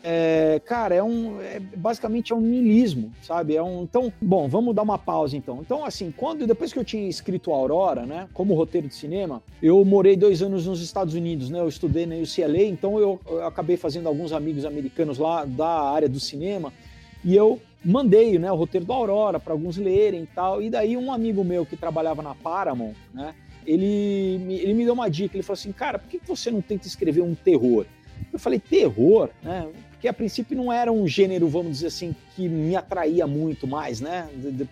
é, 0.03 0.62
cara, 0.63 0.93
é 0.93 1.01
um, 1.01 1.41
é, 1.41 1.60
basicamente 1.60 2.31
é 2.31 2.36
um 2.36 2.41
niilismo, 2.41 3.12
sabe? 3.23 3.55
É 3.55 3.63
um, 3.63 3.81
então, 3.81 4.13
bom, 4.21 4.47
vamos 4.47 4.75
dar 4.75 4.83
uma 4.83 4.99
pausa 4.99 5.36
então. 5.36 5.60
Então, 5.62 5.83
assim, 5.83 6.13
quando 6.15 6.45
depois 6.45 6.71
que 6.71 6.77
eu 6.77 6.86
tinha 6.86 7.07
escrito 7.07 7.51
Aurora, 7.51 8.05
né, 8.05 8.27
como 8.33 8.53
roteiro 8.53 8.88
de 8.88 8.93
cinema, 8.93 9.41
eu 9.62 9.83
morei 9.83 10.15
dois 10.15 10.41
anos 10.41 10.67
nos 10.67 10.81
Estados 10.81 11.15
Unidos, 11.15 11.49
né? 11.49 11.60
Eu 11.60 11.67
estudei 11.67 12.05
na 12.05 12.15
UCLA, 12.15 12.65
então 12.65 12.99
eu, 12.99 13.19
eu 13.27 13.45
acabei 13.47 13.77
fazendo 13.77 14.07
alguns 14.07 14.33
amigos 14.33 14.65
americanos 14.65 15.17
lá 15.17 15.45
da 15.45 15.67
área 15.67 16.10
do 16.10 16.19
cinema 16.19 16.71
e 17.23 17.36
eu 17.36 17.60
mandei 17.83 18.37
né, 18.37 18.51
o 18.51 18.55
roteiro 18.55 18.85
do 18.85 18.93
Aurora 18.93 19.39
para 19.39 19.53
alguns 19.53 19.77
lerem 19.77 20.23
e 20.23 20.27
tal. 20.27 20.61
E 20.61 20.69
daí 20.69 20.97
um 20.97 21.11
amigo 21.11 21.43
meu 21.43 21.65
que 21.65 21.77
trabalhava 21.77 22.21
na 22.21 22.35
Paramount, 22.35 22.95
né, 23.13 23.33
ele, 23.65 24.39
me, 24.39 24.55
ele 24.55 24.73
me 24.73 24.85
deu 24.85 24.93
uma 24.93 25.09
dica. 25.09 25.35
Ele 25.35 25.43
falou 25.43 25.59
assim, 25.59 25.71
cara, 25.71 25.99
por 25.99 26.09
que 26.09 26.19
você 26.25 26.49
não 26.49 26.61
tenta 26.61 26.87
escrever 26.87 27.21
um 27.21 27.35
terror? 27.35 27.85
Eu 28.31 28.39
falei, 28.39 28.59
terror? 28.59 29.29
Né? 29.43 29.67
Porque 29.91 30.07
a 30.07 30.13
princípio 30.13 30.55
não 30.55 30.71
era 30.71 30.91
um 30.91 31.07
gênero, 31.07 31.47
vamos 31.47 31.73
dizer 31.73 31.87
assim, 31.87 32.15
que 32.35 32.47
me 32.47 32.75
atraía 32.75 33.25
muito 33.25 33.67
mais, 33.67 33.99
né? 33.99 34.29
De, 34.35 34.51
de, 34.51 34.67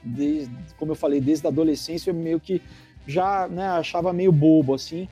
de, 0.45 0.49
como 0.77 0.91
eu 0.91 0.95
falei, 0.95 1.19
desde 1.19 1.45
a 1.47 1.49
adolescência 1.49 2.11
eu 2.11 2.13
meio 2.13 2.39
que 2.39 2.61
já 3.07 3.47
né, 3.47 3.67
achava 3.67 4.13
meio 4.13 4.31
bobo, 4.31 4.73
assim. 4.73 5.07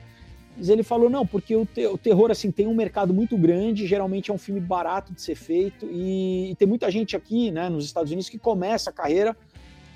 Mas 0.56 0.68
ele 0.68 0.82
falou, 0.82 1.10
não, 1.10 1.26
porque 1.26 1.56
o, 1.56 1.66
te, 1.66 1.86
o, 1.86 1.98
terror, 1.98 2.30
assim, 2.30 2.50
tem 2.50 2.66
um 2.66 2.74
mercado 2.74 3.12
muito 3.12 3.36
grande, 3.36 3.86
geralmente 3.86 4.30
é 4.30 4.34
um 4.34 4.38
filme 4.38 4.60
barato 4.60 5.12
de 5.12 5.20
ser 5.20 5.34
feito, 5.34 5.86
e, 5.90 6.50
e 6.50 6.54
tem 6.54 6.68
muita 6.68 6.90
gente 6.90 7.16
aqui, 7.16 7.50
né, 7.50 7.68
nos 7.68 7.84
Estados 7.84 8.10
Unidos, 8.10 8.28
que 8.28 8.38
começa 8.38 8.90
a 8.90 8.92
carreira 8.92 9.36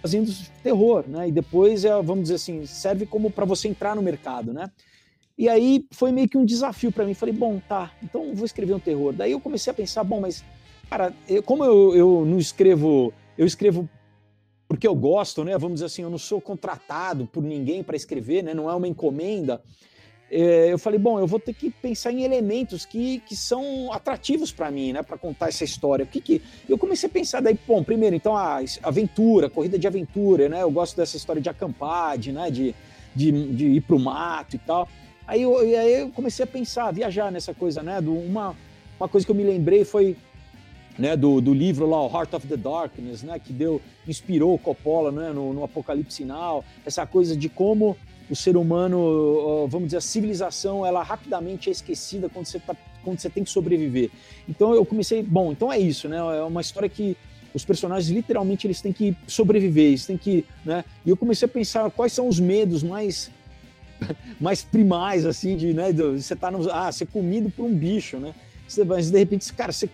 fazendo 0.03 0.33
terror, 0.62 1.05
né, 1.07 1.29
e 1.29 1.33
depois, 1.33 1.85
é, 1.85 1.90
vamos 2.03 2.25
dizer 2.25 2.35
assim, 2.35 2.66
serve 2.66 3.07
como 3.07 3.31
para 3.31 3.44
você 3.44 3.68
entrar 3.68 3.94
no 3.94 4.03
mercado, 4.03 4.53
né. 4.53 4.68
E 5.37 5.49
aí 5.49 5.87
foi 5.92 6.11
meio 6.11 6.29
que 6.29 6.37
um 6.37 6.44
desafio 6.44 6.90
para 6.90 7.05
mim, 7.05 7.14
falei, 7.14 7.35
bom, 7.35 7.61
tá, 7.68 7.92
então 8.03 8.35
vou 8.35 8.44
escrever 8.44 8.75
um 8.75 8.81
terror. 8.81 9.12
Daí 9.12 9.31
eu 9.31 9.38
comecei 9.38 9.71
a 9.71 9.75
pensar, 9.75 10.03
bom, 10.03 10.21
mas, 10.21 10.44
cara, 10.90 11.14
eu, 11.29 11.40
como 11.44 11.64
eu, 11.64 11.94
eu 11.94 12.25
não 12.27 12.38
escrevo, 12.38 13.12
eu 13.37 13.47
escrevo 13.47 13.88
porque 14.66 14.87
eu 14.87 14.94
gosto, 14.94 15.44
né, 15.44 15.57
vamos 15.57 15.77
dizer 15.77 15.87
assim, 15.87 16.03
eu 16.03 16.11
não 16.11 16.18
sou 16.18 16.40
contratado 16.40 17.27
por 17.27 17.42
ninguém 17.42 17.83
para 17.83 17.97
escrever, 17.97 18.42
né, 18.42 18.53
não 18.53 18.68
é 18.68 18.75
uma 18.75 18.87
encomenda, 18.87 19.62
eu 20.30 20.78
falei, 20.78 20.98
bom, 20.98 21.18
eu 21.18 21.26
vou 21.26 21.40
ter 21.40 21.54
que 21.54 21.70
pensar 21.70 22.12
em 22.12 22.22
elementos 22.22 22.84
que, 22.84 23.20
que 23.20 23.34
são 23.34 23.90
atrativos 23.92 24.52
para 24.52 24.70
mim, 24.70 24.92
né, 24.92 25.02
para 25.02 25.16
contar 25.16 25.48
essa 25.48 25.64
história. 25.64 26.04
O 26.04 26.06
que 26.06 26.20
que 26.20 26.42
eu 26.68 26.76
comecei 26.76 27.08
a 27.08 27.12
pensar 27.12 27.40
daí, 27.40 27.58
bom, 27.66 27.82
primeiro, 27.82 28.14
então 28.14 28.36
a 28.36 28.60
aventura, 28.82 29.48
corrida 29.48 29.78
de 29.78 29.86
aventura, 29.86 30.48
né? 30.48 30.62
Eu 30.62 30.70
gosto 30.70 30.96
dessa 30.96 31.16
história 31.16 31.40
de 31.40 31.48
acampar, 31.48 32.18
de, 32.18 32.32
né, 32.32 32.50
de, 32.50 32.74
de, 33.14 33.54
de 33.54 33.66
ir 33.66 33.80
pro 33.80 33.98
mato 33.98 34.56
e 34.56 34.58
tal. 34.58 34.86
Aí 35.26 35.42
eu, 35.42 35.58
aí 35.58 36.00
eu 36.00 36.10
comecei 36.10 36.44
a 36.44 36.46
pensar, 36.46 36.88
a 36.88 36.90
viajar 36.90 37.32
nessa 37.32 37.54
coisa, 37.54 37.82
né? 37.82 38.00
Do, 38.00 38.12
uma, 38.12 38.54
uma 39.00 39.08
coisa 39.08 39.26
que 39.26 39.30
eu 39.30 39.36
me 39.36 39.44
lembrei 39.44 39.84
foi 39.84 40.14
né, 40.98 41.16
do, 41.16 41.40
do 41.40 41.54
livro 41.54 41.88
lá, 41.88 42.02
o 42.04 42.10
Heart 42.10 42.34
of 42.34 42.46
the 42.48 42.56
Darkness, 42.56 43.22
né, 43.22 43.38
que 43.38 43.52
deu, 43.52 43.80
inspirou 44.06 44.58
Coppola 44.58 45.12
né, 45.12 45.30
no, 45.32 45.54
no 45.54 45.62
Apocalipse 45.62 46.16
Sinal, 46.16 46.64
essa 46.84 47.06
coisa 47.06 47.36
de 47.36 47.48
como 47.48 47.96
o 48.30 48.36
ser 48.36 48.56
humano, 48.56 49.66
vamos 49.68 49.88
dizer, 49.88 49.98
a 49.98 50.00
civilização, 50.00 50.84
ela 50.84 51.02
rapidamente 51.02 51.68
é 51.68 51.72
esquecida 51.72 52.28
quando 52.28 52.46
você, 52.46 52.58
tá, 52.58 52.76
quando 53.02 53.18
você 53.18 53.30
tem 53.30 53.44
que 53.44 53.50
sobreviver. 53.50 54.10
Então 54.48 54.74
eu 54.74 54.84
comecei, 54.84 55.22
bom, 55.22 55.52
então 55.52 55.72
é 55.72 55.78
isso, 55.78 56.08
né? 56.08 56.18
É 56.18 56.42
uma 56.42 56.60
história 56.60 56.88
que 56.88 57.16
os 57.54 57.64
personagens 57.64 58.14
literalmente 58.14 58.66
eles 58.66 58.80
têm 58.80 58.92
que 58.92 59.16
sobreviver, 59.26 59.86
eles 59.86 60.06
têm 60.06 60.18
que, 60.18 60.44
né? 60.64 60.84
E 61.04 61.10
eu 61.10 61.16
comecei 61.16 61.46
a 61.46 61.48
pensar 61.48 61.90
quais 61.90 62.12
são 62.12 62.28
os 62.28 62.38
medos 62.38 62.82
mais 62.82 63.30
mais 64.40 64.62
primais 64.62 65.26
assim 65.26 65.56
de, 65.56 65.72
né, 65.74 65.92
de, 65.92 66.02
você 66.02 66.36
tá 66.36 66.50
no, 66.50 66.70
ah, 66.70 66.92
ser 66.92 67.06
comido 67.06 67.50
por 67.50 67.64
um 67.64 67.74
bicho, 67.74 68.18
né? 68.18 68.34
Você, 68.66 68.84
mas 68.84 69.10
de 69.10 69.18
repente, 69.18 69.52
cara, 69.52 69.72
você 69.72 69.88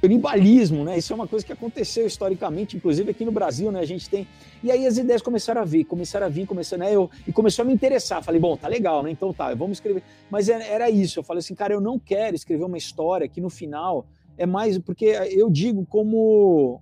canibalismo, 0.00 0.84
né? 0.84 0.96
Isso 0.96 1.12
é 1.12 1.16
uma 1.16 1.28
coisa 1.28 1.44
que 1.44 1.52
aconteceu 1.52 2.06
historicamente, 2.06 2.76
inclusive 2.76 3.10
aqui 3.10 3.24
no 3.24 3.32
Brasil, 3.32 3.70
né? 3.70 3.80
A 3.80 3.84
gente 3.84 4.08
tem. 4.08 4.26
E 4.62 4.70
aí 4.70 4.86
as 4.86 4.96
ideias 4.96 5.20
começaram 5.20 5.60
a 5.60 5.64
vir, 5.64 5.84
começaram 5.84 6.26
a 6.26 6.28
vir, 6.28 6.46
começaram, 6.46 6.84
né? 6.84 6.94
Eu, 6.94 7.10
e 7.26 7.32
começou 7.32 7.62
a 7.62 7.66
me 7.66 7.74
interessar. 7.74 8.22
Falei, 8.22 8.40
bom, 8.40 8.56
tá 8.56 8.66
legal, 8.66 9.02
né? 9.02 9.10
Então 9.10 9.32
tá, 9.32 9.54
vamos 9.54 9.76
escrever. 9.76 10.02
Mas 10.30 10.48
é, 10.48 10.72
era 10.72 10.88
isso. 10.88 11.18
Eu 11.18 11.22
falei 11.22 11.40
assim, 11.40 11.54
cara, 11.54 11.74
eu 11.74 11.80
não 11.80 11.98
quero 11.98 12.34
escrever 12.34 12.64
uma 12.64 12.78
história 12.78 13.28
que 13.28 13.40
no 13.40 13.50
final 13.50 14.06
é 14.38 14.46
mais. 14.46 14.78
Porque 14.78 15.04
eu 15.04 15.50
digo 15.50 15.84
como 15.86 16.80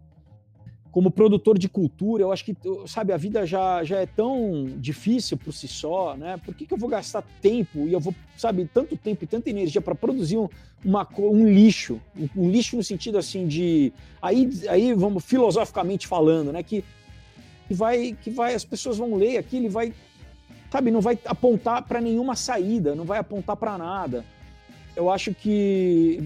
como 0.91 1.11
produtor 1.11 1.59
de 1.59 1.69
cultura, 1.69 2.23
eu 2.23 2.33
acho 2.33 2.45
que, 2.45 2.57
sabe, 2.87 3.13
a 3.13 3.17
vida 3.17 3.47
já, 3.47 3.85
já 3.85 3.99
é 3.99 4.07
tão 4.07 4.67
difícil 4.79 5.37
por 5.37 5.53
si 5.53 5.69
só, 5.69 6.17
né? 6.17 6.39
Por 6.45 6.55
que, 6.55 6.67
que 6.67 6.73
eu 6.73 6.79
vou 6.79 6.89
gastar 6.89 7.23
tempo 7.43 7.81
e 7.87 7.93
eu 7.93 8.01
vou, 8.01 8.15
sabe, 8.37 8.69
tanto 8.73 8.97
tempo 8.97 9.25
e 9.25 9.27
tanta 9.27 9.51
energia 9.51 9.81
para 9.81 9.95
produzir 9.95 10.39
um, 10.39 10.49
uma, 10.85 11.07
um 11.19 11.47
lixo? 11.47 12.01
Um, 12.37 12.51
lixo 12.51 12.77
no 12.77 12.83
sentido 12.83 13.19
assim 13.19 13.47
de. 13.47 13.93
Aí, 14.21 14.49
aí 14.69 14.95
vamos 14.95 15.25
filosoficamente 15.25 16.07
falando, 16.07 16.53
né? 16.53 16.63
Que, 16.63 16.83
que, 17.67 17.75
vai, 17.75 18.17
que 18.21 18.31
vai, 18.31 18.55
as 18.55 18.65
pessoas 18.65 18.97
vão 18.97 19.15
ler 19.15 19.37
aquilo 19.37 19.67
e 19.67 19.69
vai, 19.69 19.93
sabe, 20.71 20.91
não 20.91 21.01
vai 21.01 21.19
apontar 21.27 21.83
para 21.83 22.01
nenhuma 22.01 22.35
saída, 22.35 22.95
não 22.95 23.05
vai 23.05 23.19
apontar 23.19 23.57
para 23.57 23.77
nada 23.77 24.25
eu 24.99 25.09
acho 25.09 25.33
que, 25.33 26.21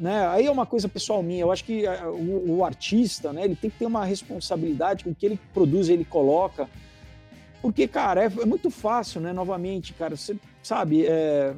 né, 0.00 0.26
aí 0.26 0.46
é 0.46 0.50
uma 0.50 0.66
coisa 0.66 0.88
pessoal 0.88 1.22
minha, 1.22 1.42
eu 1.42 1.52
acho 1.52 1.62
que 1.62 1.86
eh, 1.86 2.06
o, 2.06 2.56
o, 2.56 2.64
artista, 2.64 3.32
né, 3.32 3.44
ele 3.44 3.54
tem 3.54 3.70
que 3.70 3.78
ter 3.78 3.86
uma 3.86 4.04
responsabilidade 4.04 5.04
com 5.04 5.10
o 5.10 5.14
que 5.14 5.24
ele 5.24 5.38
produz, 5.54 5.88
ele 5.88 6.04
coloca, 6.04 6.68
porque, 7.62 7.86
cara, 7.86 8.24
é, 8.24 8.26
é 8.26 8.44
muito 8.44 8.68
fácil, 8.68 9.20
né, 9.20 9.32
novamente, 9.32 9.94
cara, 9.94 10.16
você 10.16 10.36
sabe, 10.60 11.06
é, 11.06 11.54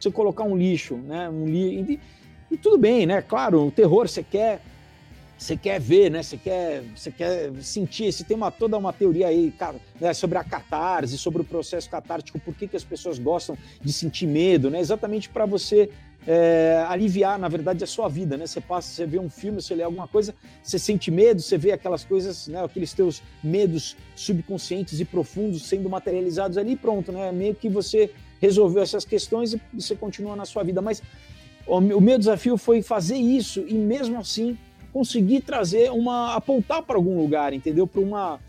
você 0.00 0.10
colocar 0.10 0.42
um 0.42 0.56
lixo, 0.56 0.96
né, 0.96 1.28
um 1.30 1.44
lixo, 1.44 1.92
e, 1.92 2.00
e 2.50 2.56
tudo 2.56 2.76
bem, 2.76 3.06
né, 3.06 3.22
claro, 3.22 3.68
o 3.68 3.70
terror 3.70 4.08
você 4.08 4.24
quer 4.24 4.60
você 5.40 5.56
quer 5.56 5.80
ver, 5.80 6.10
né? 6.10 6.22
Você 6.22 6.36
quer, 6.36 6.82
você 6.94 7.10
quer 7.10 7.50
sentir. 7.62 8.12
Você 8.12 8.22
tem 8.22 8.36
uma, 8.36 8.50
toda 8.50 8.76
uma 8.76 8.92
teoria 8.92 9.28
aí 9.28 9.52
né, 9.98 10.12
sobre 10.12 10.36
a 10.36 10.44
catarse, 10.44 11.16
sobre 11.16 11.40
o 11.40 11.44
processo 11.44 11.88
catártico, 11.88 12.38
por 12.38 12.54
que, 12.54 12.68
que 12.68 12.76
as 12.76 12.84
pessoas 12.84 13.18
gostam 13.18 13.56
de 13.80 13.90
sentir 13.90 14.26
medo, 14.26 14.68
né? 14.68 14.78
Exatamente 14.78 15.30
para 15.30 15.46
você 15.46 15.88
é, 16.26 16.84
aliviar, 16.86 17.38
na 17.38 17.48
verdade, 17.48 17.82
a 17.82 17.86
sua 17.86 18.06
vida, 18.06 18.36
né? 18.36 18.46
Você 18.46 18.60
passa, 18.60 18.88
você 18.92 19.06
vê 19.06 19.18
um 19.18 19.30
filme, 19.30 19.62
você 19.62 19.74
lê 19.74 19.82
alguma 19.82 20.06
coisa, 20.06 20.34
você 20.62 20.78
sente 20.78 21.10
medo, 21.10 21.40
você 21.40 21.56
vê 21.56 21.72
aquelas 21.72 22.04
coisas, 22.04 22.46
né? 22.46 22.62
Aqueles 22.62 22.92
teus 22.92 23.22
medos 23.42 23.96
subconscientes 24.14 25.00
e 25.00 25.06
profundos 25.06 25.66
sendo 25.66 25.88
materializados 25.88 26.58
ali, 26.58 26.76
pronto, 26.76 27.12
né? 27.12 27.32
Meio 27.32 27.54
que 27.54 27.70
você 27.70 28.10
resolveu 28.42 28.82
essas 28.82 29.06
questões 29.06 29.54
e 29.54 29.60
você 29.72 29.96
continua 29.96 30.36
na 30.36 30.44
sua 30.44 30.62
vida. 30.62 30.82
Mas 30.82 31.02
o 31.66 31.80
meu 31.80 32.18
desafio 32.18 32.58
foi 32.58 32.82
fazer 32.82 33.16
isso 33.16 33.64
e 33.66 33.74
mesmo 33.74 34.18
assim 34.18 34.58
conseguir 34.92 35.40
trazer 35.40 35.90
uma 35.90 36.34
apontar 36.34 36.82
para 36.82 36.96
algum 36.96 37.16
lugar, 37.18 37.52
entendeu? 37.52 37.86
Para 37.86 38.00
uma 38.00 38.40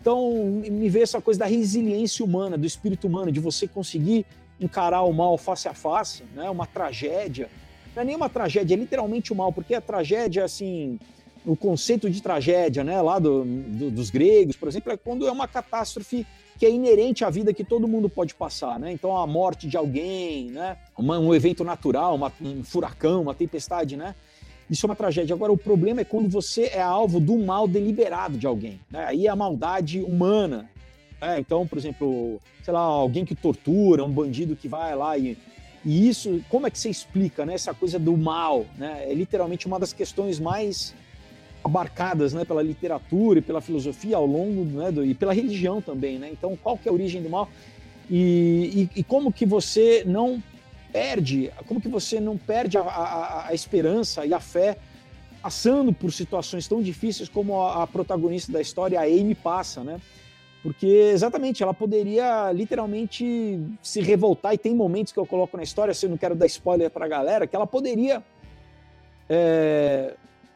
então 0.00 0.32
me 0.70 0.88
vê 0.90 1.00
essa 1.00 1.20
coisa 1.20 1.40
da 1.40 1.46
resiliência 1.46 2.24
humana, 2.24 2.58
do 2.58 2.66
espírito 2.66 3.06
humano, 3.06 3.32
de 3.32 3.40
você 3.40 3.66
conseguir 3.66 4.26
encarar 4.60 5.02
o 5.02 5.12
mal 5.12 5.38
face 5.38 5.66
a 5.66 5.72
face, 5.72 6.24
né? 6.34 6.50
Uma 6.50 6.66
tragédia. 6.66 7.48
Não 7.94 8.02
é 8.02 8.04
nem 8.04 8.16
uma 8.16 8.28
tragédia, 8.28 8.74
é 8.74 8.76
literalmente 8.76 9.32
o 9.32 9.36
mal, 9.36 9.52
porque 9.52 9.74
a 9.74 9.80
tragédia 9.80 10.44
assim, 10.44 10.98
o 11.46 11.56
conceito 11.56 12.10
de 12.10 12.20
tragédia, 12.20 12.82
né, 12.82 13.00
lá 13.00 13.18
do, 13.18 13.44
do, 13.44 13.90
dos 13.90 14.10
gregos, 14.10 14.56
por 14.56 14.68
exemplo, 14.68 14.92
é 14.92 14.96
quando 14.96 15.26
é 15.28 15.30
uma 15.30 15.46
catástrofe 15.46 16.26
que 16.58 16.66
é 16.66 16.70
inerente 16.70 17.24
à 17.24 17.30
vida 17.30 17.52
que 17.52 17.64
todo 17.64 17.88
mundo 17.88 18.08
pode 18.08 18.34
passar, 18.34 18.78
né? 18.78 18.92
Então 18.92 19.16
a 19.16 19.26
morte 19.26 19.66
de 19.66 19.76
alguém, 19.76 20.50
né? 20.50 20.76
Um 20.98 21.34
evento 21.34 21.64
natural, 21.64 22.14
uma, 22.14 22.32
um 22.40 22.62
furacão, 22.62 23.22
uma 23.22 23.34
tempestade, 23.34 23.96
né? 23.96 24.14
Isso 24.70 24.86
é 24.86 24.88
uma 24.88 24.96
tragédia. 24.96 25.34
Agora 25.34 25.52
o 25.52 25.58
problema 25.58 26.00
é 26.00 26.04
quando 26.04 26.28
você 26.28 26.70
é 26.72 26.80
alvo 26.80 27.20
do 27.20 27.38
mal 27.38 27.68
deliberado 27.68 28.38
de 28.38 28.46
alguém. 28.46 28.80
Né? 28.90 29.04
Aí 29.06 29.26
é 29.26 29.30
a 29.30 29.36
maldade 29.36 30.00
humana. 30.00 30.70
Né? 31.20 31.38
Então, 31.38 31.66
por 31.66 31.78
exemplo, 31.78 32.40
sei 32.62 32.72
lá, 32.72 32.80
alguém 32.80 33.24
que 33.24 33.34
tortura, 33.34 34.04
um 34.04 34.10
bandido 34.10 34.56
que 34.56 34.68
vai 34.68 34.94
lá 34.94 35.16
e 35.18 35.36
e 35.84 36.08
isso, 36.08 36.40
como 36.48 36.66
é 36.66 36.70
que 36.70 36.78
você 36.78 36.88
explica, 36.88 37.44
né? 37.44 37.54
Essa 37.54 37.74
coisa 37.74 37.98
do 37.98 38.16
mal, 38.16 38.64
né? 38.78 39.04
É 39.06 39.12
literalmente 39.12 39.66
uma 39.66 39.78
das 39.78 39.92
questões 39.92 40.40
mais 40.40 40.94
abarcadas 41.62 42.34
né, 42.34 42.44
pela 42.44 42.62
literatura 42.62 43.38
e 43.38 43.42
pela 43.42 43.60
filosofia 43.60 44.16
ao 44.16 44.26
longo 44.26 44.64
né, 44.64 44.92
do, 44.92 45.02
e 45.04 45.14
pela 45.14 45.32
religião 45.32 45.80
também, 45.80 46.18
né? 46.18 46.30
Então, 46.30 46.56
qual 46.62 46.76
que 46.76 46.88
é 46.88 46.90
a 46.90 46.94
origem 46.94 47.22
do 47.22 47.30
mal 47.30 47.48
e, 48.10 48.88
e, 48.94 49.00
e 49.00 49.02
como 49.02 49.32
que 49.32 49.46
você 49.46 50.04
não 50.06 50.42
perde, 50.94 51.50
como 51.66 51.80
que 51.80 51.88
você 51.88 52.20
não 52.20 52.38
perde 52.38 52.78
a, 52.78 52.82
a, 52.82 53.48
a, 53.48 53.52
esperança 53.52 54.24
e 54.24 54.32
a 54.32 54.38
fé 54.38 54.78
passando 55.42 55.92
por 55.92 56.12
situações 56.12 56.68
tão 56.68 56.80
difíceis 56.80 57.28
como 57.28 57.60
a, 57.60 57.82
a 57.82 57.86
protagonista 57.88 58.52
da 58.52 58.60
história, 58.60 59.00
a 59.00 59.02
Amy, 59.02 59.34
passa, 59.34 59.82
né? 59.82 60.00
Porque 60.62 60.86
exatamente, 60.86 61.64
ela 61.64 61.74
poderia 61.74 62.52
literalmente 62.52 63.60
se 63.82 64.00
revoltar, 64.00 64.54
e 64.54 64.58
tem 64.58 64.72
momentos 64.72 65.12
que 65.12 65.18
eu 65.18 65.26
coloco 65.26 65.56
na 65.56 65.64
história, 65.64 65.92
se 65.92 66.06
eu 66.06 66.10
não 66.10 66.16
quero 66.16 66.36
dar 66.36 66.46
spoiler 66.46 66.88
pra 66.88 67.08
galera, 67.08 67.44
que 67.44 67.56
ela 67.56 67.66
poderia 67.66 68.22
é, 69.28 70.14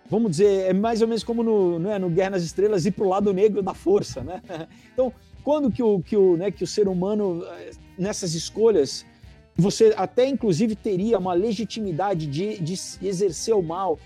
vamos 0.08 0.30
dizer, 0.30 0.70
é 0.70 0.72
mais 0.72 1.02
ou 1.02 1.08
menos 1.08 1.24
como 1.24 1.42
no, 1.42 1.80
né, 1.80 1.98
no 1.98 2.08
Guerra 2.08 2.30
nas 2.30 2.44
Estrelas, 2.44 2.86
ir 2.86 2.92
para 2.92 3.04
o 3.04 3.08
lado 3.08 3.34
negro 3.34 3.60
da 3.60 3.74
força, 3.74 4.22
né? 4.22 4.40
Então, 4.92 5.12
quando 5.42 5.70
que 5.70 5.82
o, 5.82 6.00
que 6.00 6.16
o, 6.16 6.36
né, 6.36 6.50
que 6.50 6.62
o 6.62 6.66
ser 6.66 6.88
humano, 6.88 7.44
eh, 7.44 7.70
nessas 7.96 8.34
escolhas, 8.34 9.04
você 9.58 9.92
até 9.96 10.26
inclusive 10.28 10.76
teria 10.76 11.18
uma 11.18 11.34
legitimidade 11.34 12.26
de, 12.26 12.58
de 12.58 12.74
exercer 13.02 13.54
o 13.54 13.62
mal, 13.62 13.98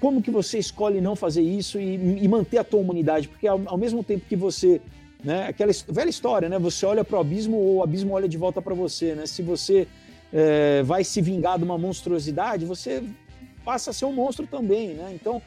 como 0.00 0.22
que 0.22 0.30
você 0.30 0.58
escolhe 0.58 0.98
não 1.00 1.14
fazer 1.14 1.42
isso 1.42 1.78
e, 1.78 2.24
e 2.24 2.26
manter 2.26 2.58
a 2.58 2.64
tua 2.64 2.80
humanidade? 2.80 3.28
Porque 3.28 3.46
ao, 3.46 3.60
ao, 3.66 3.76
mesmo 3.76 4.02
tempo 4.02 4.24
que 4.26 4.34
você, 4.34 4.80
né, 5.22 5.46
aquela 5.46 5.70
velha 5.88 6.08
história, 6.08 6.48
né, 6.48 6.58
você 6.58 6.86
olha 6.86 7.04
para 7.04 7.18
o 7.18 7.20
abismo 7.20 7.56
ou 7.56 7.76
o 7.76 7.82
abismo 7.82 8.14
olha 8.14 8.26
de 8.26 8.38
volta 8.38 8.62
para 8.62 8.74
você, 8.74 9.14
né? 9.14 9.26
Se 9.26 9.42
você 9.42 9.86
é, 10.32 10.82
vai 10.82 11.04
se 11.04 11.20
vingar 11.20 11.58
de 11.58 11.64
uma 11.64 11.76
monstruosidade, 11.76 12.64
você 12.64 13.04
passa 13.64 13.90
a 13.90 13.92
ser 13.92 14.06
um 14.06 14.12
monstro 14.12 14.46
também, 14.46 14.94
né? 14.94 15.12
Então, 15.14 15.40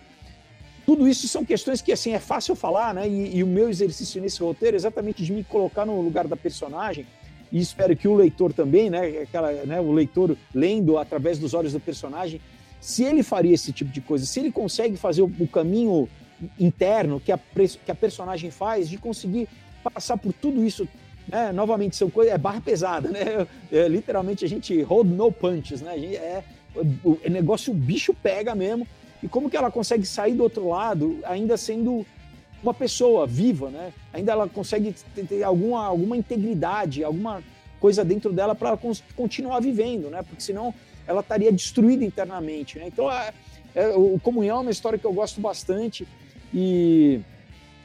tudo 0.85 1.07
isso 1.07 1.27
são 1.27 1.43
questões 1.43 1.81
que, 1.81 1.91
assim, 1.91 2.13
é 2.13 2.19
fácil 2.19 2.55
falar, 2.55 2.93
né? 2.93 3.09
E, 3.09 3.37
e, 3.37 3.43
o 3.43 3.47
meu 3.47 3.69
exercício 3.69 4.21
nesse 4.21 4.39
roteiro 4.39 4.75
é 4.75 4.77
exatamente 4.77 5.23
de 5.23 5.33
me 5.33 5.43
colocar 5.43 5.83
no 5.83 5.99
lugar 5.99 6.27
da 6.27 6.37
personagem 6.37 7.07
e 7.55 7.61
espero 7.61 7.95
que 7.95 8.07
o 8.07 8.13
leitor 8.13 8.51
também, 8.51 8.89
né? 8.89 9.21
Aquela, 9.23 9.51
né? 9.65 9.79
O 9.79 9.91
leitor 9.91 10.35
lendo 10.53 10.97
através 10.97 11.39
dos 11.39 11.53
olhos 11.53 11.73
do 11.73 11.79
personagem, 11.79 12.41
se 12.81 13.03
ele 13.03 13.23
faria 13.23 13.53
esse 13.53 13.71
tipo 13.71 13.91
de 13.91 14.01
coisa, 14.01 14.25
se 14.25 14.39
ele 14.39 14.51
consegue 14.51 14.97
fazer 14.97 15.21
o, 15.21 15.31
o 15.39 15.47
caminho 15.47 16.09
interno 16.59 17.19
que 17.19 17.31
a, 17.31 17.39
que 17.85 17.91
a 17.91 17.95
personagem 17.95 18.51
faz 18.51 18.89
de 18.89 18.97
conseguir 18.97 19.47
passar 19.81 20.17
por 20.17 20.33
tudo 20.33 20.65
isso 20.65 20.85
né? 21.29 21.53
novamente 21.53 21.95
são 21.95 22.09
coisas 22.09 22.33
é 22.33 22.37
barra 22.37 22.59
pesada 22.59 23.09
né 23.09 23.47
é, 23.71 23.87
literalmente 23.87 24.43
a 24.43 24.47
gente 24.49 24.81
hold 24.81 25.07
no 25.07 25.31
punches 25.31 25.81
né 25.81 25.97
gente, 25.97 26.17
é 26.17 26.43
o 27.03 27.17
negócio, 27.29 27.71
o 27.71 27.75
bicho 27.75 28.13
pega 28.13 28.53
mesmo. 28.53 28.87
E 29.23 29.27
como 29.27 29.49
que 29.49 29.57
ela 29.57 29.71
consegue 29.71 30.05
sair 30.05 30.33
do 30.33 30.43
outro 30.43 30.69
lado 30.69 31.19
ainda 31.23 31.57
sendo 31.57 32.05
uma 32.65 32.73
pessoa 32.73 33.27
viva, 33.27 33.69
né? 33.69 33.93
Ainda 34.11 34.31
ela 34.31 34.49
consegue 34.49 34.93
ter 35.27 35.43
alguma, 35.43 35.85
alguma 35.85 36.17
integridade, 36.17 37.03
alguma 37.03 37.43
coisa 37.79 38.03
dentro 38.03 38.33
dela 38.33 38.55
para 38.55 38.77
continuar 39.15 39.59
vivendo, 39.59 40.09
né? 40.09 40.23
Porque 40.23 40.41
senão 40.41 40.73
ela 41.07 41.21
estaria 41.21 41.51
destruída 41.51 42.03
internamente, 42.03 42.79
né? 42.79 42.87
Então, 42.87 43.11
é, 43.11 43.31
é, 43.75 43.89
o 43.89 44.19
Comunhão 44.19 44.57
é 44.57 44.61
uma 44.61 44.71
história 44.71 44.97
que 44.97 45.05
eu 45.05 45.13
gosto 45.13 45.39
bastante 45.39 46.07
e, 46.53 47.21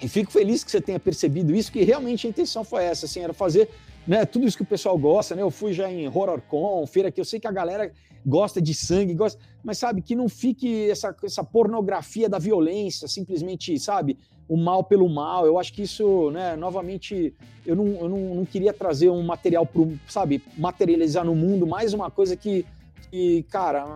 e 0.01 0.09
fico 0.09 0.33
feliz 0.33 0.65
que 0.65 0.71
você 0.71 0.81
tenha 0.81 0.99
percebido 0.99 1.55
isso, 1.55 1.71
que 1.71 1.83
realmente 1.83 2.27
a 2.27 2.31
intenção 2.31 2.65
foi 2.65 2.85
essa, 2.85 3.05
assim, 3.05 3.21
era 3.21 3.35
fazer 3.35 3.69
né, 4.07 4.25
tudo 4.25 4.47
isso 4.47 4.57
que 4.57 4.63
o 4.63 4.67
pessoal 4.67 4.97
gosta, 4.97 5.37
né? 5.37 5.43
Eu 5.43 5.51
fui 5.51 5.75
já 5.75 5.91
em 5.91 6.09
HorrorCon, 6.09 6.87
feira 6.87 7.11
que 7.11 7.21
eu 7.21 7.25
sei 7.25 7.39
que 7.39 7.47
a 7.47 7.53
galera 7.53 7.93
gosta 8.25 8.61
de 8.61 8.75
sangue, 8.75 9.15
gosta, 9.15 9.41
mas 9.63 9.79
sabe, 9.79 10.03
que 10.03 10.15
não 10.15 10.29
fique 10.29 10.91
essa, 10.91 11.15
essa 11.23 11.45
pornografia 11.45 12.29
da 12.29 12.39
violência, 12.39 13.09
simplesmente, 13.09 13.79
sabe, 13.79 14.19
o 14.51 14.57
mal 14.57 14.83
pelo 14.83 15.09
mal. 15.09 15.47
Eu 15.47 15.61
acho 15.61 15.73
que 15.73 15.83
isso, 15.83 16.33
né, 16.33 16.57
novamente, 16.57 17.33
eu 17.65 17.77
não, 17.77 17.87
eu 17.87 18.09
não, 18.09 18.35
não 18.35 18.45
queria 18.45 18.73
trazer 18.73 19.09
um 19.09 19.23
material 19.23 19.65
para, 19.65 19.83
sabe, 20.09 20.43
materializar 20.59 21.25
no 21.25 21.37
mundo 21.37 21.69
mais 21.69 21.95
uma 21.95 22.11
coisa 22.11 22.35
que, 22.35 22.67
que 23.09 23.45
cara, 23.45 23.87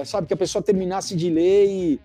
é, 0.00 0.04
sabe, 0.04 0.26
que 0.26 0.34
a 0.34 0.36
pessoa 0.36 0.60
terminasse 0.60 1.14
de 1.14 1.30
ler 1.30 1.66
e. 1.66 2.00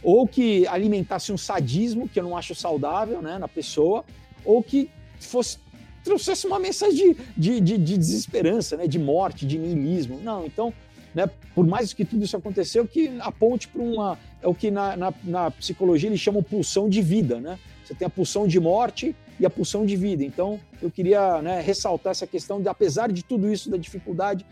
Ou 0.00 0.28
que 0.28 0.64
alimentasse 0.68 1.32
um 1.32 1.36
sadismo, 1.36 2.08
que 2.08 2.20
eu 2.20 2.22
não 2.22 2.36
acho 2.36 2.54
saudável, 2.54 3.20
né, 3.20 3.36
na 3.36 3.48
pessoa, 3.48 4.04
ou 4.44 4.62
que 4.62 4.88
fosse 5.18 5.58
trouxesse 6.04 6.46
uma 6.46 6.58
mensagem 6.58 7.12
de, 7.12 7.16
de, 7.36 7.60
de, 7.60 7.78
de 7.78 7.98
desesperança, 7.98 8.76
né, 8.76 8.86
de 8.86 8.98
morte, 8.98 9.44
de 9.44 9.58
niilismo. 9.58 10.20
Não, 10.22 10.46
então 10.46 10.72
né? 11.14 11.28
Por 11.54 11.66
mais 11.66 11.92
que 11.92 12.04
tudo 12.04 12.24
isso 12.24 12.36
aconteceu, 12.36 12.86
que 12.86 13.18
aponte 13.20 13.68
para 13.68 13.82
uma. 13.82 14.18
É 14.42 14.48
o 14.48 14.54
que 14.54 14.70
na, 14.70 14.96
na, 14.96 15.14
na, 15.24 15.50
psicologia 15.50 16.08
eles 16.08 16.20
chamam 16.20 16.42
pulsão 16.42 16.88
de 16.88 17.02
vida, 17.02 17.40
né? 17.40 17.58
Você 17.84 17.94
tem 17.94 18.06
a 18.06 18.10
pulsão 18.10 18.46
de 18.46 18.60
morte 18.60 19.16
e 19.40 19.46
a 19.46 19.50
pulsão 19.50 19.86
de 19.86 19.96
vida. 19.96 20.22
Então, 20.22 20.60
eu 20.82 20.90
queria 20.90 21.40
né, 21.40 21.60
ressaltar 21.60 22.10
essa 22.10 22.26
questão 22.26 22.60
de, 22.60 22.68
apesar 22.68 23.10
de 23.10 23.24
tudo 23.24 23.50
isso, 23.50 23.70
da 23.70 23.76
dificuldade, 23.76 24.44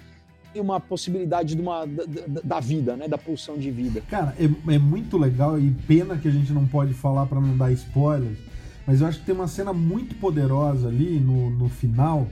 tem 0.53 0.63
uma 0.63 0.81
possibilidade 0.81 1.55
de 1.55 1.61
uma, 1.61 1.85
da, 1.85 2.05
da, 2.43 2.61
vida, 2.61 2.97
né? 2.97 3.07
Da 3.07 3.19
pulsão 3.19 3.59
de 3.59 3.71
vida. 3.71 4.03
Cara, 4.09 4.35
é, 4.39 4.75
é 4.75 4.79
muito 4.79 5.19
legal 5.19 5.59
e 5.61 5.71
pena 5.87 6.17
que 6.17 6.27
a 6.27 6.31
gente 6.31 6.53
não 6.53 6.67
pode 6.67 6.95
falar 6.95 7.27
para 7.27 7.41
não 7.41 7.57
dar 7.57 7.71
spoilers, 7.73 8.39
mas 8.87 9.01
eu 9.01 9.07
acho 9.07 9.19
que 9.21 9.27
tem 9.27 9.35
uma 9.35 9.49
cena 9.49 9.73
muito 9.73 10.15
poderosa 10.15 10.89
ali 10.89 11.21
no, 11.21 11.51
no 11.51 11.69
final 11.69 12.27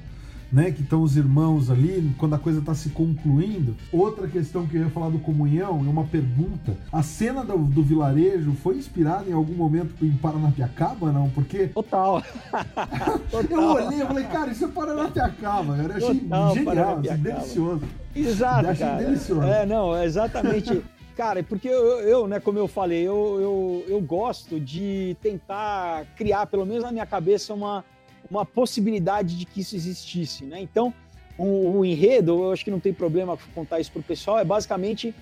né? 0.55 0.71
Que 0.71 0.83
estão 0.83 1.03
os 1.03 1.17
irmãos 1.17 1.69
ali, 1.69 2.15
quando 2.17 2.35
a 2.35 2.39
coisa 2.39 2.61
está 2.61 2.75
se 2.75 2.91
concluindo. 2.91 3.75
Outra 3.93 4.29
questão 4.29 4.67
que 4.67 4.77
eu 4.77 4.83
ia 4.83 4.89
falar 4.89 5.11
do 5.11 5.19
comunhão 5.19 5.81
é 5.85 5.91
uma 5.91 6.05
pergunta. 6.05 6.77
A 6.93 7.03
cena 7.03 7.45
do, 7.45 7.59
do 7.59 7.83
vilarejo 7.83 8.53
foi 8.63 8.77
inspirada 8.77 9.29
em 9.29 9.33
algum 9.33 9.55
momento 9.55 9.93
em 10.05 10.13
Paranapiacaba, 10.13 11.11
não? 11.11 11.29
Porque. 11.31 11.67
Total. 11.69 12.23
Total. 13.31 13.45
eu 13.51 13.87
olhei 13.87 14.01
e 14.01 14.07
falei, 14.07 14.25
cara, 14.25 14.51
isso 14.53 14.65
é 14.65 14.69
Paranapiacaba, 14.69 15.77
cara. 15.77 15.93
Eu 15.93 15.97
achei 15.97 16.21
Total, 16.21 16.55
genial, 16.55 16.99
assim, 16.99 17.23
delicioso. 17.23 17.83
Exato. 18.15 18.65
Eu 18.65 18.71
achei 18.71 18.87
cara. 18.87 19.05
delicioso. 19.05 19.43
É, 19.43 19.67
não, 19.67 19.97
é 19.97 20.05
exatamente. 20.05 20.83
Cara, 21.17 21.45
porque 21.45 21.69
eu, 21.69 22.01
eu, 22.01 22.27
né, 22.27 22.41
como 22.41 22.59
eu 22.59 22.67
falei, 22.67 23.07
eu, 23.07 23.39
eu, 23.41 23.85
eu 23.87 24.01
gosto 24.01 24.59
de 24.59 25.17
tentar 25.23 26.07
criar, 26.17 26.47
pelo 26.47 26.67
menos 26.67 26.83
na 26.83 26.91
minha 26.91 27.07
cabeça, 27.07 27.55
uma, 27.55 27.85
uma 28.31 28.45
possibilidade 28.45 29.37
de 29.37 29.45
que 29.45 29.61
isso 29.61 29.77
existisse, 29.77 30.45
né? 30.45 30.61
Então, 30.61 30.93
o, 31.37 31.79
o 31.79 31.85
enredo, 31.85 32.45
eu 32.45 32.53
acho 32.53 32.65
que 32.65 32.71
não 32.71 32.81
tem 32.81 32.93
problema 32.93 33.39
contar 33.55 33.81
isso 33.81 33.91
para 33.93 34.01
o 34.01 34.05
pessoal, 34.05 34.39
é 34.39 34.45
basicamente 34.45 35.15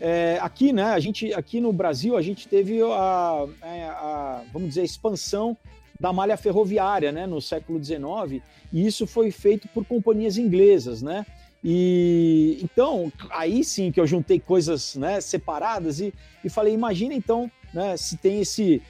é, 0.00 0.38
aqui, 0.40 0.72
né? 0.72 0.84
A 0.84 0.98
gente 0.98 1.32
aqui 1.34 1.60
no 1.60 1.72
Brasil 1.72 2.16
a 2.16 2.22
gente 2.22 2.48
teve 2.48 2.80
a, 2.82 3.46
é, 3.62 3.84
a, 3.84 4.42
vamos 4.52 4.68
dizer, 4.68 4.80
a 4.80 4.84
expansão 4.84 5.56
da 5.98 6.12
malha 6.12 6.36
ferroviária, 6.36 7.12
né? 7.12 7.26
No 7.26 7.40
século 7.40 7.82
XIX 7.82 8.42
e 8.72 8.86
isso 8.86 9.06
foi 9.06 9.30
feito 9.30 9.68
por 9.68 9.84
companhias 9.84 10.38
inglesas, 10.38 11.02
né? 11.02 11.26
E 11.62 12.58
então 12.62 13.12
aí 13.30 13.62
sim 13.62 13.92
que 13.92 14.00
eu 14.00 14.06
juntei 14.06 14.40
coisas, 14.40 14.96
né? 14.96 15.20
Separadas 15.20 16.00
e, 16.00 16.14
e 16.42 16.48
falei, 16.48 16.72
imagina 16.72 17.12
então, 17.12 17.50
né? 17.74 17.96
Se 17.98 18.16
tem 18.16 18.40
esse 18.40 18.80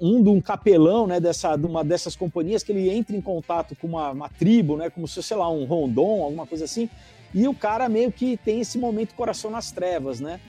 um, 0.00 0.22
de 0.22 0.28
um 0.28 0.40
capelão 0.40 1.06
né, 1.06 1.20
dessa, 1.20 1.56
de 1.56 1.66
uma 1.66 1.84
dessas 1.84 2.14
companhias 2.16 2.62
que 2.62 2.72
ele 2.72 2.90
entra 2.90 3.16
em 3.16 3.20
contato 3.20 3.76
com 3.76 3.86
uma, 3.86 4.10
uma 4.10 4.28
tribo, 4.28 4.76
né, 4.76 4.90
como 4.90 5.06
se, 5.08 5.22
sei 5.22 5.36
lá, 5.36 5.50
um 5.50 5.64
rondon, 5.64 6.22
alguma 6.22 6.46
coisa 6.46 6.64
assim, 6.64 6.88
e 7.34 7.46
o 7.46 7.54
cara 7.54 7.88
meio 7.88 8.10
que 8.10 8.36
tem 8.36 8.60
esse 8.60 8.78
momento 8.78 9.14
coração 9.14 9.50
nas 9.50 9.70
trevas, 9.70 10.20
né? 10.20 10.40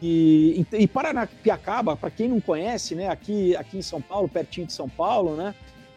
E, 0.00 0.64
e, 0.72 0.82
e 0.82 0.86
Paranapiacaba, 0.88 1.94
para 1.96 2.10
quem 2.10 2.28
não 2.28 2.40
conhece, 2.40 2.94
né, 2.94 3.08
aqui, 3.08 3.54
aqui 3.56 3.78
em 3.78 3.82
São 3.82 4.00
Paulo, 4.00 4.28
pertinho 4.28 4.66
de 4.66 4.72
São 4.72 4.88
Paulo, 4.88 5.36
né, 5.36 5.54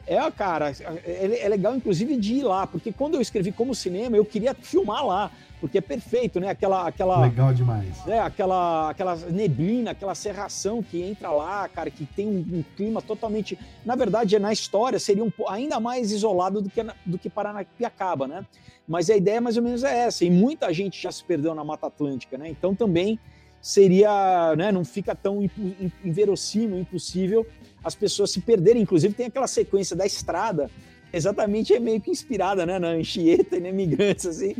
É, 0.07 0.19
cara, 0.29 0.71
é, 0.71 1.41
é, 1.41 1.49
legal 1.49 1.75
inclusive 1.75 2.15
de 2.15 2.35
ir 2.35 2.43
lá, 2.43 2.67
porque 2.67 2.91
quando 2.91 3.15
eu 3.15 3.21
escrevi 3.21 3.51
como 3.51 3.73
cinema, 3.73 4.15
eu 4.15 4.23
queria 4.23 4.53
filmar 4.53 5.03
lá, 5.03 5.31
porque 5.65 5.79
é 5.79 5.81
perfeito, 5.81 6.39
né? 6.39 6.49
Aquela, 6.49 6.87
aquela 6.87 7.21
legal 7.21 7.51
demais. 7.51 8.05
Né? 8.05 8.19
Aquela, 8.19 8.91
aquela 8.91 9.15
neblina, 9.15 9.91
aquela 9.91 10.13
serração 10.13 10.83
que 10.83 11.01
entra 11.01 11.31
lá, 11.31 11.67
cara, 11.67 11.89
que 11.89 12.05
tem 12.05 12.27
um, 12.27 12.59
um 12.59 12.63
clima 12.77 13.01
totalmente, 13.01 13.57
na 13.83 13.95
verdade, 13.95 14.37
na 14.37 14.53
história 14.53 14.99
seria 14.99 15.23
um, 15.23 15.31
ainda 15.49 15.79
mais 15.79 16.11
isolado 16.11 16.61
do 16.61 16.69
que 16.69 16.85
do 17.03 17.17
que 17.17 17.31
Paranapiacaba, 17.31 18.27
né? 18.27 18.45
Mas 18.87 19.09
a 19.09 19.17
ideia 19.17 19.41
mais 19.41 19.57
ou 19.57 19.63
menos 19.63 19.83
é 19.83 20.05
essa. 20.05 20.23
E 20.23 20.29
muita 20.29 20.71
gente 20.71 21.01
já 21.01 21.11
se 21.11 21.23
perdeu 21.23 21.55
na 21.55 21.63
Mata 21.63 21.87
Atlântica, 21.87 22.37
né? 22.37 22.47
Então 22.47 22.75
também 22.75 23.19
seria, 23.59 24.55
né? 24.55 24.71
Não 24.71 24.85
fica 24.85 25.15
tão 25.15 25.49
inverossímil, 26.03 26.77
impossível 26.77 27.43
as 27.83 27.95
pessoas 27.95 28.29
se 28.29 28.39
perderem. 28.39 28.83
Inclusive, 28.83 29.15
tem 29.15 29.25
aquela 29.25 29.47
sequência 29.47 29.95
da 29.95 30.05
estrada, 30.05 30.69
exatamente 31.15 31.73
é 31.73 31.79
meio 31.79 32.01
que 32.01 32.11
inspirada 32.11 32.65
né, 32.65 32.77
na 32.77 32.89
Anchieta 32.89 33.57
e 33.57 33.59
na 33.59 33.69
Imigrantes, 33.69 34.25
assim. 34.25 34.53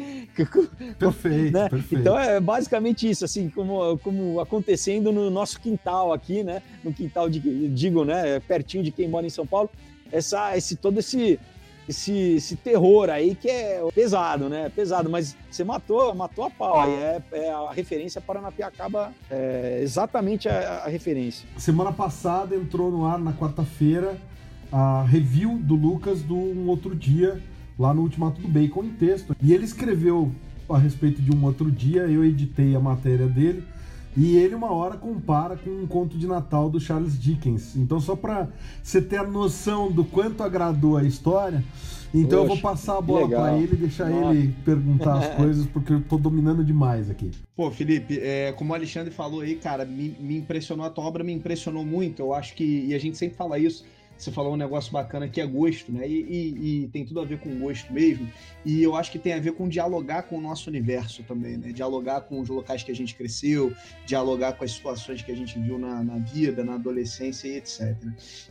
Perfeito, 0.98 1.54
né? 1.54 1.70
perfeito. 1.70 2.02
Então 2.02 2.18
é 2.18 2.40
basicamente 2.40 3.10
isso, 3.10 3.26
assim, 3.26 3.50
como, 3.50 3.98
como 4.00 4.40
acontecendo 4.40 5.12
no 5.12 5.30
nosso 5.30 5.60
quintal 5.60 6.14
aqui, 6.14 6.44
né? 6.44 6.62
No 6.84 6.94
quintal 6.94 7.30
de, 7.30 7.40
digo, 7.70 8.04
né? 8.04 8.40
Pertinho 8.42 8.84
de 8.84 8.92
quem 8.92 9.08
mora 9.08 9.26
em 9.26 9.30
São 9.30 9.46
Paulo, 9.46 9.70
essa, 10.12 10.56
esse, 10.58 10.76
todo 10.76 11.00
esse 11.00 11.40
esse, 11.88 12.36
esse 12.36 12.56
terror 12.56 13.10
aí 13.10 13.36
que 13.36 13.50
é 13.50 13.84
pesado, 13.94 14.50
né? 14.50 14.72
Pesado, 14.76 15.10
mas 15.10 15.36
você 15.50 15.64
matou, 15.64 16.14
matou 16.16 16.46
a 16.46 16.50
pau. 16.50 16.80
Aí 16.80 16.92
é, 16.92 17.22
é 17.32 17.52
a 17.52 17.72
referência 17.72 18.20
Paranapiacaba, 18.20 19.14
é 19.30 19.80
exatamente 19.82 20.50
a, 20.50 20.84
a 20.86 20.88
referência. 20.88 21.48
Semana 21.58 21.92
passada 21.92 22.56
entrou 22.56 22.92
no 22.92 23.06
ar 23.06 23.20
na 23.20 23.34
quarta-feira 23.34 24.18
a 24.76 25.04
review 25.04 25.58
do 25.58 25.74
Lucas 25.74 26.22
do 26.22 26.36
Um 26.36 26.68
Outro 26.68 26.94
Dia, 26.94 27.42
lá 27.80 27.94
no 27.94 28.02
Ultimato 28.02 28.42
do 28.42 28.48
Bacon 28.50 28.84
em 28.84 28.90
texto. 28.90 29.34
E 29.42 29.54
ele 29.54 29.64
escreveu 29.64 30.30
a 30.68 30.78
respeito 30.78 31.22
de 31.22 31.34
Um 31.34 31.46
Outro 31.46 31.72
Dia, 31.72 32.02
eu 32.02 32.26
editei 32.26 32.76
a 32.76 32.80
matéria 32.82 33.26
dele. 33.26 33.64
E 34.18 34.36
ele, 34.36 34.54
uma 34.54 34.74
hora, 34.74 34.98
compara 34.98 35.56
com 35.56 35.70
um 35.70 35.88
conto 35.88 36.18
de 36.18 36.28
Natal 36.28 36.70
do 36.70 36.78
Charles 36.78 37.18
Dickens. 37.18 37.74
Então, 37.78 38.02
só 38.02 38.18
para 38.18 38.50
você 38.84 39.02
ter 39.02 39.16
a 39.16 39.24
noção 39.24 39.90
do 39.90 40.04
quanto 40.04 40.44
agradou 40.44 40.98
a 40.98 41.06
história, 41.06 41.64
então 42.14 42.40
Poxa, 42.40 42.44
eu 42.44 42.48
vou 42.48 42.58
passar 42.58 42.98
a 42.98 43.02
bola 43.02 43.30
para 43.30 43.58
ele 43.58 43.76
e 43.76 43.78
deixar 43.78 44.10
Nossa. 44.10 44.38
ele 44.38 44.54
perguntar 44.66 45.20
as 45.20 45.36
coisas, 45.36 45.66
porque 45.68 45.94
eu 45.94 46.02
tô 46.02 46.18
dominando 46.18 46.66
demais 46.66 47.10
aqui. 47.10 47.32
Pô, 47.56 47.72
Felipe, 47.72 48.20
é, 48.20 48.52
como 48.52 48.74
o 48.74 48.76
Alexandre 48.76 49.14
falou 49.14 49.40
aí, 49.40 49.56
cara, 49.56 49.86
me, 49.86 50.18
me 50.20 50.36
impressionou 50.36 50.86
a 50.86 50.90
tua 50.90 51.06
obra, 51.06 51.24
me 51.24 51.32
impressionou 51.32 51.86
muito. 51.86 52.22
Eu 52.22 52.34
acho 52.34 52.56
que, 52.56 52.86
e 52.88 52.94
a 52.94 53.00
gente 53.00 53.18
sempre 53.18 53.38
fala 53.38 53.58
isso, 53.58 53.86
você 54.18 54.32
falou 54.32 54.54
um 54.54 54.58
negócio 54.58 54.92
bacana 54.92 55.28
que 55.28 55.42
é 55.42 55.46
gosto, 55.46 55.92
né? 55.92 56.08
E, 56.08 56.22
e, 56.22 56.84
e, 56.84 56.88
tem 56.88 57.06
tudo 57.06 57.20
a 57.20 57.26
ver 57.26 57.40
com 57.40 57.60
gosto 57.60 57.92
mesmo. 57.92 58.30
E 58.64 58.82
eu 58.82 58.96
acho 58.96 59.12
que 59.12 59.20
tem 59.20 59.34
a 59.34 59.40
ver 59.40 59.54
com 59.54 59.68
dialogar 59.68 60.24
com 60.24 60.38
o 60.38 60.42
nosso 60.42 60.70
universo 60.70 61.24
também, 61.24 61.58
né? 61.58 61.72
Dialogar 61.72 62.22
com 62.22 62.40
os 62.40 62.50
locais 62.50 62.82
que 62.82 62.92
a 62.92 62.96
gente 62.96 63.14
cresceu, 63.16 63.74
dialogar 64.06 64.54
com 64.54 64.64
as 64.64 64.72
situações 64.72 65.22
que 65.22 65.32
a 65.32 65.36
gente 65.36 65.60
viu 65.60 65.78
na, 65.78 66.04
na 66.04 66.18
vida, 66.18 66.64
na 66.64 66.76
adolescência 66.76 67.48
e 67.48 67.58
etc. 67.58 67.96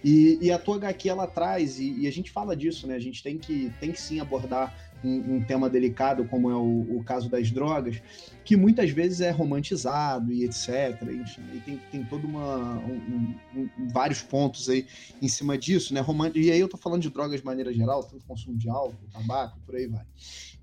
E, 0.04 0.38
e 0.40 0.52
a 0.52 0.58
tua 0.58 0.76
HQ 0.76 1.08
ela 1.08 1.26
traz, 1.26 1.78
e, 1.80 2.06
a 2.06 2.12
gente 2.12 2.30
fala 2.30 2.54
disso, 2.54 2.86
né? 2.86 2.94
A 2.94 3.00
gente 3.00 3.22
tem 3.22 3.38
que, 3.38 3.72
tem 3.80 3.90
que 3.90 4.00
sim 4.00 4.20
abordar 4.20 4.74
um, 5.04 5.36
um 5.36 5.44
tema 5.44 5.68
delicado, 5.68 6.24
como 6.24 6.50
é 6.50 6.54
o, 6.54 6.98
o 6.98 7.04
caso 7.04 7.28
das 7.28 7.50
drogas, 7.50 8.00
que 8.44 8.56
muitas 8.56 8.90
vezes 8.90 9.20
é 9.20 9.30
romantizado 9.30 10.32
e 10.32 10.44
etc. 10.44 11.00
Enfim, 11.02 11.42
e 11.54 11.60
tem, 11.60 11.80
tem 11.90 12.04
todo 12.04 12.26
uma 12.26 12.76
um, 12.78 13.34
um, 13.56 13.68
vários 13.92 14.22
pontos 14.22 14.68
aí 14.68 14.86
em 15.20 15.28
cima 15.28 15.56
disso, 15.56 15.94
né? 15.94 16.00
Romant... 16.00 16.34
E 16.34 16.50
aí 16.50 16.60
eu 16.60 16.68
tô 16.68 16.76
falando 16.76 17.02
de 17.02 17.10
drogas 17.10 17.40
de 17.40 17.46
maneira 17.46 17.72
geral, 17.72 18.02
tanto 18.02 18.24
consumo 18.26 18.56
de 18.56 18.68
álcool, 18.68 18.96
tabaco, 19.12 19.58
por 19.64 19.76
aí 19.76 19.86
vai. 19.86 20.04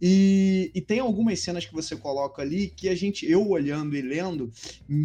E, 0.01 0.71
e 0.73 0.81
tem 0.81 0.99
algumas 0.99 1.39
cenas 1.41 1.63
que 1.63 1.73
você 1.73 1.95
coloca 1.95 2.41
ali 2.41 2.67
que 2.75 2.89
a 2.89 2.95
gente, 2.95 3.29
eu 3.29 3.47
olhando 3.47 3.95
e 3.95 4.01
lendo, 4.01 4.51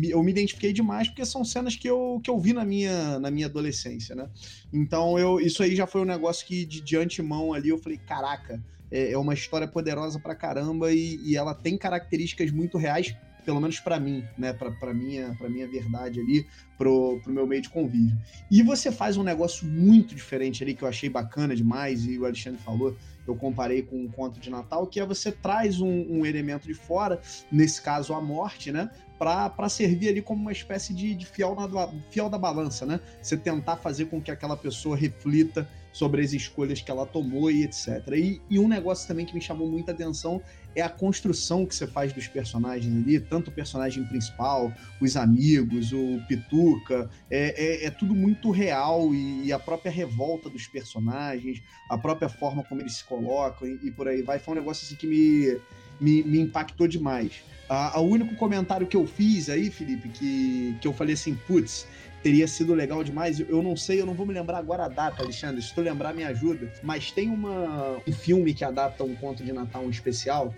eu 0.04 0.22
me 0.22 0.30
identifiquei 0.30 0.72
demais 0.72 1.08
porque 1.08 1.24
são 1.26 1.44
cenas 1.44 1.76
que 1.76 1.88
eu, 1.88 2.18
que 2.24 2.30
eu 2.30 2.38
vi 2.38 2.54
na 2.54 2.64
minha, 2.64 3.18
na 3.18 3.30
minha 3.30 3.46
adolescência, 3.46 4.14
né? 4.14 4.28
Então 4.72 5.18
eu, 5.18 5.38
isso 5.38 5.62
aí 5.62 5.76
já 5.76 5.86
foi 5.86 6.00
um 6.00 6.06
negócio 6.06 6.46
que 6.46 6.64
de, 6.64 6.80
de 6.80 6.96
antemão 6.96 7.52
ali 7.52 7.68
eu 7.68 7.78
falei, 7.78 7.98
caraca, 7.98 8.62
é, 8.90 9.12
é 9.12 9.18
uma 9.18 9.34
história 9.34 9.66
poderosa 9.66 10.18
pra 10.18 10.34
caramba 10.34 10.92
e, 10.92 11.16
e 11.24 11.36
ela 11.36 11.54
tem 11.54 11.76
características 11.76 12.50
muito 12.50 12.78
reais 12.78 13.14
pelo 13.46 13.60
menos 13.60 13.78
para 13.78 14.00
mim, 14.00 14.24
né, 14.36 14.52
para 14.52 14.92
minha, 14.92 15.32
para 15.38 15.48
minha 15.48 15.68
verdade 15.68 16.18
ali, 16.18 16.44
pro, 16.76 17.20
pro 17.22 17.32
meu 17.32 17.46
meio 17.46 17.62
de 17.62 17.68
convívio. 17.68 18.18
E 18.50 18.60
você 18.60 18.90
faz 18.90 19.16
um 19.16 19.22
negócio 19.22 19.64
muito 19.68 20.16
diferente 20.16 20.64
ali 20.64 20.74
que 20.74 20.82
eu 20.82 20.88
achei 20.88 21.08
bacana 21.08 21.54
demais 21.54 22.04
e 22.04 22.18
o 22.18 22.24
Alexandre 22.24 22.60
falou, 22.60 22.96
eu 23.24 23.36
comparei 23.36 23.82
com 23.82 23.96
um 23.96 24.08
conto 24.08 24.40
de 24.40 24.50
Natal, 24.50 24.86
que 24.88 24.98
é 24.98 25.06
você 25.06 25.30
traz 25.30 25.80
um, 25.80 26.06
um 26.08 26.26
elemento 26.26 26.66
de 26.66 26.74
fora, 26.74 27.20
nesse 27.50 27.80
caso 27.80 28.12
a 28.14 28.20
morte, 28.20 28.72
né, 28.72 28.90
para 29.16 29.68
servir 29.68 30.08
ali 30.08 30.20
como 30.20 30.42
uma 30.42 30.52
espécie 30.52 30.92
de, 30.92 31.14
de 31.14 31.24
fiel, 31.24 31.54
na, 31.54 31.88
fiel 32.10 32.28
da 32.28 32.36
balança, 32.36 32.84
né? 32.84 33.00
Você 33.22 33.36
tentar 33.36 33.76
fazer 33.76 34.06
com 34.06 34.20
que 34.20 34.30
aquela 34.30 34.56
pessoa 34.56 34.94
reflita 34.96 35.66
sobre 35.96 36.20
as 36.20 36.34
escolhas 36.34 36.82
que 36.82 36.90
ela 36.90 37.06
tomou 37.06 37.50
e 37.50 37.64
etc. 37.64 38.06
E, 38.14 38.42
e, 38.50 38.58
um 38.58 38.68
negócio 38.68 39.08
também 39.08 39.24
que 39.24 39.34
me 39.34 39.40
chamou 39.40 39.66
muita 39.66 39.92
atenção 39.92 40.42
é 40.74 40.82
a 40.82 40.90
construção 40.90 41.64
que 41.64 41.74
você 41.74 41.86
faz 41.86 42.12
dos 42.12 42.28
personagens 42.28 42.94
ali, 42.94 43.18
tanto 43.18 43.48
o 43.48 43.50
personagem 43.50 44.04
principal, 44.04 44.70
os 45.00 45.16
amigos, 45.16 45.94
o 45.94 46.20
Pituca, 46.28 47.08
é, 47.30 47.84
é, 47.84 47.86
é 47.86 47.90
tudo 47.90 48.14
muito 48.14 48.50
real 48.50 49.14
e, 49.14 49.46
e, 49.46 49.52
a 49.54 49.58
própria 49.58 49.90
revolta 49.90 50.50
dos 50.50 50.66
personagens, 50.66 51.62
a 51.88 51.96
própria 51.96 52.28
forma 52.28 52.62
como 52.62 52.82
eles 52.82 52.98
se 52.98 53.04
colocam 53.04 53.66
e, 53.66 53.80
e 53.84 53.90
por 53.90 54.06
aí 54.06 54.20
vai, 54.20 54.38
foi 54.38 54.52
um 54.52 54.58
negócio 54.58 54.84
assim 54.84 54.96
que 54.96 55.06
me, 55.06 55.58
me, 55.98 56.22
me 56.24 56.40
impactou 56.40 56.86
demais. 56.86 57.42
Ah, 57.70 57.98
o 57.98 58.04
único 58.04 58.34
comentário 58.36 58.86
que 58.86 58.98
eu 58.98 59.06
fiz 59.06 59.48
aí, 59.48 59.70
Felipe, 59.70 60.10
que, 60.10 60.76
que 60.78 60.86
eu 60.86 60.92
falei 60.92 61.14
assim, 61.14 61.34
putz, 61.46 61.86
teria 62.26 62.48
sido 62.48 62.74
legal 62.74 63.04
demais. 63.04 63.38
Eu 63.38 63.62
não 63.62 63.76
sei, 63.76 64.00
eu 64.00 64.06
não 64.06 64.12
vou 64.12 64.26
me 64.26 64.34
lembrar 64.34 64.58
agora 64.58 64.86
a 64.86 64.88
data, 64.88 65.22
Alexandre. 65.22 65.62
Se 65.62 65.72
tu 65.72 65.80
lembrar, 65.80 66.12
me 66.12 66.24
ajuda. 66.24 66.72
Mas 66.82 67.12
tem 67.12 67.30
uma, 67.30 68.02
um 68.04 68.12
filme 68.12 68.52
que 68.52 68.64
adapta 68.64 69.04
um 69.04 69.14
conto 69.14 69.44
de 69.44 69.52
Natal 69.52 69.84
um 69.84 69.90
especial, 69.90 70.52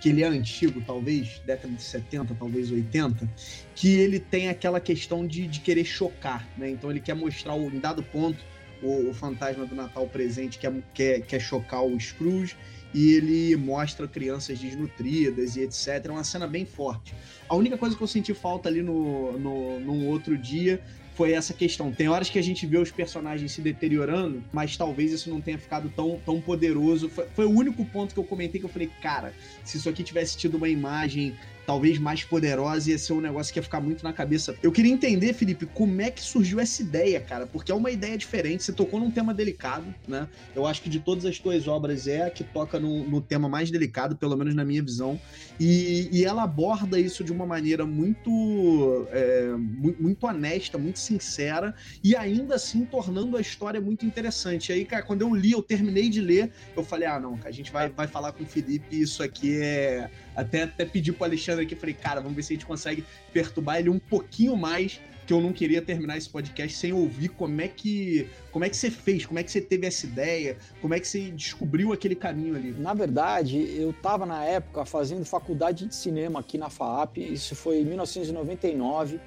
que 0.00 0.08
ele 0.08 0.22
é 0.22 0.26
antigo, 0.26 0.82
talvez, 0.86 1.38
década 1.44 1.74
de 1.74 1.82
70, 1.82 2.34
talvez 2.38 2.70
80, 2.70 3.28
que 3.74 3.92
ele 3.92 4.18
tem 4.18 4.48
aquela 4.48 4.80
questão 4.80 5.26
de, 5.26 5.46
de 5.46 5.60
querer 5.60 5.84
chocar, 5.84 6.48
né? 6.56 6.70
Então 6.70 6.90
ele 6.90 7.00
quer 7.00 7.14
mostrar, 7.14 7.54
o, 7.56 7.66
em 7.66 7.78
dado 7.78 8.02
ponto, 8.02 8.42
o, 8.82 9.10
o 9.10 9.12
fantasma 9.12 9.66
do 9.66 9.74
Natal 9.74 10.06
presente 10.06 10.58
quer, 10.58 10.72
quer, 10.94 11.20
quer 11.20 11.40
chocar 11.40 11.84
o 11.84 12.00
Scrooge 12.00 12.56
e 12.94 13.12
ele 13.12 13.54
mostra 13.56 14.08
crianças 14.08 14.58
desnutridas 14.58 15.56
e 15.56 15.60
etc. 15.60 16.06
É 16.06 16.10
uma 16.10 16.24
cena 16.24 16.46
bem 16.46 16.64
forte. 16.64 17.14
A 17.48 17.54
única 17.54 17.76
coisa 17.76 17.94
que 17.94 18.02
eu 18.02 18.08
senti 18.08 18.32
falta 18.32 18.70
ali 18.70 18.80
no, 18.80 19.38
no, 19.38 19.78
num 19.78 20.08
outro 20.08 20.38
dia 20.38 20.82
foi 21.14 21.32
essa 21.32 21.52
questão. 21.52 21.92
Tem 21.92 22.08
horas 22.08 22.30
que 22.30 22.38
a 22.38 22.42
gente 22.42 22.66
vê 22.66 22.78
os 22.78 22.90
personagens 22.90 23.52
se 23.52 23.60
deteriorando, 23.60 24.42
mas 24.52 24.76
talvez 24.76 25.12
isso 25.12 25.30
não 25.30 25.40
tenha 25.40 25.58
ficado 25.58 25.92
tão, 25.94 26.20
tão 26.24 26.40
poderoso. 26.40 27.08
Foi, 27.08 27.26
foi 27.34 27.46
o 27.46 27.50
único 27.50 27.84
ponto 27.84 28.14
que 28.14 28.20
eu 28.20 28.24
comentei 28.24 28.60
que 28.60 28.66
eu 28.66 28.70
falei, 28.70 28.90
cara, 29.02 29.34
se 29.64 29.76
isso 29.76 29.88
aqui 29.88 30.02
tivesse 30.02 30.36
tido 30.36 30.56
uma 30.56 30.68
imagem 30.68 31.34
talvez 31.66 31.98
mais 31.98 32.24
poderosa, 32.24 32.90
ia 32.90 32.98
ser 32.98 33.12
um 33.12 33.20
negócio 33.20 33.52
que 33.52 33.58
ia 33.58 33.62
ficar 33.62 33.80
muito 33.80 34.02
na 34.02 34.12
cabeça. 34.12 34.54
Eu 34.62 34.72
queria 34.72 34.92
entender, 34.92 35.32
Felipe, 35.32 35.66
como 35.66 36.00
é 36.00 36.10
que 36.10 36.22
surgiu 36.22 36.60
essa 36.60 36.82
ideia, 36.82 37.20
cara, 37.20 37.46
porque 37.46 37.70
é 37.70 37.74
uma 37.74 37.90
ideia 37.90 38.16
diferente. 38.16 38.62
Você 38.64 38.72
tocou 38.72 38.98
num 38.98 39.10
tema 39.10 39.32
delicado, 39.32 39.94
né? 40.06 40.28
Eu 40.54 40.66
acho 40.66 40.82
que 40.82 40.88
de 40.88 41.00
todas 41.00 41.24
as 41.24 41.38
tuas 41.38 41.68
obras 41.68 42.06
é 42.06 42.26
a 42.26 42.30
que 42.30 42.44
toca 42.44 42.78
no, 42.78 43.08
no 43.08 43.20
tema 43.20 43.48
mais 43.48 43.70
delicado, 43.70 44.16
pelo 44.16 44.36
menos 44.36 44.54
na 44.54 44.64
minha 44.64 44.82
visão. 44.82 45.20
E, 45.58 46.08
e 46.12 46.24
ela 46.24 46.42
aborda 46.42 46.98
isso 46.98 47.22
de 47.22 47.32
uma 47.32 47.46
maneira 47.46 47.86
muito, 47.86 49.06
é, 49.10 49.52
muito 49.56 50.26
honesta, 50.26 50.78
muito 50.78 50.98
sincera, 50.98 51.74
e 52.02 52.16
ainda 52.16 52.54
assim 52.54 52.84
tornando 52.84 53.36
a 53.36 53.40
história 53.40 53.80
muito 53.80 54.04
interessante. 54.04 54.72
Aí, 54.72 54.84
cara, 54.84 55.02
quando 55.02 55.22
eu 55.22 55.34
li, 55.34 55.52
eu 55.52 55.62
terminei 55.62 56.08
de 56.08 56.20
ler, 56.20 56.50
eu 56.76 56.84
falei: 56.84 57.06
ah, 57.06 57.20
não, 57.20 57.38
a 57.44 57.50
gente 57.50 57.70
vai, 57.70 57.88
vai 57.88 58.06
falar 58.06 58.32
com 58.32 58.44
o 58.44 58.46
Felipe, 58.46 59.00
isso 59.00 59.22
aqui 59.22 59.58
é. 59.60 60.10
Até, 60.34 60.62
até 60.62 60.86
pedir 60.86 61.12
pro 61.12 61.24
Alexandre 61.24 61.51
Alexandre 61.52 61.64
aqui, 61.64 61.74
falei, 61.74 61.94
cara, 61.94 62.20
vamos 62.20 62.36
ver 62.36 62.42
se 62.42 62.52
a 62.52 62.56
gente 62.56 62.66
consegue 62.66 63.04
perturbar 63.32 63.78
ele 63.78 63.90
um 63.90 63.98
pouquinho 63.98 64.56
mais, 64.56 65.00
que 65.26 65.32
eu 65.32 65.40
não 65.40 65.52
queria 65.52 65.80
terminar 65.80 66.16
esse 66.16 66.28
podcast 66.28 66.76
sem 66.76 66.92
ouvir 66.92 67.28
como 67.28 67.60
é 67.60 67.68
que 67.68 68.28
como 68.50 68.64
é 68.64 68.68
que 68.68 68.76
você 68.76 68.90
fez, 68.90 69.24
como 69.24 69.38
é 69.38 69.42
que 69.42 69.52
você 69.52 69.60
teve 69.60 69.86
essa 69.86 70.04
ideia, 70.04 70.56
como 70.80 70.94
é 70.94 71.00
que 71.00 71.06
você 71.06 71.30
descobriu 71.30 71.92
aquele 71.92 72.16
caminho 72.16 72.56
ali. 72.56 72.72
Na 72.72 72.92
verdade, 72.92 73.58
eu 73.76 73.90
estava 73.90 74.26
na 74.26 74.44
época 74.44 74.84
fazendo 74.84 75.24
faculdade 75.24 75.86
de 75.86 75.94
cinema 75.94 76.40
aqui 76.40 76.58
na 76.58 76.68
FAAP, 76.68 77.18
isso 77.18 77.54
foi 77.54 77.80
em 77.80 77.84
1999 77.84 79.20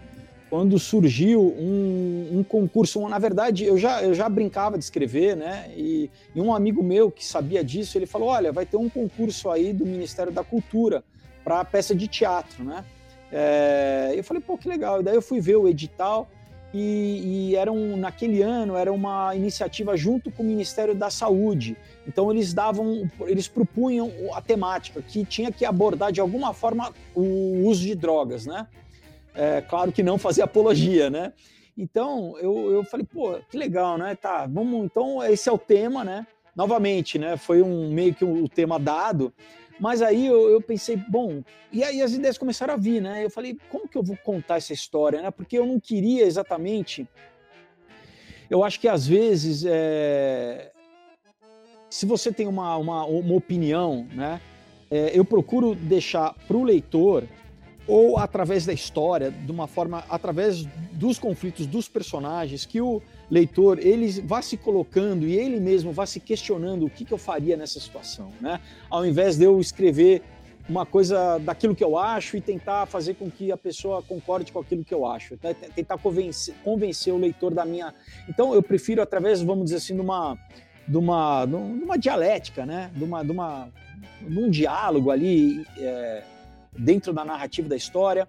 quando 0.49 0.77
surgiu 0.77 1.41
um, 1.41 2.39
um, 2.39 2.43
concurso. 2.43 3.07
Na 3.09 3.17
verdade, 3.17 3.65
eu 3.65 3.77
já, 3.77 4.03
eu 4.03 4.13
já 4.13 4.29
brincava 4.29 4.77
de 4.77 4.83
escrever, 4.83 5.35
né? 5.35 5.71
E, 5.75 6.09
e, 6.35 6.39
um 6.39 6.53
amigo 6.53 6.83
meu 6.83 7.09
que 7.09 7.25
sabia 7.25 7.63
disso, 7.63 7.97
ele 7.97 8.05
falou: 8.05 8.29
Olha, 8.29 8.51
vai 8.51 8.65
ter 8.65 8.77
um 8.77 8.87
concurso 8.87 9.49
aí 9.49 9.73
do 9.73 9.85
Ministério 9.85 10.31
da 10.31 10.43
Cultura 10.43 11.03
para 11.45 11.63
peça 11.63 11.93
de 11.93 12.07
teatro, 12.07 12.63
né? 12.63 12.83
É, 13.31 14.13
eu 14.15 14.23
falei, 14.23 14.41
pô, 14.41 14.57
que 14.57 14.67
legal. 14.67 14.99
E 14.99 15.03
daí 15.03 15.15
eu 15.15 15.21
fui 15.21 15.39
ver 15.39 15.55
o 15.55 15.67
edital 15.67 16.27
e, 16.73 17.51
e 17.51 17.55
era 17.55 17.71
um, 17.71 17.95
naquele 17.95 18.41
ano 18.41 18.75
era 18.75 18.91
uma 18.91 19.33
iniciativa 19.33 19.95
junto 19.95 20.29
com 20.31 20.43
o 20.43 20.45
Ministério 20.45 20.95
da 20.95 21.09
Saúde. 21.09 21.77
Então 22.07 22.31
eles 22.31 22.53
davam, 22.53 23.09
eles 23.21 23.47
propunham 23.47 24.11
a 24.33 24.41
temática 24.41 25.01
que 25.01 25.23
tinha 25.23 25.51
que 25.51 25.63
abordar 25.63 26.11
de 26.11 26.19
alguma 26.19 26.53
forma 26.53 26.93
o 27.13 27.65
uso 27.65 27.83
de 27.83 27.95
drogas, 27.95 28.45
né? 28.45 28.67
É, 29.33 29.61
claro 29.61 29.91
que 29.91 30.01
não 30.01 30.17
fazer 30.17 30.41
apologia, 30.41 31.09
né? 31.09 31.31
Então 31.77 32.37
eu, 32.39 32.71
eu 32.71 32.83
falei, 32.83 33.05
pô, 33.05 33.37
que 33.49 33.57
legal, 33.57 33.97
né? 33.97 34.15
Tá, 34.15 34.47
vamos. 34.47 34.83
Então 34.85 35.23
esse 35.23 35.47
é 35.47 35.51
o 35.51 35.57
tema, 35.57 36.03
né? 36.03 36.25
Novamente, 36.55 37.19
né? 37.19 37.37
Foi 37.37 37.61
um 37.61 37.91
meio 37.91 38.13
que 38.13 38.23
o 38.25 38.29
um, 38.29 38.43
um 38.43 38.47
tema 38.47 38.79
dado. 38.79 39.33
Mas 39.79 40.01
aí 40.01 40.25
eu, 40.25 40.49
eu, 40.49 40.61
pensei, 40.61 40.95
bom, 40.95 41.43
e 41.71 41.83
aí 41.83 42.01
as 42.01 42.13
ideias 42.13 42.37
começaram 42.37 42.73
a 42.73 42.77
vir, 42.77 43.01
né? 43.01 43.25
Eu 43.25 43.29
falei, 43.29 43.57
como 43.69 43.87
que 43.87 43.97
eu 43.97 44.03
vou 44.03 44.17
contar 44.17 44.57
essa 44.57 44.73
história, 44.73 45.21
né? 45.21 45.31
Porque 45.31 45.57
eu 45.57 45.65
não 45.65 45.79
queria 45.79 46.25
exatamente. 46.25 47.07
Eu 48.49 48.63
acho 48.63 48.79
que 48.79 48.87
às 48.87 49.05
vezes, 49.05 49.65
é... 49.67 50.71
se 51.89 52.05
você 52.05 52.31
tem 52.31 52.47
uma, 52.47 52.77
uma, 52.77 53.05
uma 53.05 53.35
opinião, 53.35 54.07
né? 54.13 54.39
É, 54.89 55.17
eu 55.17 55.25
procuro 55.25 55.73
deixar 55.73 56.33
para 56.47 56.55
o 56.55 56.63
leitor 56.63 57.27
ou 57.87 58.17
através 58.17 58.65
da 58.65 58.73
história, 58.73 59.31
de 59.31 59.51
uma 59.51 59.67
forma, 59.67 60.03
através 60.09 60.65
dos 60.91 61.19
conflitos 61.19 61.67
dos 61.67 61.87
personagens, 61.87 62.65
que 62.65 62.81
o 62.81 63.01
leitor 63.29 63.79
ele 63.79 64.21
vá 64.21 64.41
se 64.41 64.57
colocando 64.57 65.25
e 65.25 65.35
ele 65.35 65.59
mesmo 65.59 65.91
vá 65.91 66.05
se 66.05 66.19
questionando 66.19 66.85
o 66.85 66.89
que, 66.89 67.05
que 67.05 67.11
eu 67.11 67.17
faria 67.17 67.55
nessa 67.55 67.79
situação, 67.79 68.31
né? 68.41 68.59
Ao 68.89 69.05
invés 69.05 69.37
de 69.37 69.43
eu 69.43 69.59
escrever 69.59 70.23
uma 70.67 70.85
coisa 70.85 71.37
daquilo 71.37 71.75
que 71.75 71.83
eu 71.83 71.95
acho 71.95 72.37
e 72.37 72.41
tentar 72.41 72.87
fazer 72.87 73.13
com 73.13 73.29
que 73.29 73.51
a 73.51 73.57
pessoa 73.57 74.01
concorde 74.01 74.51
com 74.51 74.59
aquilo 74.59 74.83
que 74.83 74.93
eu 74.93 75.05
acho, 75.05 75.37
né? 75.43 75.53
tentar 75.53 75.97
convencer, 75.99 76.55
convencer 76.63 77.13
o 77.13 77.17
leitor 77.17 77.53
da 77.53 77.63
minha. 77.63 77.93
Então 78.27 78.53
eu 78.53 78.63
prefiro 78.63 78.99
através, 78.99 79.41
vamos 79.41 79.65
dizer 79.65 79.77
assim, 79.77 79.93
de 79.93 80.01
uma, 80.01 80.35
de 80.87 80.97
uma, 80.97 81.45
de 81.45 81.53
uma 81.53 81.97
dialética, 81.97 82.65
né? 82.65 82.89
De 82.95 83.03
uma, 83.03 83.23
de 83.23 83.31
uma, 83.31 83.69
de 84.27 84.39
um 84.39 84.49
diálogo 84.49 85.11
ali. 85.11 85.65
É, 85.77 86.23
dentro 86.77 87.13
da 87.13 87.23
narrativa 87.23 87.67
da 87.67 87.75
história, 87.75 88.27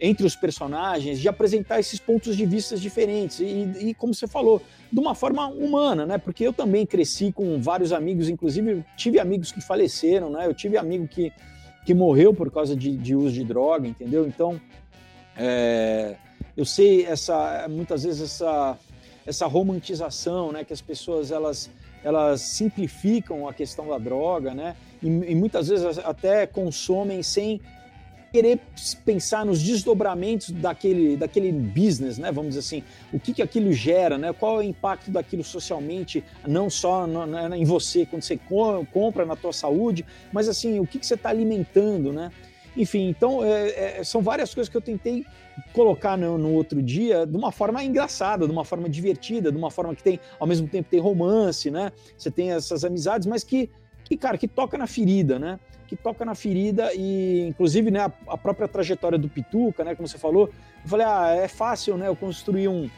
entre 0.00 0.26
os 0.26 0.34
personagens, 0.34 1.20
de 1.20 1.28
apresentar 1.28 1.78
esses 1.78 2.00
pontos 2.00 2.36
de 2.36 2.44
vista 2.44 2.76
diferentes 2.76 3.40
e, 3.40 3.88
e, 3.88 3.94
como 3.94 4.12
você 4.12 4.26
falou, 4.26 4.60
de 4.92 4.98
uma 4.98 5.14
forma 5.14 5.46
humana, 5.46 6.04
né? 6.04 6.18
Porque 6.18 6.44
eu 6.46 6.52
também 6.52 6.84
cresci 6.84 7.32
com 7.32 7.60
vários 7.60 7.92
amigos, 7.92 8.28
inclusive 8.28 8.84
tive 8.96 9.20
amigos 9.20 9.52
que 9.52 9.60
faleceram, 9.60 10.30
né? 10.30 10.46
Eu 10.46 10.54
tive 10.54 10.76
amigo 10.76 11.06
que, 11.06 11.32
que 11.86 11.94
morreu 11.94 12.34
por 12.34 12.50
causa 12.50 12.74
de, 12.74 12.96
de 12.96 13.14
uso 13.14 13.32
de 13.32 13.44
droga, 13.44 13.86
entendeu? 13.86 14.26
Então, 14.26 14.60
é, 15.36 16.16
eu 16.56 16.64
sei 16.64 17.04
essa 17.06 17.66
muitas 17.68 18.04
vezes 18.04 18.22
essa 18.22 18.78
essa 19.26 19.46
romantização, 19.46 20.52
né? 20.52 20.64
Que 20.64 20.72
as 20.72 20.82
pessoas 20.82 21.30
elas 21.30 21.70
elas 22.02 22.42
simplificam 22.42 23.48
a 23.48 23.54
questão 23.54 23.88
da 23.88 23.96
droga, 23.96 24.54
né? 24.54 24.76
E, 25.02 25.06
e 25.06 25.34
muitas 25.34 25.68
vezes 25.68 25.98
até 25.98 26.46
consomem 26.46 27.22
sem 27.22 27.60
querer 28.34 28.58
pensar 29.04 29.46
nos 29.46 29.62
desdobramentos 29.62 30.50
daquele, 30.50 31.16
daquele 31.16 31.52
business, 31.52 32.18
né? 32.18 32.32
Vamos 32.32 32.56
dizer 32.56 32.60
assim, 32.60 32.82
o 33.12 33.20
que, 33.20 33.32
que 33.32 33.40
aquilo 33.40 33.72
gera, 33.72 34.18
né? 34.18 34.32
Qual 34.32 34.56
é 34.56 34.64
o 34.64 34.68
impacto 34.68 35.08
daquilo 35.08 35.44
socialmente, 35.44 36.24
não 36.44 36.68
só 36.68 37.06
no, 37.06 37.54
em 37.54 37.64
você, 37.64 38.04
quando 38.04 38.22
você 38.22 38.36
compra 38.92 39.24
na 39.24 39.36
tua 39.36 39.52
saúde, 39.52 40.04
mas 40.32 40.48
assim, 40.48 40.80
o 40.80 40.86
que, 40.86 40.98
que 40.98 41.06
você 41.06 41.14
está 41.14 41.28
alimentando, 41.28 42.12
né? 42.12 42.32
Enfim, 42.76 43.08
então 43.08 43.44
é, 43.44 44.00
é, 44.00 44.04
são 44.04 44.20
várias 44.20 44.52
coisas 44.52 44.68
que 44.68 44.76
eu 44.76 44.80
tentei 44.80 45.24
colocar 45.72 46.18
no, 46.18 46.36
no, 46.36 46.54
outro 46.54 46.82
dia 46.82 47.24
de 47.24 47.36
uma 47.36 47.52
forma 47.52 47.84
engraçada, 47.84 48.46
de 48.46 48.52
uma 48.52 48.64
forma 48.64 48.88
divertida, 48.88 49.52
de 49.52 49.56
uma 49.56 49.70
forma 49.70 49.94
que 49.94 50.02
tem, 50.02 50.18
ao 50.40 50.46
mesmo 50.48 50.66
tempo, 50.66 50.88
tem 50.90 50.98
romance, 50.98 51.70
né? 51.70 51.92
Você 52.18 52.32
tem 52.32 52.50
essas 52.50 52.84
amizades, 52.84 53.28
mas 53.28 53.44
que, 53.44 53.70
que 54.04 54.16
cara, 54.16 54.38
que 54.38 54.46
toca 54.46 54.78
na 54.78 54.86
ferida, 54.86 55.38
né? 55.38 55.58
que 55.86 55.96
toca 55.96 56.24
na 56.24 56.34
ferida 56.34 56.92
e, 56.94 57.46
inclusive, 57.46 57.90
né, 57.90 58.10
a, 58.26 58.38
própria 58.38 58.66
trajetória 58.66 59.18
do 59.18 59.28
Pituca, 59.28 59.84
né, 59.84 59.94
como 59.94 60.08
você 60.08 60.18
falou, 60.18 60.48
eu 60.82 60.88
falei, 60.88 61.06
ah, 61.06 61.30
é 61.30 61.46
fácil, 61.48 61.96
né, 61.96 62.08
eu 62.08 62.16
construir 62.16 62.68
um, 62.68 62.90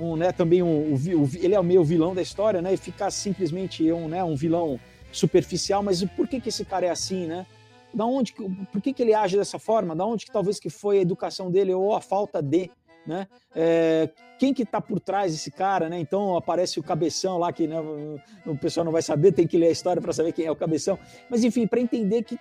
um 0.00 0.16
né, 0.16 0.32
também 0.32 0.62
um, 0.62 0.94
um, 0.94 1.30
ele 1.34 1.54
é 1.54 1.60
o 1.60 1.64
meio 1.64 1.84
vilão 1.84 2.14
da 2.14 2.22
história, 2.22 2.62
né, 2.62 2.72
e 2.72 2.76
ficar 2.76 3.10
simplesmente 3.10 3.90
um, 3.92 4.08
né, 4.08 4.24
um 4.24 4.34
vilão 4.34 4.80
superficial, 5.12 5.82
mas 5.82 6.02
por 6.04 6.26
que 6.26 6.40
que 6.40 6.48
esse 6.48 6.64
cara 6.64 6.86
é 6.86 6.90
assim, 6.90 7.26
né? 7.26 7.46
Da 7.92 8.06
onde, 8.06 8.32
por 8.32 8.80
que 8.80 8.92
que 8.92 9.02
ele 9.02 9.12
age 9.12 9.36
dessa 9.36 9.58
forma? 9.58 9.96
Da 9.96 10.06
onde 10.06 10.26
que 10.26 10.30
talvez 10.30 10.60
que 10.60 10.70
foi 10.70 10.98
a 10.98 11.02
educação 11.02 11.50
dele 11.50 11.74
ou 11.74 11.92
a 11.94 12.00
falta 12.00 12.40
de, 12.40 12.70
né? 13.04 13.26
É, 13.52 14.08
quem 14.40 14.54
que 14.54 14.62
está 14.62 14.80
por 14.80 14.98
trás 14.98 15.32
desse 15.32 15.50
cara, 15.50 15.90
né? 15.90 16.00
Então 16.00 16.34
aparece 16.34 16.80
o 16.80 16.82
cabeção 16.82 17.36
lá 17.36 17.52
que 17.52 17.66
né, 17.66 17.78
o 18.46 18.56
pessoal 18.56 18.86
não 18.86 18.90
vai 18.90 19.02
saber, 19.02 19.32
tem 19.32 19.46
que 19.46 19.58
ler 19.58 19.66
a 19.66 19.70
história 19.70 20.00
para 20.00 20.14
saber 20.14 20.32
quem 20.32 20.46
é 20.46 20.50
o 20.50 20.56
cabeção. 20.56 20.98
Mas 21.28 21.44
enfim, 21.44 21.66
para 21.66 21.78
entender 21.78 22.22
que 22.22 22.38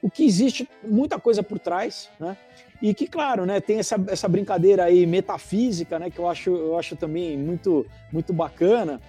o 0.00 0.08
que 0.08 0.24
existe 0.24 0.68
muita 0.84 1.18
coisa 1.18 1.42
por 1.42 1.58
trás, 1.58 2.08
né? 2.20 2.36
E 2.80 2.94
que 2.94 3.08
claro, 3.08 3.44
né, 3.44 3.60
tem 3.60 3.80
essa, 3.80 3.96
essa 4.06 4.28
brincadeira 4.28 4.84
aí 4.84 5.04
metafísica, 5.06 5.98
né, 5.98 6.08
que 6.08 6.20
eu 6.20 6.28
acho 6.28 6.50
eu 6.50 6.78
acho 6.78 6.94
também 6.94 7.36
muito 7.36 7.84
muito 8.12 8.32
bacana 8.32 9.00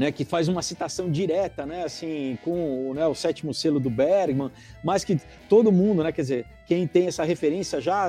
né, 0.00 0.10
que 0.10 0.24
faz 0.24 0.48
uma 0.48 0.62
citação 0.62 1.10
direta, 1.10 1.66
né, 1.66 1.84
assim, 1.84 2.38
com 2.42 2.94
né, 2.94 3.06
o 3.06 3.14
sétimo 3.14 3.52
selo 3.52 3.78
do 3.78 3.90
Bergman, 3.90 4.50
mas 4.82 5.04
que 5.04 5.20
todo 5.46 5.70
mundo, 5.70 6.02
né, 6.02 6.10
quer 6.10 6.22
dizer, 6.22 6.46
quem 6.64 6.86
tem 6.86 7.06
essa 7.08 7.22
referência 7.22 7.82
já 7.82 8.08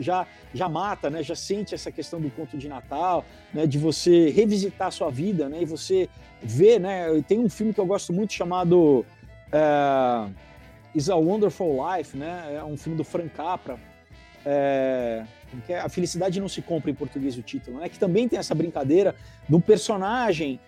já 0.00 0.26
já 0.52 0.68
mata, 0.68 1.08
né, 1.08 1.22
já 1.22 1.36
sente 1.36 1.76
essa 1.76 1.92
questão 1.92 2.20
do 2.20 2.28
conto 2.28 2.58
de 2.58 2.68
Natal, 2.68 3.24
né, 3.54 3.68
de 3.68 3.78
você 3.78 4.30
revisitar 4.30 4.88
a 4.88 4.90
sua 4.90 5.10
vida, 5.12 5.48
né, 5.48 5.62
e 5.62 5.64
você 5.64 6.08
ver, 6.42 6.80
né, 6.80 7.06
tem 7.28 7.38
um 7.38 7.48
filme 7.48 7.72
que 7.72 7.78
eu 7.78 7.86
gosto 7.86 8.12
muito 8.12 8.32
chamado 8.32 9.06
é, 9.52 10.28
Is 10.92 11.08
a 11.08 11.14
Wonderful 11.14 11.78
Life, 11.86 12.16
né, 12.16 12.56
é 12.56 12.64
um 12.64 12.76
filme 12.76 12.98
do 12.98 13.04
Frank 13.04 13.28
Capra, 13.28 13.78
é, 14.44 15.24
é, 15.68 15.78
a 15.78 15.88
felicidade 15.88 16.40
não 16.40 16.48
se 16.48 16.60
compra 16.60 16.90
em 16.90 16.94
português 16.94 17.38
o 17.38 17.42
título, 17.42 17.78
né? 17.78 17.88
Que 17.88 17.96
também 17.96 18.28
tem 18.28 18.40
essa 18.40 18.56
brincadeira 18.56 19.14
do 19.48 19.60
personagem 19.60 20.58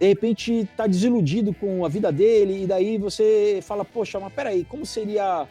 de 0.00 0.06
repente 0.06 0.66
tá 0.74 0.86
desiludido 0.86 1.52
com 1.52 1.84
a 1.84 1.88
vida 1.88 2.10
dele, 2.10 2.62
e 2.62 2.66
daí 2.66 2.96
você 2.96 3.60
fala, 3.62 3.84
poxa, 3.84 4.18
mas 4.18 4.32
peraí, 4.32 4.64
como 4.64 4.86
seria. 4.86 5.46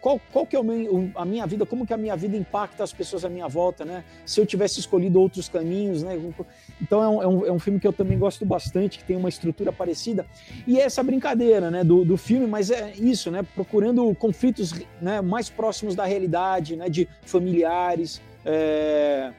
Qual, 0.00 0.20
qual 0.32 0.44
que 0.44 0.56
é 0.56 0.62
meu, 0.62 1.08
a 1.14 1.24
minha 1.24 1.46
vida, 1.46 1.64
como 1.64 1.86
que 1.86 1.94
a 1.94 1.96
minha 1.96 2.16
vida 2.16 2.36
impacta 2.36 2.82
as 2.82 2.92
pessoas 2.92 3.24
à 3.24 3.28
minha 3.28 3.46
volta, 3.46 3.84
né? 3.84 4.02
Se 4.26 4.40
eu 4.40 4.46
tivesse 4.46 4.80
escolhido 4.80 5.20
outros 5.20 5.48
caminhos, 5.48 6.02
né? 6.02 6.18
Então 6.82 7.00
é 7.00 7.08
um, 7.08 7.22
é 7.22 7.28
um, 7.28 7.46
é 7.46 7.52
um 7.52 7.60
filme 7.60 7.78
que 7.78 7.86
eu 7.86 7.92
também 7.92 8.18
gosto 8.18 8.44
bastante, 8.44 8.98
que 8.98 9.04
tem 9.04 9.14
uma 9.14 9.28
estrutura 9.28 9.72
parecida. 9.72 10.26
E 10.66 10.80
é 10.80 10.82
essa 10.82 11.00
brincadeira, 11.00 11.70
né, 11.70 11.84
do, 11.84 12.04
do 12.04 12.16
filme, 12.16 12.44
mas 12.44 12.72
é 12.72 12.92
isso, 12.96 13.30
né? 13.30 13.44
Procurando 13.54 14.12
conflitos 14.16 14.74
né, 15.00 15.20
mais 15.20 15.48
próximos 15.48 15.94
da 15.94 16.04
realidade, 16.04 16.74
né? 16.74 16.88
De 16.88 17.06
familiares, 17.22 18.20
é 18.44 19.30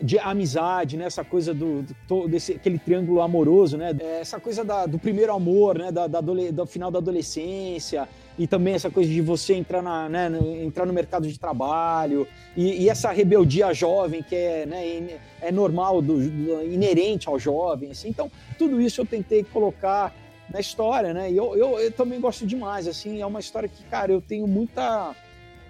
de 0.00 0.18
amizade, 0.18 0.96
né? 0.96 1.06
Essa 1.06 1.24
coisa 1.24 1.54
do, 1.54 1.84
do 2.06 2.28
desse 2.28 2.52
aquele 2.52 2.78
triângulo 2.78 3.20
amoroso, 3.20 3.76
né? 3.76 3.96
É, 3.98 4.20
essa 4.20 4.38
coisa 4.38 4.64
da, 4.64 4.86
do 4.86 4.98
primeiro 4.98 5.32
amor, 5.32 5.78
né? 5.78 5.90
Da, 5.90 6.06
da 6.06 6.20
do 6.20 6.66
final 6.66 6.90
da 6.90 6.98
adolescência 6.98 8.08
e 8.38 8.46
também 8.46 8.74
essa 8.74 8.90
coisa 8.90 9.10
de 9.10 9.20
você 9.22 9.54
entrar 9.54 9.82
na, 9.82 10.08
né? 10.08 10.30
entrar 10.62 10.84
no 10.84 10.92
mercado 10.92 11.26
de 11.26 11.38
trabalho 11.38 12.28
e, 12.54 12.82
e, 12.82 12.88
essa 12.90 13.10
rebeldia 13.10 13.72
jovem 13.72 14.22
que 14.22 14.34
é, 14.34 14.66
né? 14.66 15.18
É 15.40 15.50
normal, 15.50 16.02
do, 16.02 16.18
do, 16.18 16.64
inerente 16.64 17.28
ao 17.28 17.38
jovem, 17.38 17.90
assim. 17.90 18.08
Então 18.08 18.30
tudo 18.58 18.80
isso 18.80 19.00
eu 19.00 19.06
tentei 19.06 19.42
colocar 19.44 20.14
na 20.50 20.60
história, 20.60 21.14
né? 21.14 21.30
E 21.30 21.36
eu, 21.36 21.56
eu, 21.56 21.78
eu 21.78 21.92
também 21.92 22.20
gosto 22.20 22.46
demais, 22.46 22.86
assim. 22.86 23.20
É 23.20 23.26
uma 23.26 23.40
história 23.40 23.68
que, 23.68 23.82
cara, 23.84 24.12
eu 24.12 24.20
tenho 24.20 24.46
muita 24.46 25.14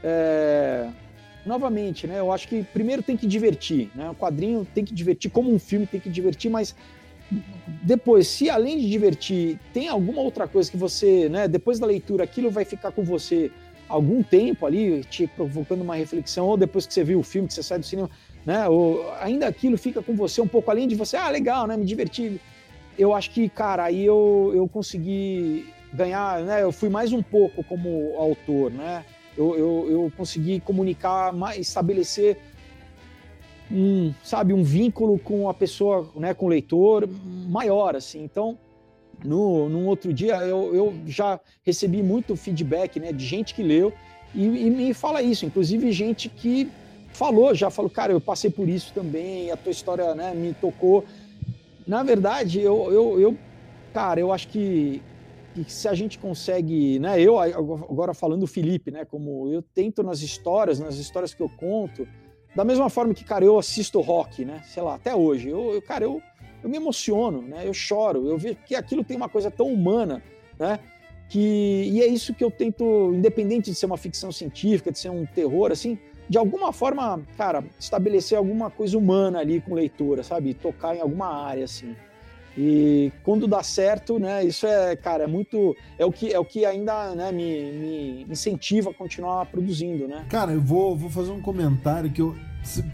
é 0.03 0.89
novamente, 1.47 2.07
né? 2.07 2.19
Eu 2.19 2.33
acho 2.33 2.49
que 2.49 2.63
primeiro 2.65 3.03
tem 3.03 3.17
que 3.17 3.27
divertir, 3.27 3.91
né? 3.95 4.11
O 4.11 4.15
quadrinho 4.15 4.67
tem 4.75 4.85
que 4.85 4.93
divertir, 4.93 5.31
como 5.31 5.53
um 5.53 5.59
filme 5.59 5.87
tem 5.87 6.01
que 6.01 6.11
divertir, 6.11 6.51
mas 6.51 6.75
depois, 7.83 8.29
se 8.29 8.49
além 8.49 8.79
de 8.79 8.89
divertir, 8.89 9.59
tem 9.73 9.89
alguma 9.89 10.21
outra 10.21 10.47
coisa 10.47 10.71
que 10.71 10.77
você, 10.77 11.29
né? 11.29 11.49
Depois 11.49 11.79
da 11.79 11.87
leitura, 11.87 12.25
aquilo 12.25 12.51
vai 12.51 12.65
ficar 12.65 12.93
com 12.93 13.03
você 13.03 13.51
algum 13.89 14.23
tempo 14.23 14.67
ali, 14.67 15.05
te 15.05 15.27
provocando 15.27 15.83
uma 15.83 15.95
reflexão, 15.95 16.47
ou 16.47 16.57
depois 16.57 16.87
que 16.87 16.95
você 16.95 17.05
viu 17.05 17.21
o 17.21 17.23
filme, 17.23 17.47
que 17.49 17.55
você 17.55 17.63
sai 17.63 17.79
do 17.79 17.87
cinema, 17.87 18.11
né? 18.45 18.69
Ou 18.69 19.13
ainda 19.21 19.47
aquilo 19.47 19.77
fica 19.79 20.03
com 20.03 20.15
você 20.15 20.41
um 20.41 20.49
pouco 20.49 20.71
além 20.71 20.89
de 20.89 20.95
você, 20.95 21.17
ah, 21.17 21.29
legal, 21.29 21.67
né? 21.67 21.77
Me 21.77 21.85
diverti. 21.85 22.41
Eu 22.99 23.15
acho 23.15 23.31
que, 23.31 23.49
cara, 23.49 23.85
aí 23.85 24.05
eu, 24.05 24.53
eu 24.55 24.67
consegui 24.69 25.67
ganhar, 25.93 26.43
né? 26.43 26.63
Eu 26.63 26.73
fui 26.73 26.89
mais 26.89 27.13
um 27.13 27.23
pouco 27.23 27.63
como 27.65 28.15
autor, 28.17 28.71
né? 28.73 29.05
Eu, 29.37 29.57
eu, 29.57 29.87
eu 29.91 30.13
consegui 30.17 30.61
comunicar, 30.61 31.35
estabelecer 31.59 32.39
um, 33.71 34.15
sabe, 34.23 34.53
um 34.53 34.63
vínculo 34.63 35.19
com 35.19 35.49
a 35.49 35.55
pessoa, 35.55 36.09
né, 36.17 36.33
com 36.35 36.47
o 36.47 36.49
leitor 36.49 37.09
maior, 37.49 37.97
assim. 37.97 38.23
Então, 38.23 38.59
no, 39.25 39.69
num 39.69 39.87
outro 39.87 40.13
dia, 40.13 40.37
eu, 40.37 40.75
eu 40.75 40.95
já 41.07 41.41
recebi 41.65 42.03
muito 42.03 42.37
feedback, 42.37 43.01
né, 43.01 43.13
de 43.13 43.25
gente 43.25 43.55
que 43.55 43.63
leu 43.63 43.93
e, 44.35 44.45
e 44.45 44.71
me 44.71 44.95
fala 44.95 45.23
isso, 45.23 45.47
inclusive 45.47 45.91
gente 45.93 46.29
que 46.29 46.69
falou, 47.13 47.55
já 47.55 47.71
falou, 47.71 47.91
cara, 47.91 48.13
eu 48.13 48.21
passei 48.21 48.51
por 48.51 48.69
isso 48.69 48.93
também, 48.93 49.51
a 49.51 49.57
tua 49.57 49.73
história 49.73 50.15
né, 50.15 50.35
me 50.35 50.53
tocou. 50.53 51.05
Na 51.87 52.03
verdade, 52.03 52.61
eu, 52.61 52.93
eu, 52.93 53.21
eu 53.21 53.39
cara, 53.95 54.21
eu 54.21 54.31
acho 54.31 54.49
que, 54.49 55.01
que 55.65 55.73
se 55.73 55.89
a 55.89 55.95
gente 55.95 56.19
consegue, 56.19 56.99
né, 56.99 57.21
eu 57.21 57.39
agora 57.39 58.13
falando 58.13 58.41
do 58.41 58.47
Felipe, 58.47 58.91
né, 58.91 59.05
como 59.05 59.53
eu 59.53 59.63
tento 59.63 60.03
nas 60.03 60.21
histórias, 60.21 60.79
nas 60.79 60.97
histórias 60.97 61.35
que 61.35 61.43
eu 61.43 61.49
conto, 61.49 62.07
da 62.55 62.65
mesma 62.65 62.89
forma 62.89 63.15
que, 63.15 63.25
cara, 63.25 63.45
eu 63.45 63.59
assisto 63.59 64.01
rock, 64.01 64.45
né, 64.45 64.63
sei 64.67 64.83
lá, 64.83 64.95
até 64.95 65.15
hoje, 65.15 65.49
eu, 65.49 65.75
eu 65.75 65.83
cara, 65.83 66.05
eu, 66.05 66.21
eu 66.63 66.69
me 66.69 66.77
emociono, 66.77 67.43
né, 67.43 67.67
eu 67.67 67.75
choro, 67.75 68.29
eu 68.29 68.39
vejo 68.39 68.57
que 68.67 68.75
aquilo 68.75 69.05
tem 69.05 69.17
uma 69.17 69.29
coisa 69.29 69.51
tão 69.51 69.67
humana, 69.67 70.23
né, 70.59 70.79
que, 71.29 71.91
e 71.93 72.01
é 72.01 72.07
isso 72.07 72.35
que 72.35 72.45
eu 72.45 72.51
tento, 72.51 73.13
independente 73.15 73.71
de 73.71 73.77
ser 73.77 73.87
uma 73.87 73.97
ficção 73.97 74.31
científica, 74.31 74.93
de 74.93 74.99
ser 74.99 75.11
um 75.11 75.27
terror, 75.27 75.73
assim, 75.73 75.99
de 76.29 76.39
alguma 76.39 76.73
forma, 76.73 77.23
cara, 77.37 77.65
estabelecer 77.79 78.37
alguma 78.37 78.71
coisa 78.71 78.99
humana 78.99 79.39
ali 79.39 79.61
com 79.61 79.75
leitura, 79.75 80.23
sabe? 80.23 80.55
Tocar 80.55 80.97
em 80.97 81.01
alguma 81.01 81.29
área, 81.29 81.65
assim. 81.65 81.95
E 82.57 83.13
quando 83.23 83.47
dá 83.47 83.63
certo, 83.63 84.19
né? 84.19 84.45
Isso 84.45 84.67
é, 84.67 84.97
cara, 84.97 85.25
é 85.25 85.27
muito. 85.27 85.77
É 85.99 86.05
o 86.05 86.13
que, 86.13 86.33
é 86.33 86.39
o 86.39 86.45
que 86.45 86.65
ainda 86.65 87.15
né, 87.15 87.31
me, 87.33 87.73
me 87.73 88.27
incentiva 88.31 88.91
a 88.91 88.95
continuar 88.95 89.47
produzindo, 89.47 90.09
né? 90.09 90.25
Cara, 90.29 90.53
eu 90.53 90.61
vou, 90.61 90.97
vou 90.97 91.11
fazer 91.11 91.31
um 91.31 91.41
comentário 91.41 92.11
que 92.11 92.21
eu. 92.21 92.35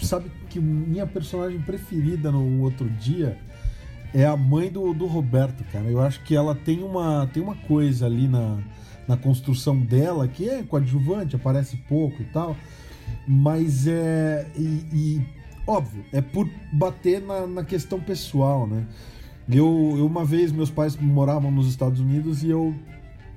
Sabe 0.01 0.31
que 0.51 0.61
minha 0.61 1.07
personagem 1.07 1.59
preferida 1.61 2.31
no 2.31 2.63
outro 2.63 2.91
dia 2.91 3.39
é 4.13 4.27
a 4.27 4.37
mãe 4.37 4.71
do, 4.71 4.93
do 4.93 5.07
Roberto, 5.07 5.65
cara. 5.73 5.87
Eu 5.87 6.01
acho 6.01 6.23
que 6.25 6.37
ela 6.37 6.55
tem 6.55 6.83
uma, 6.83 7.27
tem 7.33 7.43
uma 7.43 7.55
coisa 7.55 8.05
ali 8.05 8.29
na, 8.29 8.59
na 9.09 9.17
construção 9.17 9.79
dela 9.79 10.29
que 10.29 10.49
é 10.49 10.63
coadjuvante, 10.63 11.37
aparece 11.37 11.77
pouco 11.89 12.21
e 12.21 12.27
tal 12.27 12.55
mas 13.27 13.87
é. 13.87 14.47
E, 14.57 14.85
e, 14.93 15.27
óbvio, 15.67 16.05
é 16.13 16.21
por 16.21 16.49
bater 16.73 17.21
na, 17.21 17.47
na 17.47 17.65
questão 17.65 18.01
pessoal, 18.01 18.67
né? 18.67 18.87
Eu, 19.49 19.95
eu, 19.99 20.07
uma 20.07 20.25
vez, 20.25 20.53
meus 20.53 20.71
pais 20.71 20.97
moravam 20.97 21.51
nos 21.51 21.69
Estados 21.69 22.01
Unidos 22.01 22.43
e 22.43 22.51
eu, 22.51 22.75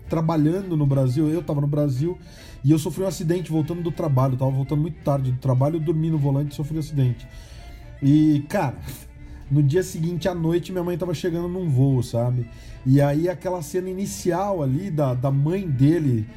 trabalhando 0.09 0.77
no 0.77 0.85
Brasil, 0.85 1.27
eu 1.29 1.41
tava 1.41 1.61
no 1.61 1.67
Brasil 1.67 2.17
e 2.63 2.71
eu 2.71 2.79
sofri 2.79 3.03
um 3.03 3.07
acidente 3.07 3.51
voltando 3.51 3.81
do 3.81 3.91
trabalho. 3.91 4.37
Tava 4.37 4.51
voltando 4.51 4.81
muito 4.81 5.01
tarde 5.03 5.31
do 5.31 5.37
trabalho, 5.37 5.77
eu 5.77 5.79
dormi 5.79 6.09
no 6.09 6.17
volante 6.17 6.51
e 6.51 6.55
sofri 6.55 6.77
um 6.77 6.79
acidente. 6.79 7.27
E, 8.01 8.45
cara, 8.49 8.75
no 9.49 9.61
dia 9.61 9.83
seguinte 9.83 10.27
à 10.27 10.35
noite, 10.35 10.71
minha 10.71 10.83
mãe 10.83 10.97
tava 10.97 11.13
chegando 11.13 11.47
num 11.47 11.69
voo, 11.69 12.01
sabe? 12.01 12.47
E 12.85 13.01
aí 13.01 13.29
aquela 13.29 13.61
cena 13.61 13.89
inicial 13.89 14.61
ali 14.61 14.91
da, 14.91 15.13
da 15.13 15.31
mãe 15.31 15.67
dele 15.67 16.27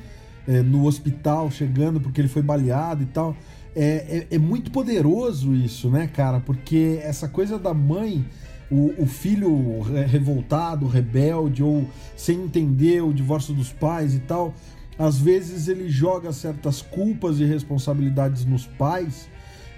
é, 0.46 0.62
no 0.62 0.86
hospital 0.86 1.50
chegando 1.50 2.00
porque 2.00 2.20
ele 2.20 2.28
foi 2.28 2.42
baleado 2.42 3.02
e 3.02 3.06
tal. 3.06 3.36
É, 3.76 4.26
é, 4.30 4.34
é, 4.34 4.38
muito 4.38 4.70
poderoso 4.70 5.54
isso, 5.54 5.90
né, 5.90 6.06
cara? 6.06 6.40
Porque 6.40 6.98
essa 7.02 7.28
coisa 7.28 7.58
da 7.58 7.74
mãe, 7.74 8.24
o, 8.70 9.02
o, 9.02 9.06
filho 9.06 9.80
revoltado, 10.06 10.86
rebelde, 10.86 11.62
ou 11.62 11.86
sem 12.16 12.42
entender 12.42 13.02
o 13.02 13.12
divórcio 13.12 13.54
dos 13.54 13.72
pais 13.72 14.14
e 14.14 14.20
tal, 14.20 14.54
às 14.98 15.18
vezes 15.18 15.68
ele 15.68 15.88
joga 15.88 16.32
certas 16.32 16.82
culpas 16.82 17.40
e 17.40 17.44
responsabilidades 17.44 18.44
nos 18.44 18.66
pais, 18.66 19.28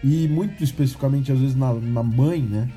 e 0.02 0.26
muito 0.28 0.64
especificamente, 0.64 1.30
às 1.30 1.38
vezes, 1.38 1.54
na, 1.54 1.74
na 1.74 2.02
mãe, 2.02 2.40
né? 2.42 2.68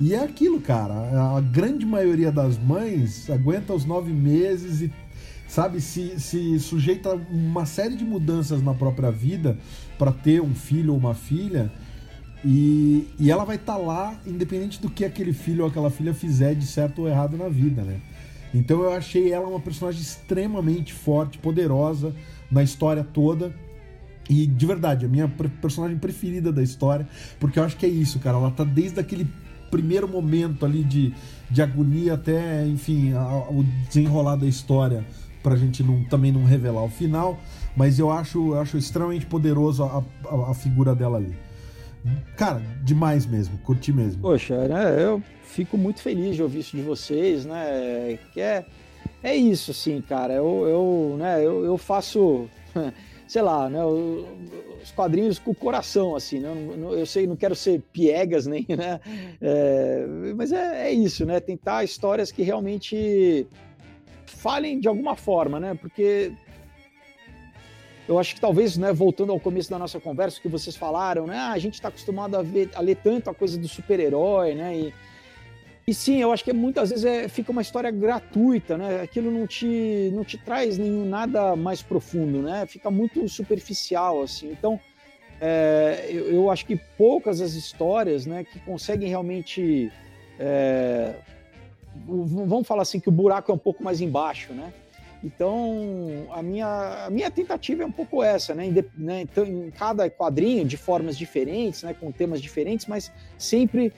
E 0.00 0.14
é 0.14 0.22
aquilo, 0.22 0.60
cara. 0.60 1.36
A 1.36 1.40
grande 1.40 1.86
maioria 1.86 2.30
das 2.30 2.58
mães 2.58 3.30
aguenta 3.30 3.72
os 3.72 3.84
nove 3.84 4.12
meses 4.12 4.82
e 4.82 4.92
sabe, 5.48 5.80
se, 5.80 6.20
se 6.20 6.58
sujeita 6.58 7.10
a 7.10 7.14
uma 7.14 7.64
série 7.64 7.96
de 7.96 8.04
mudanças 8.04 8.62
na 8.62 8.74
própria 8.74 9.10
vida 9.10 9.56
para 9.98 10.12
ter 10.12 10.42
um 10.42 10.54
filho 10.54 10.92
ou 10.92 10.98
uma 10.98 11.14
filha. 11.14 11.72
E, 12.44 13.08
e 13.18 13.30
ela 13.30 13.44
vai 13.44 13.56
estar 13.56 13.74
tá 13.74 13.78
lá, 13.78 14.14
independente 14.26 14.80
do 14.80 14.90
que 14.90 15.04
aquele 15.04 15.32
filho 15.32 15.64
ou 15.64 15.70
aquela 15.70 15.90
filha 15.90 16.14
fizer 16.14 16.54
de 16.54 16.66
certo 16.66 17.02
ou 17.02 17.08
errado 17.08 17.36
na 17.36 17.48
vida, 17.48 17.82
né? 17.82 18.00
Então 18.54 18.82
eu 18.82 18.92
achei 18.92 19.32
ela 19.32 19.48
uma 19.48 19.60
personagem 19.60 20.00
extremamente 20.00 20.92
forte, 20.92 21.38
poderosa 21.38 22.14
na 22.50 22.62
história 22.62 23.04
toda. 23.04 23.54
E 24.28 24.46
de 24.46 24.66
verdade, 24.66 25.06
a 25.06 25.08
minha 25.08 25.28
personagem 25.28 25.98
preferida 25.98 26.52
da 26.52 26.62
história, 26.62 27.08
porque 27.38 27.58
eu 27.58 27.64
acho 27.64 27.76
que 27.76 27.86
é 27.86 27.88
isso, 27.88 28.18
cara. 28.18 28.36
Ela 28.36 28.50
tá 28.50 28.64
desde 28.64 28.98
aquele 28.98 29.26
primeiro 29.70 30.08
momento 30.08 30.64
ali 30.64 30.82
de, 30.82 31.12
de 31.50 31.62
agonia 31.62 32.14
até, 32.14 32.66
enfim, 32.66 33.12
o 33.50 33.64
desenrolar 33.88 34.36
da 34.36 34.46
história 34.46 35.04
pra 35.42 35.54
gente 35.54 35.82
não, 35.82 36.02
também 36.04 36.32
não 36.32 36.44
revelar 36.44 36.82
o 36.82 36.88
final, 36.88 37.38
mas 37.76 37.98
eu 37.98 38.10
acho, 38.10 38.54
eu 38.54 38.60
acho 38.60 38.76
extremamente 38.76 39.26
poderoso 39.26 39.84
a, 39.84 40.02
a, 40.28 40.50
a 40.50 40.54
figura 40.54 40.94
dela 40.94 41.18
ali. 41.18 41.36
Cara, 42.36 42.60
demais 42.82 43.26
mesmo, 43.26 43.58
curti 43.58 43.92
mesmo. 43.92 44.22
Poxa, 44.22 44.68
né, 44.68 45.02
eu 45.02 45.22
fico 45.42 45.78
muito 45.78 46.02
feliz 46.02 46.36
de 46.36 46.42
ouvir 46.42 46.60
isso 46.60 46.76
de 46.76 46.82
vocês, 46.82 47.46
né? 47.46 48.18
Que 48.32 48.40
é, 48.40 48.64
é 49.22 49.34
isso, 49.34 49.70
assim, 49.70 50.00
cara. 50.02 50.34
Eu, 50.34 50.66
eu, 50.66 51.16
né, 51.18 51.44
eu, 51.44 51.64
eu 51.64 51.78
faço, 51.78 52.48
sei 53.26 53.42
lá, 53.42 53.70
né, 53.70 53.84
os 53.84 54.90
quadrinhos 54.92 55.38
com 55.38 55.52
o 55.52 55.54
coração, 55.54 56.14
assim, 56.14 56.40
né? 56.40 56.50
Eu, 56.50 56.98
eu 56.98 57.06
sei, 57.06 57.26
não 57.26 57.36
quero 57.36 57.54
ser 57.54 57.80
piegas 57.92 58.46
nem, 58.46 58.66
né? 58.76 59.00
É, 59.40 60.06
mas 60.36 60.52
é, 60.52 60.88
é 60.88 60.92
isso, 60.92 61.24
né? 61.24 61.40
Tentar 61.40 61.84
histórias 61.84 62.30
que 62.30 62.42
realmente 62.42 63.46
falem 64.26 64.78
de 64.78 64.88
alguma 64.88 65.16
forma, 65.16 65.58
né? 65.58 65.74
Porque 65.74 66.32
eu 68.08 68.18
acho 68.18 68.34
que 68.34 68.40
talvez, 68.40 68.76
né, 68.76 68.92
voltando 68.92 69.32
ao 69.32 69.40
começo 69.40 69.70
da 69.70 69.78
nossa 69.78 69.98
conversa, 69.98 70.40
que 70.40 70.48
vocês 70.48 70.76
falaram, 70.76 71.26
né? 71.26 71.36
Ah, 71.36 71.52
a 71.52 71.58
gente 71.58 71.74
está 71.74 71.88
acostumado 71.88 72.36
a, 72.36 72.42
ver, 72.42 72.70
a 72.74 72.80
ler 72.80 72.96
tanto 72.96 73.30
a 73.30 73.34
coisa 73.34 73.58
do 73.58 73.66
super-herói, 73.66 74.54
né? 74.54 74.76
E, 74.76 74.94
e 75.86 75.94
sim, 75.94 76.20
eu 76.20 76.32
acho 76.32 76.44
que 76.44 76.52
muitas 76.52 76.90
vezes 76.90 77.04
é, 77.04 77.28
fica 77.28 77.50
uma 77.50 77.62
história 77.62 77.90
gratuita, 77.90 78.78
né? 78.78 79.00
Aquilo 79.02 79.30
não 79.30 79.46
te, 79.46 80.10
não 80.12 80.24
te 80.24 80.38
traz 80.38 80.78
nenhum, 80.78 81.04
nada 81.04 81.56
mais 81.56 81.82
profundo, 81.82 82.42
né? 82.42 82.66
Fica 82.66 82.90
muito 82.90 83.28
superficial, 83.28 84.22
assim. 84.22 84.50
Então, 84.52 84.78
é, 85.40 86.06
eu, 86.08 86.26
eu, 86.32 86.50
acho 86.50 86.64
que 86.64 86.76
poucas 86.96 87.40
as 87.40 87.54
histórias, 87.54 88.24
né, 88.24 88.42
que 88.42 88.58
conseguem 88.60 89.08
realmente 89.08 89.92
é, 90.38 91.14
vamos 92.04 92.66
falar 92.66 92.82
assim 92.82 93.00
que 93.00 93.08
o 93.08 93.12
buraco 93.12 93.50
é 93.50 93.54
um 93.54 93.58
pouco 93.58 93.82
mais 93.82 94.00
embaixo, 94.00 94.52
né? 94.52 94.72
Então, 95.24 96.26
a 96.30 96.42
minha, 96.42 97.06
a 97.06 97.10
minha 97.10 97.30
tentativa 97.30 97.82
é 97.82 97.86
um 97.86 97.92
pouco 97.92 98.22
essa, 98.22 98.54
né? 98.54 98.72
né? 98.96 99.22
Então, 99.22 99.44
em 99.44 99.70
cada 99.70 100.08
quadrinho, 100.10 100.64
de 100.64 100.76
formas 100.76 101.16
diferentes, 101.16 101.82
né? 101.82 101.94
com 101.94 102.12
temas 102.12 102.40
diferentes, 102.40 102.86
mas 102.86 103.10
sempre 103.38 103.92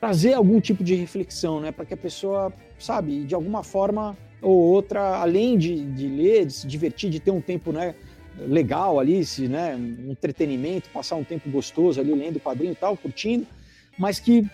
trazer 0.00 0.34
algum 0.34 0.60
tipo 0.60 0.84
de 0.84 0.94
reflexão, 0.94 1.60
né? 1.60 1.72
Para 1.72 1.84
que 1.84 1.94
a 1.94 1.96
pessoa, 1.96 2.52
sabe, 2.78 3.24
de 3.24 3.34
alguma 3.34 3.62
forma 3.62 4.16
ou 4.40 4.56
outra, 4.56 5.16
além 5.16 5.56
de, 5.56 5.84
de 5.92 6.06
ler, 6.06 6.46
de 6.46 6.52
se 6.52 6.66
divertir, 6.66 7.10
de 7.10 7.20
ter 7.20 7.30
um 7.30 7.40
tempo, 7.40 7.72
né? 7.72 7.94
legal 8.38 8.98
ali, 8.98 9.24
se, 9.24 9.48
né, 9.48 9.76
um 9.76 10.10
entretenimento, 10.10 10.88
passar 10.90 11.16
um 11.16 11.24
tempo 11.24 11.48
gostoso 11.50 12.00
ali 12.00 12.12
lendo 12.12 12.36
o 12.36 12.40
quadrinho 12.40 12.72
e 12.72 12.76
tal, 12.76 12.96
curtindo, 12.96 13.46
mas 13.98 14.18
que 14.18 14.44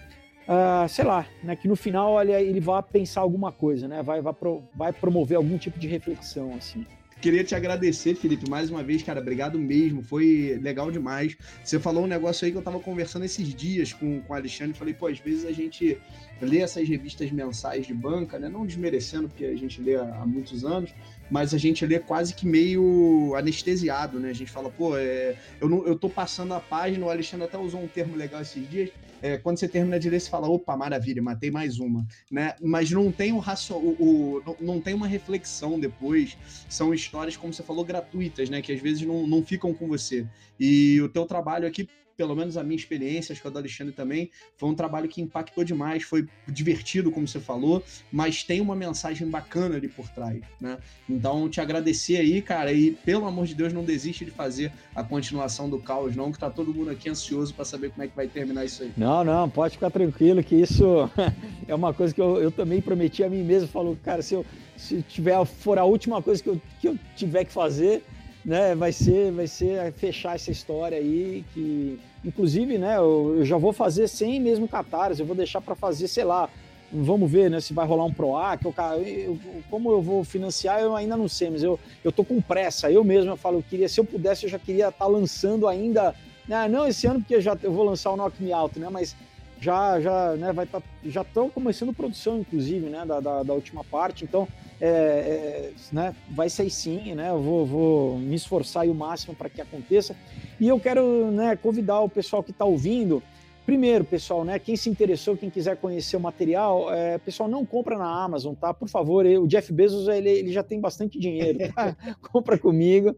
uh, 0.48 0.88
sei 0.88 1.04
lá, 1.04 1.26
né, 1.42 1.56
que 1.56 1.68
no 1.68 1.76
final 1.76 2.12
olha, 2.12 2.40
ele 2.40 2.60
vai 2.60 2.82
pensar 2.82 3.20
alguma 3.20 3.52
coisa, 3.52 3.86
né? 3.88 4.02
Vai, 4.02 4.20
vai, 4.20 4.32
pro, 4.32 4.62
vai 4.74 4.92
promover 4.92 5.36
algum 5.36 5.58
tipo 5.58 5.78
de 5.78 5.86
reflexão, 5.86 6.54
assim. 6.54 6.86
Queria 7.20 7.44
te 7.44 7.54
agradecer, 7.54 8.14
Felipe, 8.14 8.48
mais 8.48 8.70
uma 8.70 8.82
vez, 8.82 9.02
cara. 9.02 9.20
Obrigado 9.20 9.58
mesmo. 9.58 10.02
Foi 10.02 10.58
legal 10.62 10.90
demais. 10.90 11.36
Você 11.62 11.78
falou 11.78 12.04
um 12.04 12.06
negócio 12.06 12.46
aí 12.46 12.50
que 12.50 12.56
eu 12.56 12.62
tava 12.62 12.80
conversando 12.80 13.26
esses 13.26 13.54
dias 13.54 13.92
com, 13.92 14.22
com 14.22 14.32
o 14.32 14.36
Alexandre. 14.36 14.72
Falei, 14.72 14.94
pô, 14.94 15.06
às 15.06 15.18
vezes 15.18 15.44
a 15.44 15.52
gente 15.52 15.98
lê 16.40 16.60
essas 16.60 16.88
revistas 16.88 17.30
mensais 17.30 17.86
de 17.86 17.92
banca, 17.92 18.38
né? 18.38 18.48
Não 18.48 18.64
desmerecendo, 18.64 19.28
porque 19.28 19.44
a 19.44 19.54
gente 19.54 19.82
lê 19.82 19.96
há 19.96 20.24
muitos 20.26 20.64
anos, 20.64 20.94
mas 21.30 21.54
a 21.54 21.58
gente 21.58 21.86
lê 21.86 21.98
quase 21.98 22.34
que 22.34 22.46
meio 22.46 23.34
anestesiado, 23.36 24.18
né? 24.18 24.30
A 24.30 24.34
gente 24.34 24.50
fala, 24.50 24.70
pô, 24.70 24.96
é, 24.96 25.36
eu, 25.60 25.68
não, 25.68 25.86
eu 25.86 25.96
tô 25.96 26.08
passando 26.08 26.52
a 26.54 26.60
página, 26.60 27.06
o 27.06 27.10
Alexandre 27.10 27.46
até 27.46 27.56
usou 27.56 27.82
um 27.82 27.86
termo 27.88 28.16
legal 28.16 28.42
esses 28.42 28.68
dias. 28.68 28.90
É, 29.22 29.36
quando 29.36 29.58
você 29.58 29.68
termina 29.68 30.00
de 30.00 30.08
ler, 30.08 30.18
você 30.18 30.30
fala, 30.30 30.48
opa, 30.48 30.76
maravilha, 30.76 31.22
matei 31.22 31.50
mais 31.50 31.78
uma, 31.78 32.06
né? 32.30 32.54
Mas 32.60 32.90
não 32.90 33.12
tem 33.12 33.32
um 33.32 33.38
racio... 33.38 33.76
o, 33.76 34.42
o, 34.46 34.56
não 34.60 34.80
tem 34.80 34.94
uma 34.94 35.06
reflexão 35.06 35.78
depois. 35.78 36.36
São 36.68 36.94
histórias, 36.94 37.36
como 37.36 37.52
você 37.52 37.62
falou, 37.62 37.84
gratuitas, 37.84 38.48
né? 38.48 38.62
Que 38.62 38.72
às 38.72 38.80
vezes 38.80 39.06
não, 39.06 39.26
não 39.26 39.44
ficam 39.44 39.74
com 39.74 39.86
você. 39.86 40.26
E 40.58 41.00
o 41.02 41.08
teu 41.08 41.26
trabalho 41.26 41.68
aqui 41.68 41.86
pelo 42.20 42.36
menos 42.36 42.58
a 42.58 42.62
minha 42.62 42.76
experiência, 42.76 43.32
acho 43.32 43.40
que 43.40 43.48
a 43.48 43.50
do 43.50 43.58
Alexandre 43.58 43.94
também, 43.94 44.30
foi 44.58 44.68
um 44.68 44.74
trabalho 44.74 45.08
que 45.08 45.22
impactou 45.22 45.64
demais, 45.64 46.02
foi 46.02 46.28
divertido, 46.46 47.10
como 47.10 47.26
você 47.26 47.40
falou, 47.40 47.82
mas 48.12 48.44
tem 48.44 48.60
uma 48.60 48.76
mensagem 48.76 49.26
bacana 49.26 49.76
ali 49.76 49.88
por 49.88 50.06
trás, 50.10 50.38
né? 50.60 50.76
Então, 51.08 51.48
te 51.48 51.62
agradecer 51.62 52.18
aí, 52.18 52.42
cara, 52.42 52.74
e 52.74 52.90
pelo 52.90 53.24
amor 53.24 53.46
de 53.46 53.54
Deus, 53.54 53.72
não 53.72 53.82
desiste 53.82 54.22
de 54.22 54.30
fazer 54.30 54.70
a 54.94 55.02
continuação 55.02 55.70
do 55.70 55.78
caos, 55.78 56.14
não, 56.14 56.30
que 56.30 56.38
tá 56.38 56.50
todo 56.50 56.74
mundo 56.74 56.90
aqui 56.90 57.08
ansioso 57.08 57.54
para 57.54 57.64
saber 57.64 57.88
como 57.88 58.02
é 58.02 58.08
que 58.08 58.14
vai 58.14 58.28
terminar 58.28 58.66
isso 58.66 58.82
aí. 58.82 58.92
Não, 58.98 59.24
não, 59.24 59.48
pode 59.48 59.76
ficar 59.76 59.90
tranquilo 59.90 60.44
que 60.44 60.56
isso 60.56 61.10
é 61.66 61.74
uma 61.74 61.94
coisa 61.94 62.12
que 62.12 62.20
eu, 62.20 62.36
eu 62.36 62.50
também 62.50 62.82
prometi 62.82 63.24
a 63.24 63.30
mim 63.30 63.42
mesmo, 63.42 63.66
falou, 63.66 63.96
cara, 64.04 64.20
se 64.20 64.34
eu 64.34 64.44
se 64.76 65.00
tiver 65.08 65.42
for 65.46 65.78
a 65.78 65.84
última 65.84 66.20
coisa 66.20 66.42
que 66.42 66.50
eu, 66.50 66.60
que 66.82 66.86
eu 66.88 66.98
tiver 67.16 67.46
que 67.46 67.52
fazer, 67.52 68.04
né, 68.44 68.74
vai 68.74 68.92
ser, 68.92 69.32
vai 69.32 69.46
ser 69.46 69.92
fechar 69.92 70.34
essa 70.34 70.50
história 70.50 70.98
aí 70.98 71.44
que, 71.52 71.98
inclusive, 72.24 72.78
né, 72.78 72.96
eu, 72.96 73.36
eu 73.38 73.44
já 73.44 73.56
vou 73.56 73.72
fazer 73.72 74.08
sem 74.08 74.40
mesmo 74.40 74.68
catarse, 74.68 75.20
eu 75.20 75.26
vou 75.26 75.36
deixar 75.36 75.60
para 75.60 75.74
fazer, 75.74 76.08
sei 76.08 76.24
lá, 76.24 76.48
vamos 76.92 77.30
ver, 77.30 77.50
né, 77.50 77.60
se 77.60 77.72
vai 77.72 77.86
rolar 77.86 78.04
um 78.04 78.12
PROAC, 78.12 78.64
eu, 78.64 78.74
eu, 79.04 79.38
como 79.70 79.90
eu 79.90 80.02
vou 80.02 80.24
financiar, 80.24 80.80
eu 80.80 80.94
ainda 80.94 81.16
não 81.16 81.28
sei, 81.28 81.50
mas 81.50 81.62
eu, 81.62 81.78
eu 82.04 82.10
tô 82.10 82.24
com 82.24 82.40
pressa, 82.40 82.90
eu 82.90 83.04
mesmo 83.04 83.30
eu 83.30 83.36
falo, 83.36 83.58
eu 83.58 83.62
queria, 83.62 83.88
se 83.88 84.00
eu 84.00 84.04
pudesse, 84.04 84.44
eu 84.44 84.50
já 84.50 84.58
queria 84.58 84.88
estar 84.88 85.04
tá 85.04 85.10
lançando 85.10 85.66
ainda, 85.68 86.14
né, 86.46 86.68
não 86.68 86.86
esse 86.86 87.06
ano 87.06 87.20
porque 87.20 87.40
já 87.40 87.56
eu 87.62 87.72
vou 87.72 87.84
lançar 87.84 88.10
o 88.10 88.16
Knock 88.16 88.42
Me 88.42 88.52
Out, 88.52 88.78
né, 88.78 88.88
mas 88.90 89.16
já 89.60 90.00
já 90.00 90.34
né, 90.36 90.52
vai 90.52 90.64
tá, 90.66 90.82
já 91.04 91.20
estão 91.20 91.50
começando 91.50 91.92
produção 91.92 92.38
inclusive 92.38 92.88
né 92.88 93.04
da, 93.04 93.20
da, 93.20 93.42
da 93.42 93.52
última 93.52 93.84
parte 93.84 94.24
então 94.24 94.48
é, 94.80 94.86
é, 94.86 95.72
né, 95.92 96.14
vai 96.30 96.48
sair 96.48 96.70
sim 96.70 97.14
né 97.14 97.30
eu 97.30 97.40
vou, 97.40 97.66
vou 97.66 98.18
me 98.18 98.34
esforçar 98.34 98.86
o 98.86 98.94
máximo 98.94 99.34
para 99.34 99.48
que 99.48 99.60
aconteça 99.60 100.16
e 100.58 100.68
eu 100.68 100.80
quero 100.80 101.30
né, 101.30 101.56
convidar 101.56 102.00
o 102.00 102.08
pessoal 102.08 102.42
que 102.42 102.50
está 102.50 102.64
ouvindo 102.64 103.22
primeiro 103.66 104.04
pessoal 104.04 104.44
né 104.44 104.58
quem 104.58 104.76
se 104.76 104.88
interessou 104.88 105.36
quem 105.36 105.50
quiser 105.50 105.76
conhecer 105.76 106.16
o 106.16 106.20
material 106.20 106.92
é, 106.92 107.18
pessoal 107.18 107.48
não 107.48 107.64
compra 107.64 107.98
na 107.98 108.24
Amazon 108.24 108.54
tá 108.54 108.72
por 108.72 108.88
favor 108.88 109.26
o 109.26 109.46
Jeff 109.46 109.72
Bezos 109.72 110.08
ele, 110.08 110.30
ele 110.30 110.52
já 110.52 110.62
tem 110.62 110.80
bastante 110.80 111.18
dinheiro 111.18 111.58
tá? 111.74 111.96
compra 112.32 112.58
comigo 112.58 113.14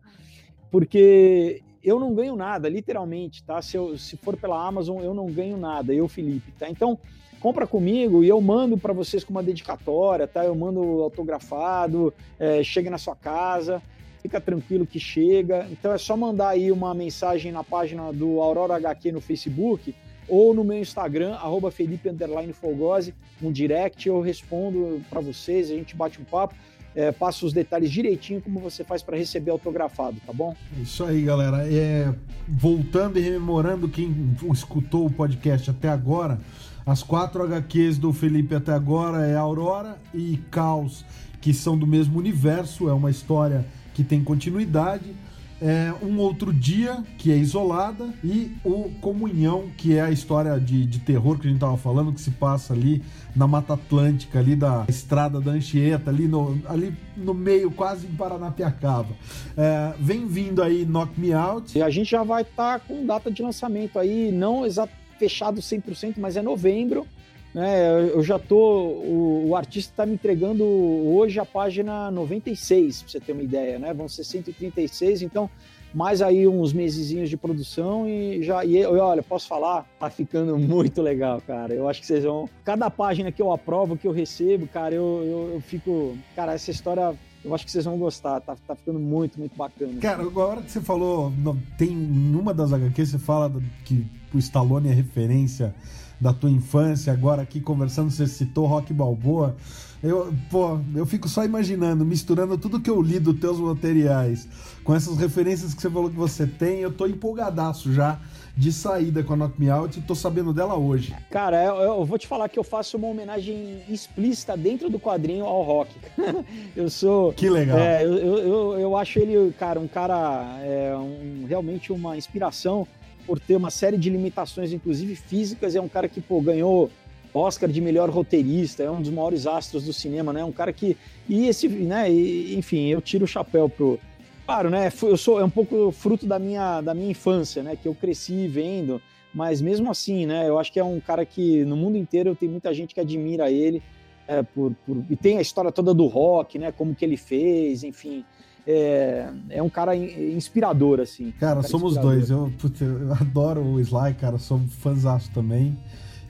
porque 0.70 1.62
eu 1.84 1.98
não 1.98 2.14
ganho 2.14 2.36
nada, 2.36 2.68
literalmente, 2.68 3.42
tá? 3.42 3.60
Se, 3.60 3.76
eu, 3.76 3.98
se 3.98 4.16
for 4.16 4.36
pela 4.36 4.66
Amazon, 4.66 5.02
eu 5.02 5.12
não 5.12 5.26
ganho 5.26 5.56
nada, 5.56 5.92
eu, 5.92 6.06
Felipe, 6.06 6.52
tá? 6.52 6.70
Então, 6.70 6.98
compra 7.42 7.66
comigo 7.66 8.22
e 8.22 8.28
eu 8.28 8.40
mando 8.40 8.78
para 8.78 8.92
vocês 8.92 9.24
com 9.24 9.32
uma 9.32 9.42
dedicatória, 9.42 10.28
tá? 10.28 10.44
Eu 10.44 10.54
mando 10.54 10.80
autografado, 11.02 12.14
é, 12.38 12.62
chega 12.62 12.88
na 12.88 12.98
sua 12.98 13.16
casa, 13.16 13.82
fica 14.22 14.40
tranquilo 14.40 14.86
que 14.86 15.00
chega. 15.00 15.66
Então 15.68 15.92
é 15.92 15.98
só 15.98 16.16
mandar 16.16 16.50
aí 16.50 16.70
uma 16.70 16.94
mensagem 16.94 17.50
na 17.50 17.64
página 17.64 18.12
do 18.12 18.40
Aurora 18.40 18.76
HQ 18.76 19.10
no 19.10 19.20
Facebook 19.20 19.92
ou 20.28 20.54
no 20.54 20.62
meu 20.62 20.78
Instagram, 20.78 21.34
arroba 21.34 21.72
Felipe 21.72 22.08
Fogose, 22.52 23.12
um 23.42 23.50
direct, 23.50 24.08
eu 24.08 24.20
respondo 24.20 25.02
para 25.10 25.20
vocês, 25.20 25.68
a 25.68 25.74
gente 25.74 25.96
bate 25.96 26.20
um 26.20 26.24
papo 26.24 26.54
é, 26.94 27.10
passa 27.10 27.46
os 27.46 27.52
detalhes 27.52 27.90
direitinho 27.90 28.40
como 28.40 28.60
você 28.60 28.84
faz 28.84 29.02
para 29.02 29.16
receber 29.16 29.50
autografado, 29.50 30.16
tá 30.26 30.32
bom? 30.32 30.54
Isso 30.80 31.04
aí, 31.04 31.22
galera. 31.22 31.66
É, 31.68 32.12
voltando 32.46 33.18
e 33.18 33.22
rememorando 33.22 33.88
quem 33.88 34.14
escutou 34.52 35.06
o 35.06 35.10
podcast 35.10 35.70
até 35.70 35.88
agora, 35.88 36.38
as 36.84 37.02
quatro 37.02 37.42
HQs 37.42 37.98
do 37.98 38.12
Felipe 38.12 38.54
até 38.54 38.72
agora 38.72 39.26
é 39.26 39.36
Aurora 39.36 39.98
e 40.12 40.38
Caos, 40.50 41.04
que 41.40 41.52
são 41.52 41.76
do 41.76 41.86
mesmo 41.86 42.18
universo, 42.18 42.88
é 42.88 42.92
uma 42.92 43.10
história 43.10 43.66
que 43.94 44.02
tem 44.02 44.22
continuidade 44.22 45.14
é, 45.62 45.94
Um 46.02 46.18
Outro 46.18 46.52
Dia, 46.52 47.04
que 47.16 47.30
é 47.30 47.36
isolada, 47.36 48.12
e 48.24 48.50
o 48.64 48.90
Comunhão, 49.00 49.68
que 49.78 49.96
é 49.96 50.00
a 50.00 50.10
história 50.10 50.58
de, 50.58 50.84
de 50.84 50.98
terror 50.98 51.38
que 51.38 51.46
a 51.46 51.50
gente 51.50 51.60
tava 51.60 51.76
falando, 51.76 52.12
que 52.12 52.20
se 52.20 52.32
passa 52.32 52.72
ali 52.74 53.00
na 53.34 53.46
Mata 53.46 53.74
Atlântica, 53.74 54.40
ali 54.40 54.56
da 54.56 54.84
estrada 54.88 55.40
da 55.40 55.52
Anchieta, 55.52 56.10
ali 56.10 56.26
no, 56.26 56.60
ali 56.66 56.92
no 57.16 57.32
meio, 57.32 57.70
quase 57.70 58.08
em 58.08 58.10
Paranapiacaba. 58.10 59.10
É, 59.56 59.94
vem 60.00 60.26
vindo 60.26 60.60
aí 60.60 60.84
Knock 60.84 61.18
Me 61.18 61.32
Out. 61.32 61.78
E 61.78 61.82
a 61.82 61.90
gente 61.90 62.10
já 62.10 62.24
vai 62.24 62.42
estar 62.42 62.80
tá 62.80 62.84
com 62.84 63.06
data 63.06 63.30
de 63.30 63.40
lançamento 63.40 64.00
aí, 64.00 64.32
não 64.32 64.66
exato 64.66 64.92
fechado 65.22 65.60
100%, 65.60 66.14
mas 66.16 66.36
é 66.36 66.42
novembro. 66.42 67.06
Né, 67.54 68.10
eu 68.14 68.22
já 68.22 68.38
tô. 68.38 68.56
O, 68.56 69.48
o 69.50 69.56
artista 69.56 69.92
está 69.92 70.06
me 70.06 70.14
entregando 70.14 70.64
hoje 70.64 71.38
a 71.38 71.44
página 71.44 72.10
96, 72.10 73.02
para 73.02 73.12
você 73.12 73.20
ter 73.20 73.32
uma 73.32 73.42
ideia, 73.42 73.78
né? 73.78 73.92
Vão 73.92 74.08
ser 74.08 74.24
136, 74.24 75.20
então 75.20 75.50
mais 75.94 76.22
aí 76.22 76.48
uns 76.48 76.72
mesezinhos 76.72 77.28
de 77.28 77.36
produção 77.36 78.08
e 78.08 78.42
já. 78.42 78.64
E 78.64 78.84
olha, 78.86 79.22
posso 79.22 79.46
falar, 79.46 79.86
tá 80.00 80.08
ficando 80.08 80.56
muito 80.58 81.02
legal, 81.02 81.42
cara. 81.46 81.74
Eu 81.74 81.88
acho 81.88 82.00
que 82.00 82.06
vocês 82.06 82.24
vão. 82.24 82.48
Cada 82.64 82.90
página 82.90 83.30
que 83.30 83.42
eu 83.42 83.52
aprovo, 83.52 83.98
que 83.98 84.08
eu 84.08 84.12
recebo, 84.12 84.66
cara, 84.66 84.94
eu, 84.94 85.22
eu, 85.22 85.54
eu 85.54 85.60
fico. 85.60 86.16
Cara, 86.34 86.54
essa 86.54 86.70
história 86.70 87.14
eu 87.44 87.54
acho 87.54 87.64
que 87.64 87.72
vocês 87.72 87.84
vão 87.84 87.98
gostar, 87.98 88.40
tá, 88.40 88.56
tá 88.66 88.74
ficando 88.74 88.98
muito, 88.98 89.38
muito 89.38 89.56
bacana. 89.56 90.00
Cara, 90.00 90.22
agora 90.22 90.62
que 90.62 90.70
você 90.70 90.80
falou, 90.80 91.32
tem 91.76 91.90
numa 91.90 92.54
das 92.54 92.72
HQs 92.72 93.10
você 93.10 93.18
fala 93.18 93.52
que 93.84 94.06
o 94.32 94.38
Stallone 94.38 94.88
é 94.88 94.92
referência 94.92 95.74
da 96.20 96.32
tua 96.32 96.50
infância, 96.50 97.12
agora 97.12 97.42
aqui 97.42 97.60
conversando, 97.60 98.10
você 98.10 98.26
citou 98.26 98.66
Rock 98.66 98.92
Balboa. 98.92 99.56
Eu, 100.02 100.34
pô, 100.50 100.80
eu 100.96 101.06
fico 101.06 101.28
só 101.28 101.44
imaginando, 101.44 102.04
misturando 102.04 102.58
tudo 102.58 102.80
que 102.80 102.90
eu 102.90 103.00
li 103.00 103.20
dos 103.20 103.38
teus 103.38 103.60
materiais 103.60 104.48
com 104.82 104.94
essas 104.94 105.16
referências 105.16 105.74
que 105.74 105.80
você 105.80 105.88
falou 105.88 106.10
que 106.10 106.16
você 106.16 106.46
tem, 106.46 106.80
eu 106.80 106.92
tô 106.92 107.06
empolgadaço 107.06 107.92
já 107.92 108.18
de 108.56 108.72
saída 108.72 109.22
com 109.22 109.32
a 109.32 109.36
Knock 109.36 109.58
Me 109.58 109.70
Out 109.70 109.98
e 109.98 110.02
tô 110.02 110.14
sabendo 110.14 110.52
dela 110.52 110.76
hoje. 110.76 111.14
Cara, 111.30 111.64
eu, 111.64 111.76
eu, 111.76 112.04
vou 112.04 112.18
te 112.18 112.26
falar 112.26 112.48
que 112.48 112.58
eu 112.58 112.64
faço 112.64 112.96
uma 112.96 113.08
homenagem 113.08 113.82
explícita 113.88 114.56
dentro 114.56 114.90
do 114.90 114.98
quadrinho 114.98 115.44
ao 115.44 115.62
rock. 115.62 115.90
eu 116.76 116.90
sou. 116.90 117.32
Que 117.32 117.48
legal. 117.48 117.78
É, 117.78 118.04
eu, 118.04 118.14
eu, 118.14 118.78
eu, 118.80 118.96
acho 118.96 119.18
ele, 119.18 119.52
cara, 119.52 119.80
um 119.80 119.88
cara 119.88 120.58
é, 120.62 120.94
um, 120.96 121.46
realmente 121.48 121.92
uma 121.92 122.16
inspiração 122.16 122.86
por 123.26 123.38
ter 123.38 123.56
uma 123.56 123.70
série 123.70 123.96
de 123.96 124.10
limitações, 124.10 124.72
inclusive 124.72 125.14
físicas. 125.14 125.74
É 125.74 125.80
um 125.80 125.88
cara 125.88 126.08
que 126.08 126.20
pô, 126.20 126.40
ganhou 126.40 126.90
Oscar 127.34 127.68
de 127.68 127.80
melhor 127.80 128.10
roteirista, 128.10 128.82
é 128.82 128.90
um 128.90 129.00
dos 129.00 129.10
maiores 129.10 129.46
astros 129.46 129.84
do 129.84 129.92
cinema, 129.92 130.32
né? 130.32 130.44
Um 130.44 130.52
cara 130.52 130.72
que 130.72 130.96
e 131.28 131.46
esse, 131.46 131.68
né? 131.68 132.10
E, 132.10 132.56
enfim, 132.56 132.88
eu 132.88 133.00
tiro 133.00 133.24
o 133.24 133.28
chapéu 133.28 133.68
pro 133.68 133.98
Claro, 134.44 134.70
né? 134.70 134.92
Eu 135.02 135.16
sou 135.16 135.40
é 135.40 135.44
um 135.44 135.50
pouco 135.50 135.92
fruto 135.92 136.26
da 136.26 136.38
minha 136.38 136.80
da 136.80 136.94
minha 136.94 137.10
infância, 137.10 137.62
né? 137.62 137.76
Que 137.76 137.86
eu 137.86 137.94
cresci 137.94 138.46
vendo, 138.48 139.00
mas 139.32 139.60
mesmo 139.60 139.90
assim, 139.90 140.26
né? 140.26 140.48
Eu 140.48 140.58
acho 140.58 140.72
que 140.72 140.80
é 140.80 140.84
um 140.84 141.00
cara 141.00 141.24
que 141.24 141.64
no 141.64 141.76
mundo 141.76 141.96
inteiro 141.96 142.34
tem 142.34 142.48
muita 142.48 142.74
gente 142.74 142.94
que 142.94 143.00
admira 143.00 143.50
ele. 143.50 143.82
É, 144.28 144.40
por, 144.42 144.72
por, 144.86 145.04
e 145.10 145.16
tem 145.16 145.38
a 145.38 145.40
história 145.40 145.72
toda 145.72 145.92
do 145.92 146.06
rock, 146.06 146.58
né? 146.58 146.70
Como 146.70 146.94
que 146.94 147.04
ele 147.04 147.16
fez, 147.16 147.82
enfim 147.82 148.24
é, 148.66 149.28
é 149.50 149.62
um 149.62 149.68
cara 149.68 149.94
inspirador, 149.96 151.00
assim. 151.00 151.32
Cara, 151.32 151.58
um 151.58 151.62
cara 151.62 151.68
somos 151.68 151.92
inspirador. 151.92 152.16
dois. 152.16 152.30
Eu, 152.30 152.52
putz, 152.58 152.80
eu 152.80 153.12
adoro 153.12 153.60
o 153.60 153.80
Sly, 153.80 154.14
cara, 154.14 154.38
sou 154.38 154.60
fãzaço 154.80 155.30
também. 155.32 155.76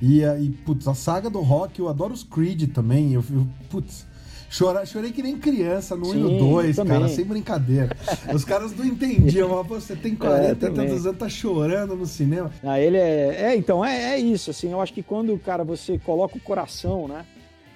E, 0.03 0.22
e, 0.24 0.50
putz, 0.64 0.88
a 0.88 0.94
saga 0.94 1.30
do 1.30 1.40
rock, 1.40 1.78
eu 1.78 1.88
adoro 1.88 2.12
os 2.12 2.24
Creed 2.24 2.72
também. 2.72 3.12
Eu, 3.12 3.24
eu 3.30 3.46
putz, 3.70 4.05
Chora, 4.57 4.84
chorei 4.84 5.12
que 5.12 5.22
nem 5.22 5.38
criança 5.38 5.96
no 5.96 6.11
1 6.11 6.36
e 6.36 6.38
2, 6.38 6.76
cara, 6.76 7.09
sem 7.09 7.24
brincadeira. 7.24 7.96
Os 8.34 8.44
caras 8.44 8.76
não 8.76 8.84
entendiam, 8.84 9.62
você 9.64 9.96
tem 9.96 10.14
40 10.14 10.66
é, 10.66 10.70
tantos 10.70 11.07
anos, 11.07 11.18
tá 11.18 11.28
chorando 11.28 11.96
no 11.96 12.05
cinema. 12.05 12.50
Ah, 12.62 12.78
ele 12.78 12.98
é. 12.98 13.44
É, 13.44 13.57
então, 13.57 13.82
é, 13.82 14.12
é 14.12 14.18
isso, 14.18 14.50
assim, 14.50 14.70
eu 14.70 14.80
acho 14.82 14.92
que 14.92 15.03
quando, 15.03 15.38
cara, 15.38 15.64
você 15.64 15.98
coloca 15.98 16.36
o 16.36 16.40
coração, 16.40 17.09
né? 17.09 17.24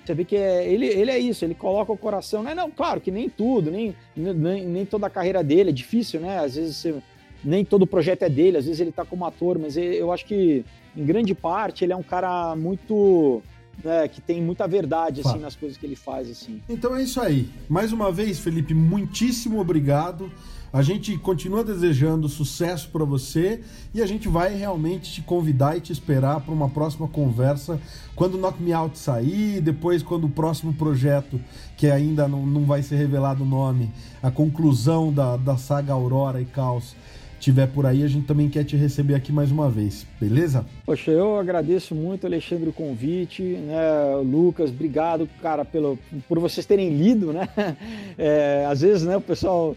Você 0.04 0.12
vê 0.12 0.24
que 0.24 0.36
é, 0.36 0.70
ele, 0.70 0.86
ele 0.86 1.10
é 1.10 1.18
isso, 1.18 1.46
ele 1.46 1.54
coloca 1.54 1.90
o 1.90 1.96
coração, 1.96 2.42
né? 2.42 2.54
Não, 2.54 2.70
claro 2.70 3.00
que 3.00 3.10
nem 3.10 3.30
tudo, 3.30 3.70
nem, 3.70 3.96
nem, 4.14 4.66
nem 4.66 4.84
toda 4.84 5.06
a 5.06 5.10
carreira 5.10 5.42
dele 5.42 5.70
é 5.70 5.72
difícil, 5.72 6.20
né? 6.20 6.40
Às 6.40 6.56
vezes 6.56 6.76
você, 6.76 6.94
nem 7.42 7.64
todo 7.64 7.86
projeto 7.86 8.22
é 8.22 8.28
dele, 8.28 8.58
às 8.58 8.66
vezes 8.66 8.80
ele 8.80 8.92
tá 8.92 9.04
como 9.04 9.24
ator, 9.24 9.58
mas 9.58 9.78
eu 9.78 10.12
acho 10.12 10.26
que 10.26 10.62
em 10.96 11.04
grande 11.04 11.34
parte 11.34 11.84
ele 11.84 11.92
é 11.92 11.96
um 11.96 12.02
cara 12.02 12.56
muito 12.56 13.42
né, 13.84 14.08
que 14.08 14.20
tem 14.20 14.42
muita 14.42 14.66
verdade 14.66 15.20
assim 15.20 15.38
nas 15.38 15.54
coisas 15.54 15.76
que 15.76 15.84
ele 15.84 15.96
faz 15.96 16.30
assim. 16.30 16.60
Então 16.68 16.96
é 16.96 17.02
isso 17.02 17.20
aí. 17.20 17.50
Mais 17.68 17.92
uma 17.92 18.10
vez, 18.10 18.38
Felipe, 18.38 18.74
muitíssimo 18.74 19.60
obrigado. 19.60 20.30
A 20.72 20.82
gente 20.82 21.16
continua 21.16 21.64
desejando 21.64 22.28
sucesso 22.28 22.90
para 22.90 23.04
você 23.04 23.62
e 23.94 24.02
a 24.02 24.06
gente 24.06 24.28
vai 24.28 24.54
realmente 24.54 25.12
te 25.12 25.22
convidar 25.22 25.76
e 25.76 25.80
te 25.80 25.92
esperar 25.92 26.40
para 26.40 26.52
uma 26.52 26.68
próxima 26.68 27.08
conversa 27.08 27.80
quando 28.14 28.34
o 28.34 28.38
Knock 28.38 28.62
Me 28.62 28.72
Out 28.72 28.98
sair, 28.98 29.60
depois 29.60 30.02
quando 30.02 30.24
o 30.24 30.30
próximo 30.30 30.74
projeto, 30.74 31.40
que 31.76 31.86
ainda 31.86 32.26
não, 32.26 32.44
não 32.44 32.64
vai 32.64 32.82
ser 32.82 32.96
revelado 32.96 33.44
o 33.44 33.46
nome, 33.46 33.90
a 34.22 34.30
conclusão 34.30 35.12
da, 35.12 35.36
da 35.36 35.56
saga 35.56 35.92
Aurora 35.92 36.42
e 36.42 36.44
Caos 36.44 36.94
tiver 37.38 37.66
por 37.66 37.86
aí, 37.86 38.02
a 38.02 38.08
gente 38.08 38.26
também 38.26 38.48
quer 38.48 38.64
te 38.64 38.76
receber 38.76 39.14
aqui 39.14 39.32
mais 39.32 39.50
uma 39.50 39.70
vez, 39.70 40.06
beleza? 40.20 40.64
Poxa, 40.84 41.10
eu 41.10 41.36
agradeço 41.36 41.94
muito, 41.94 42.26
Alexandre, 42.26 42.68
o 42.68 42.72
convite, 42.72 43.42
né? 43.42 44.16
Lucas, 44.24 44.70
obrigado, 44.70 45.28
cara, 45.40 45.64
pelo, 45.64 45.98
por 46.28 46.38
vocês 46.38 46.66
terem 46.66 46.90
lido, 46.90 47.32
né? 47.32 47.48
É, 48.18 48.64
às 48.66 48.80
vezes, 48.80 49.06
né, 49.06 49.16
o 49.16 49.20
pessoal 49.20 49.76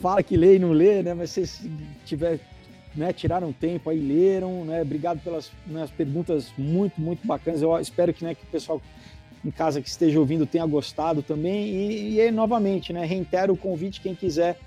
fala 0.00 0.22
que 0.22 0.36
lê 0.36 0.56
e 0.56 0.58
não 0.58 0.70
lê, 0.70 1.02
né? 1.02 1.14
Mas 1.14 1.30
vocês 1.30 1.66
tiver, 2.04 2.38
né, 2.94 3.12
tiraram 3.12 3.52
tempo 3.52 3.90
aí, 3.90 3.98
leram, 3.98 4.64
né? 4.64 4.82
Obrigado 4.82 5.20
pelas 5.20 5.50
né, 5.66 5.86
perguntas 5.96 6.52
muito, 6.56 7.00
muito 7.00 7.26
bacanas. 7.26 7.62
Eu 7.62 7.78
espero 7.80 8.12
que, 8.12 8.24
né, 8.24 8.34
que 8.34 8.44
o 8.44 8.46
pessoal 8.46 8.80
em 9.44 9.50
casa 9.50 9.80
que 9.80 9.88
esteja 9.88 10.18
ouvindo 10.18 10.46
tenha 10.46 10.64
gostado 10.66 11.22
também. 11.22 11.66
E, 11.66 12.20
e 12.20 12.30
novamente, 12.30 12.92
né, 12.92 13.04
reitero 13.04 13.52
o 13.52 13.56
convite, 13.56 14.00
quem 14.00 14.14
quiser 14.14 14.58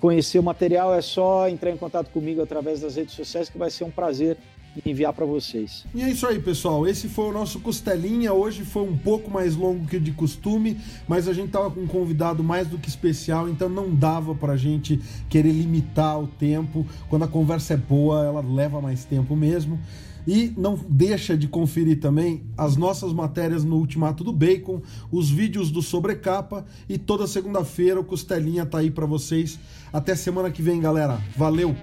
conhecer 0.00 0.38
o 0.38 0.42
material 0.42 0.94
é 0.94 1.00
só 1.00 1.48
entrar 1.48 1.70
em 1.70 1.76
contato 1.76 2.10
comigo 2.10 2.42
através 2.42 2.80
das 2.80 2.96
redes 2.96 3.14
sociais, 3.14 3.48
que 3.48 3.58
vai 3.58 3.70
ser 3.70 3.84
um 3.84 3.90
prazer 3.90 4.36
enviar 4.84 5.12
para 5.12 5.24
vocês. 5.24 5.84
E 5.94 6.02
é 6.02 6.10
isso 6.10 6.26
aí, 6.26 6.38
pessoal. 6.38 6.86
Esse 6.86 7.08
foi 7.08 7.30
o 7.30 7.32
nosso 7.32 7.60
Costelinha. 7.60 8.32
Hoje 8.32 8.64
foi 8.64 8.82
um 8.82 8.96
pouco 8.96 9.30
mais 9.30 9.56
longo 9.56 9.86
que 9.86 9.98
de 9.98 10.12
costume, 10.12 10.78
mas 11.08 11.28
a 11.28 11.32
gente 11.32 11.50
tava 11.50 11.70
com 11.70 11.80
um 11.80 11.86
convidado 11.86 12.42
mais 12.42 12.66
do 12.68 12.76
que 12.76 12.88
especial, 12.88 13.48
então 13.48 13.68
não 13.68 13.94
dava 13.94 14.34
pra 14.34 14.56
gente 14.56 15.00
querer 15.28 15.52
limitar 15.52 16.20
o 16.20 16.26
tempo. 16.26 16.86
Quando 17.08 17.24
a 17.24 17.28
conversa 17.28 17.74
é 17.74 17.76
boa, 17.76 18.24
ela 18.24 18.40
leva 18.42 18.80
mais 18.80 19.04
tempo 19.04 19.34
mesmo. 19.34 19.78
E 20.26 20.52
não 20.56 20.78
deixa 20.88 21.36
de 21.36 21.46
conferir 21.46 22.00
também 22.00 22.42
as 22.56 22.76
nossas 22.76 23.12
matérias 23.12 23.64
no 23.64 23.76
Ultimato 23.76 24.24
do 24.24 24.32
Bacon, 24.32 24.82
os 25.10 25.30
vídeos 25.30 25.70
do 25.70 25.80
Sobrecapa 25.80 26.66
e 26.88 26.98
toda 26.98 27.26
segunda-feira 27.26 28.00
o 28.00 28.04
Costelinha 28.04 28.66
tá 28.66 28.78
aí 28.78 28.90
para 28.90 29.06
vocês. 29.06 29.58
Até 29.92 30.14
semana 30.16 30.50
que 30.50 30.62
vem, 30.62 30.80
galera. 30.80 31.20
Valeu! 31.36 31.76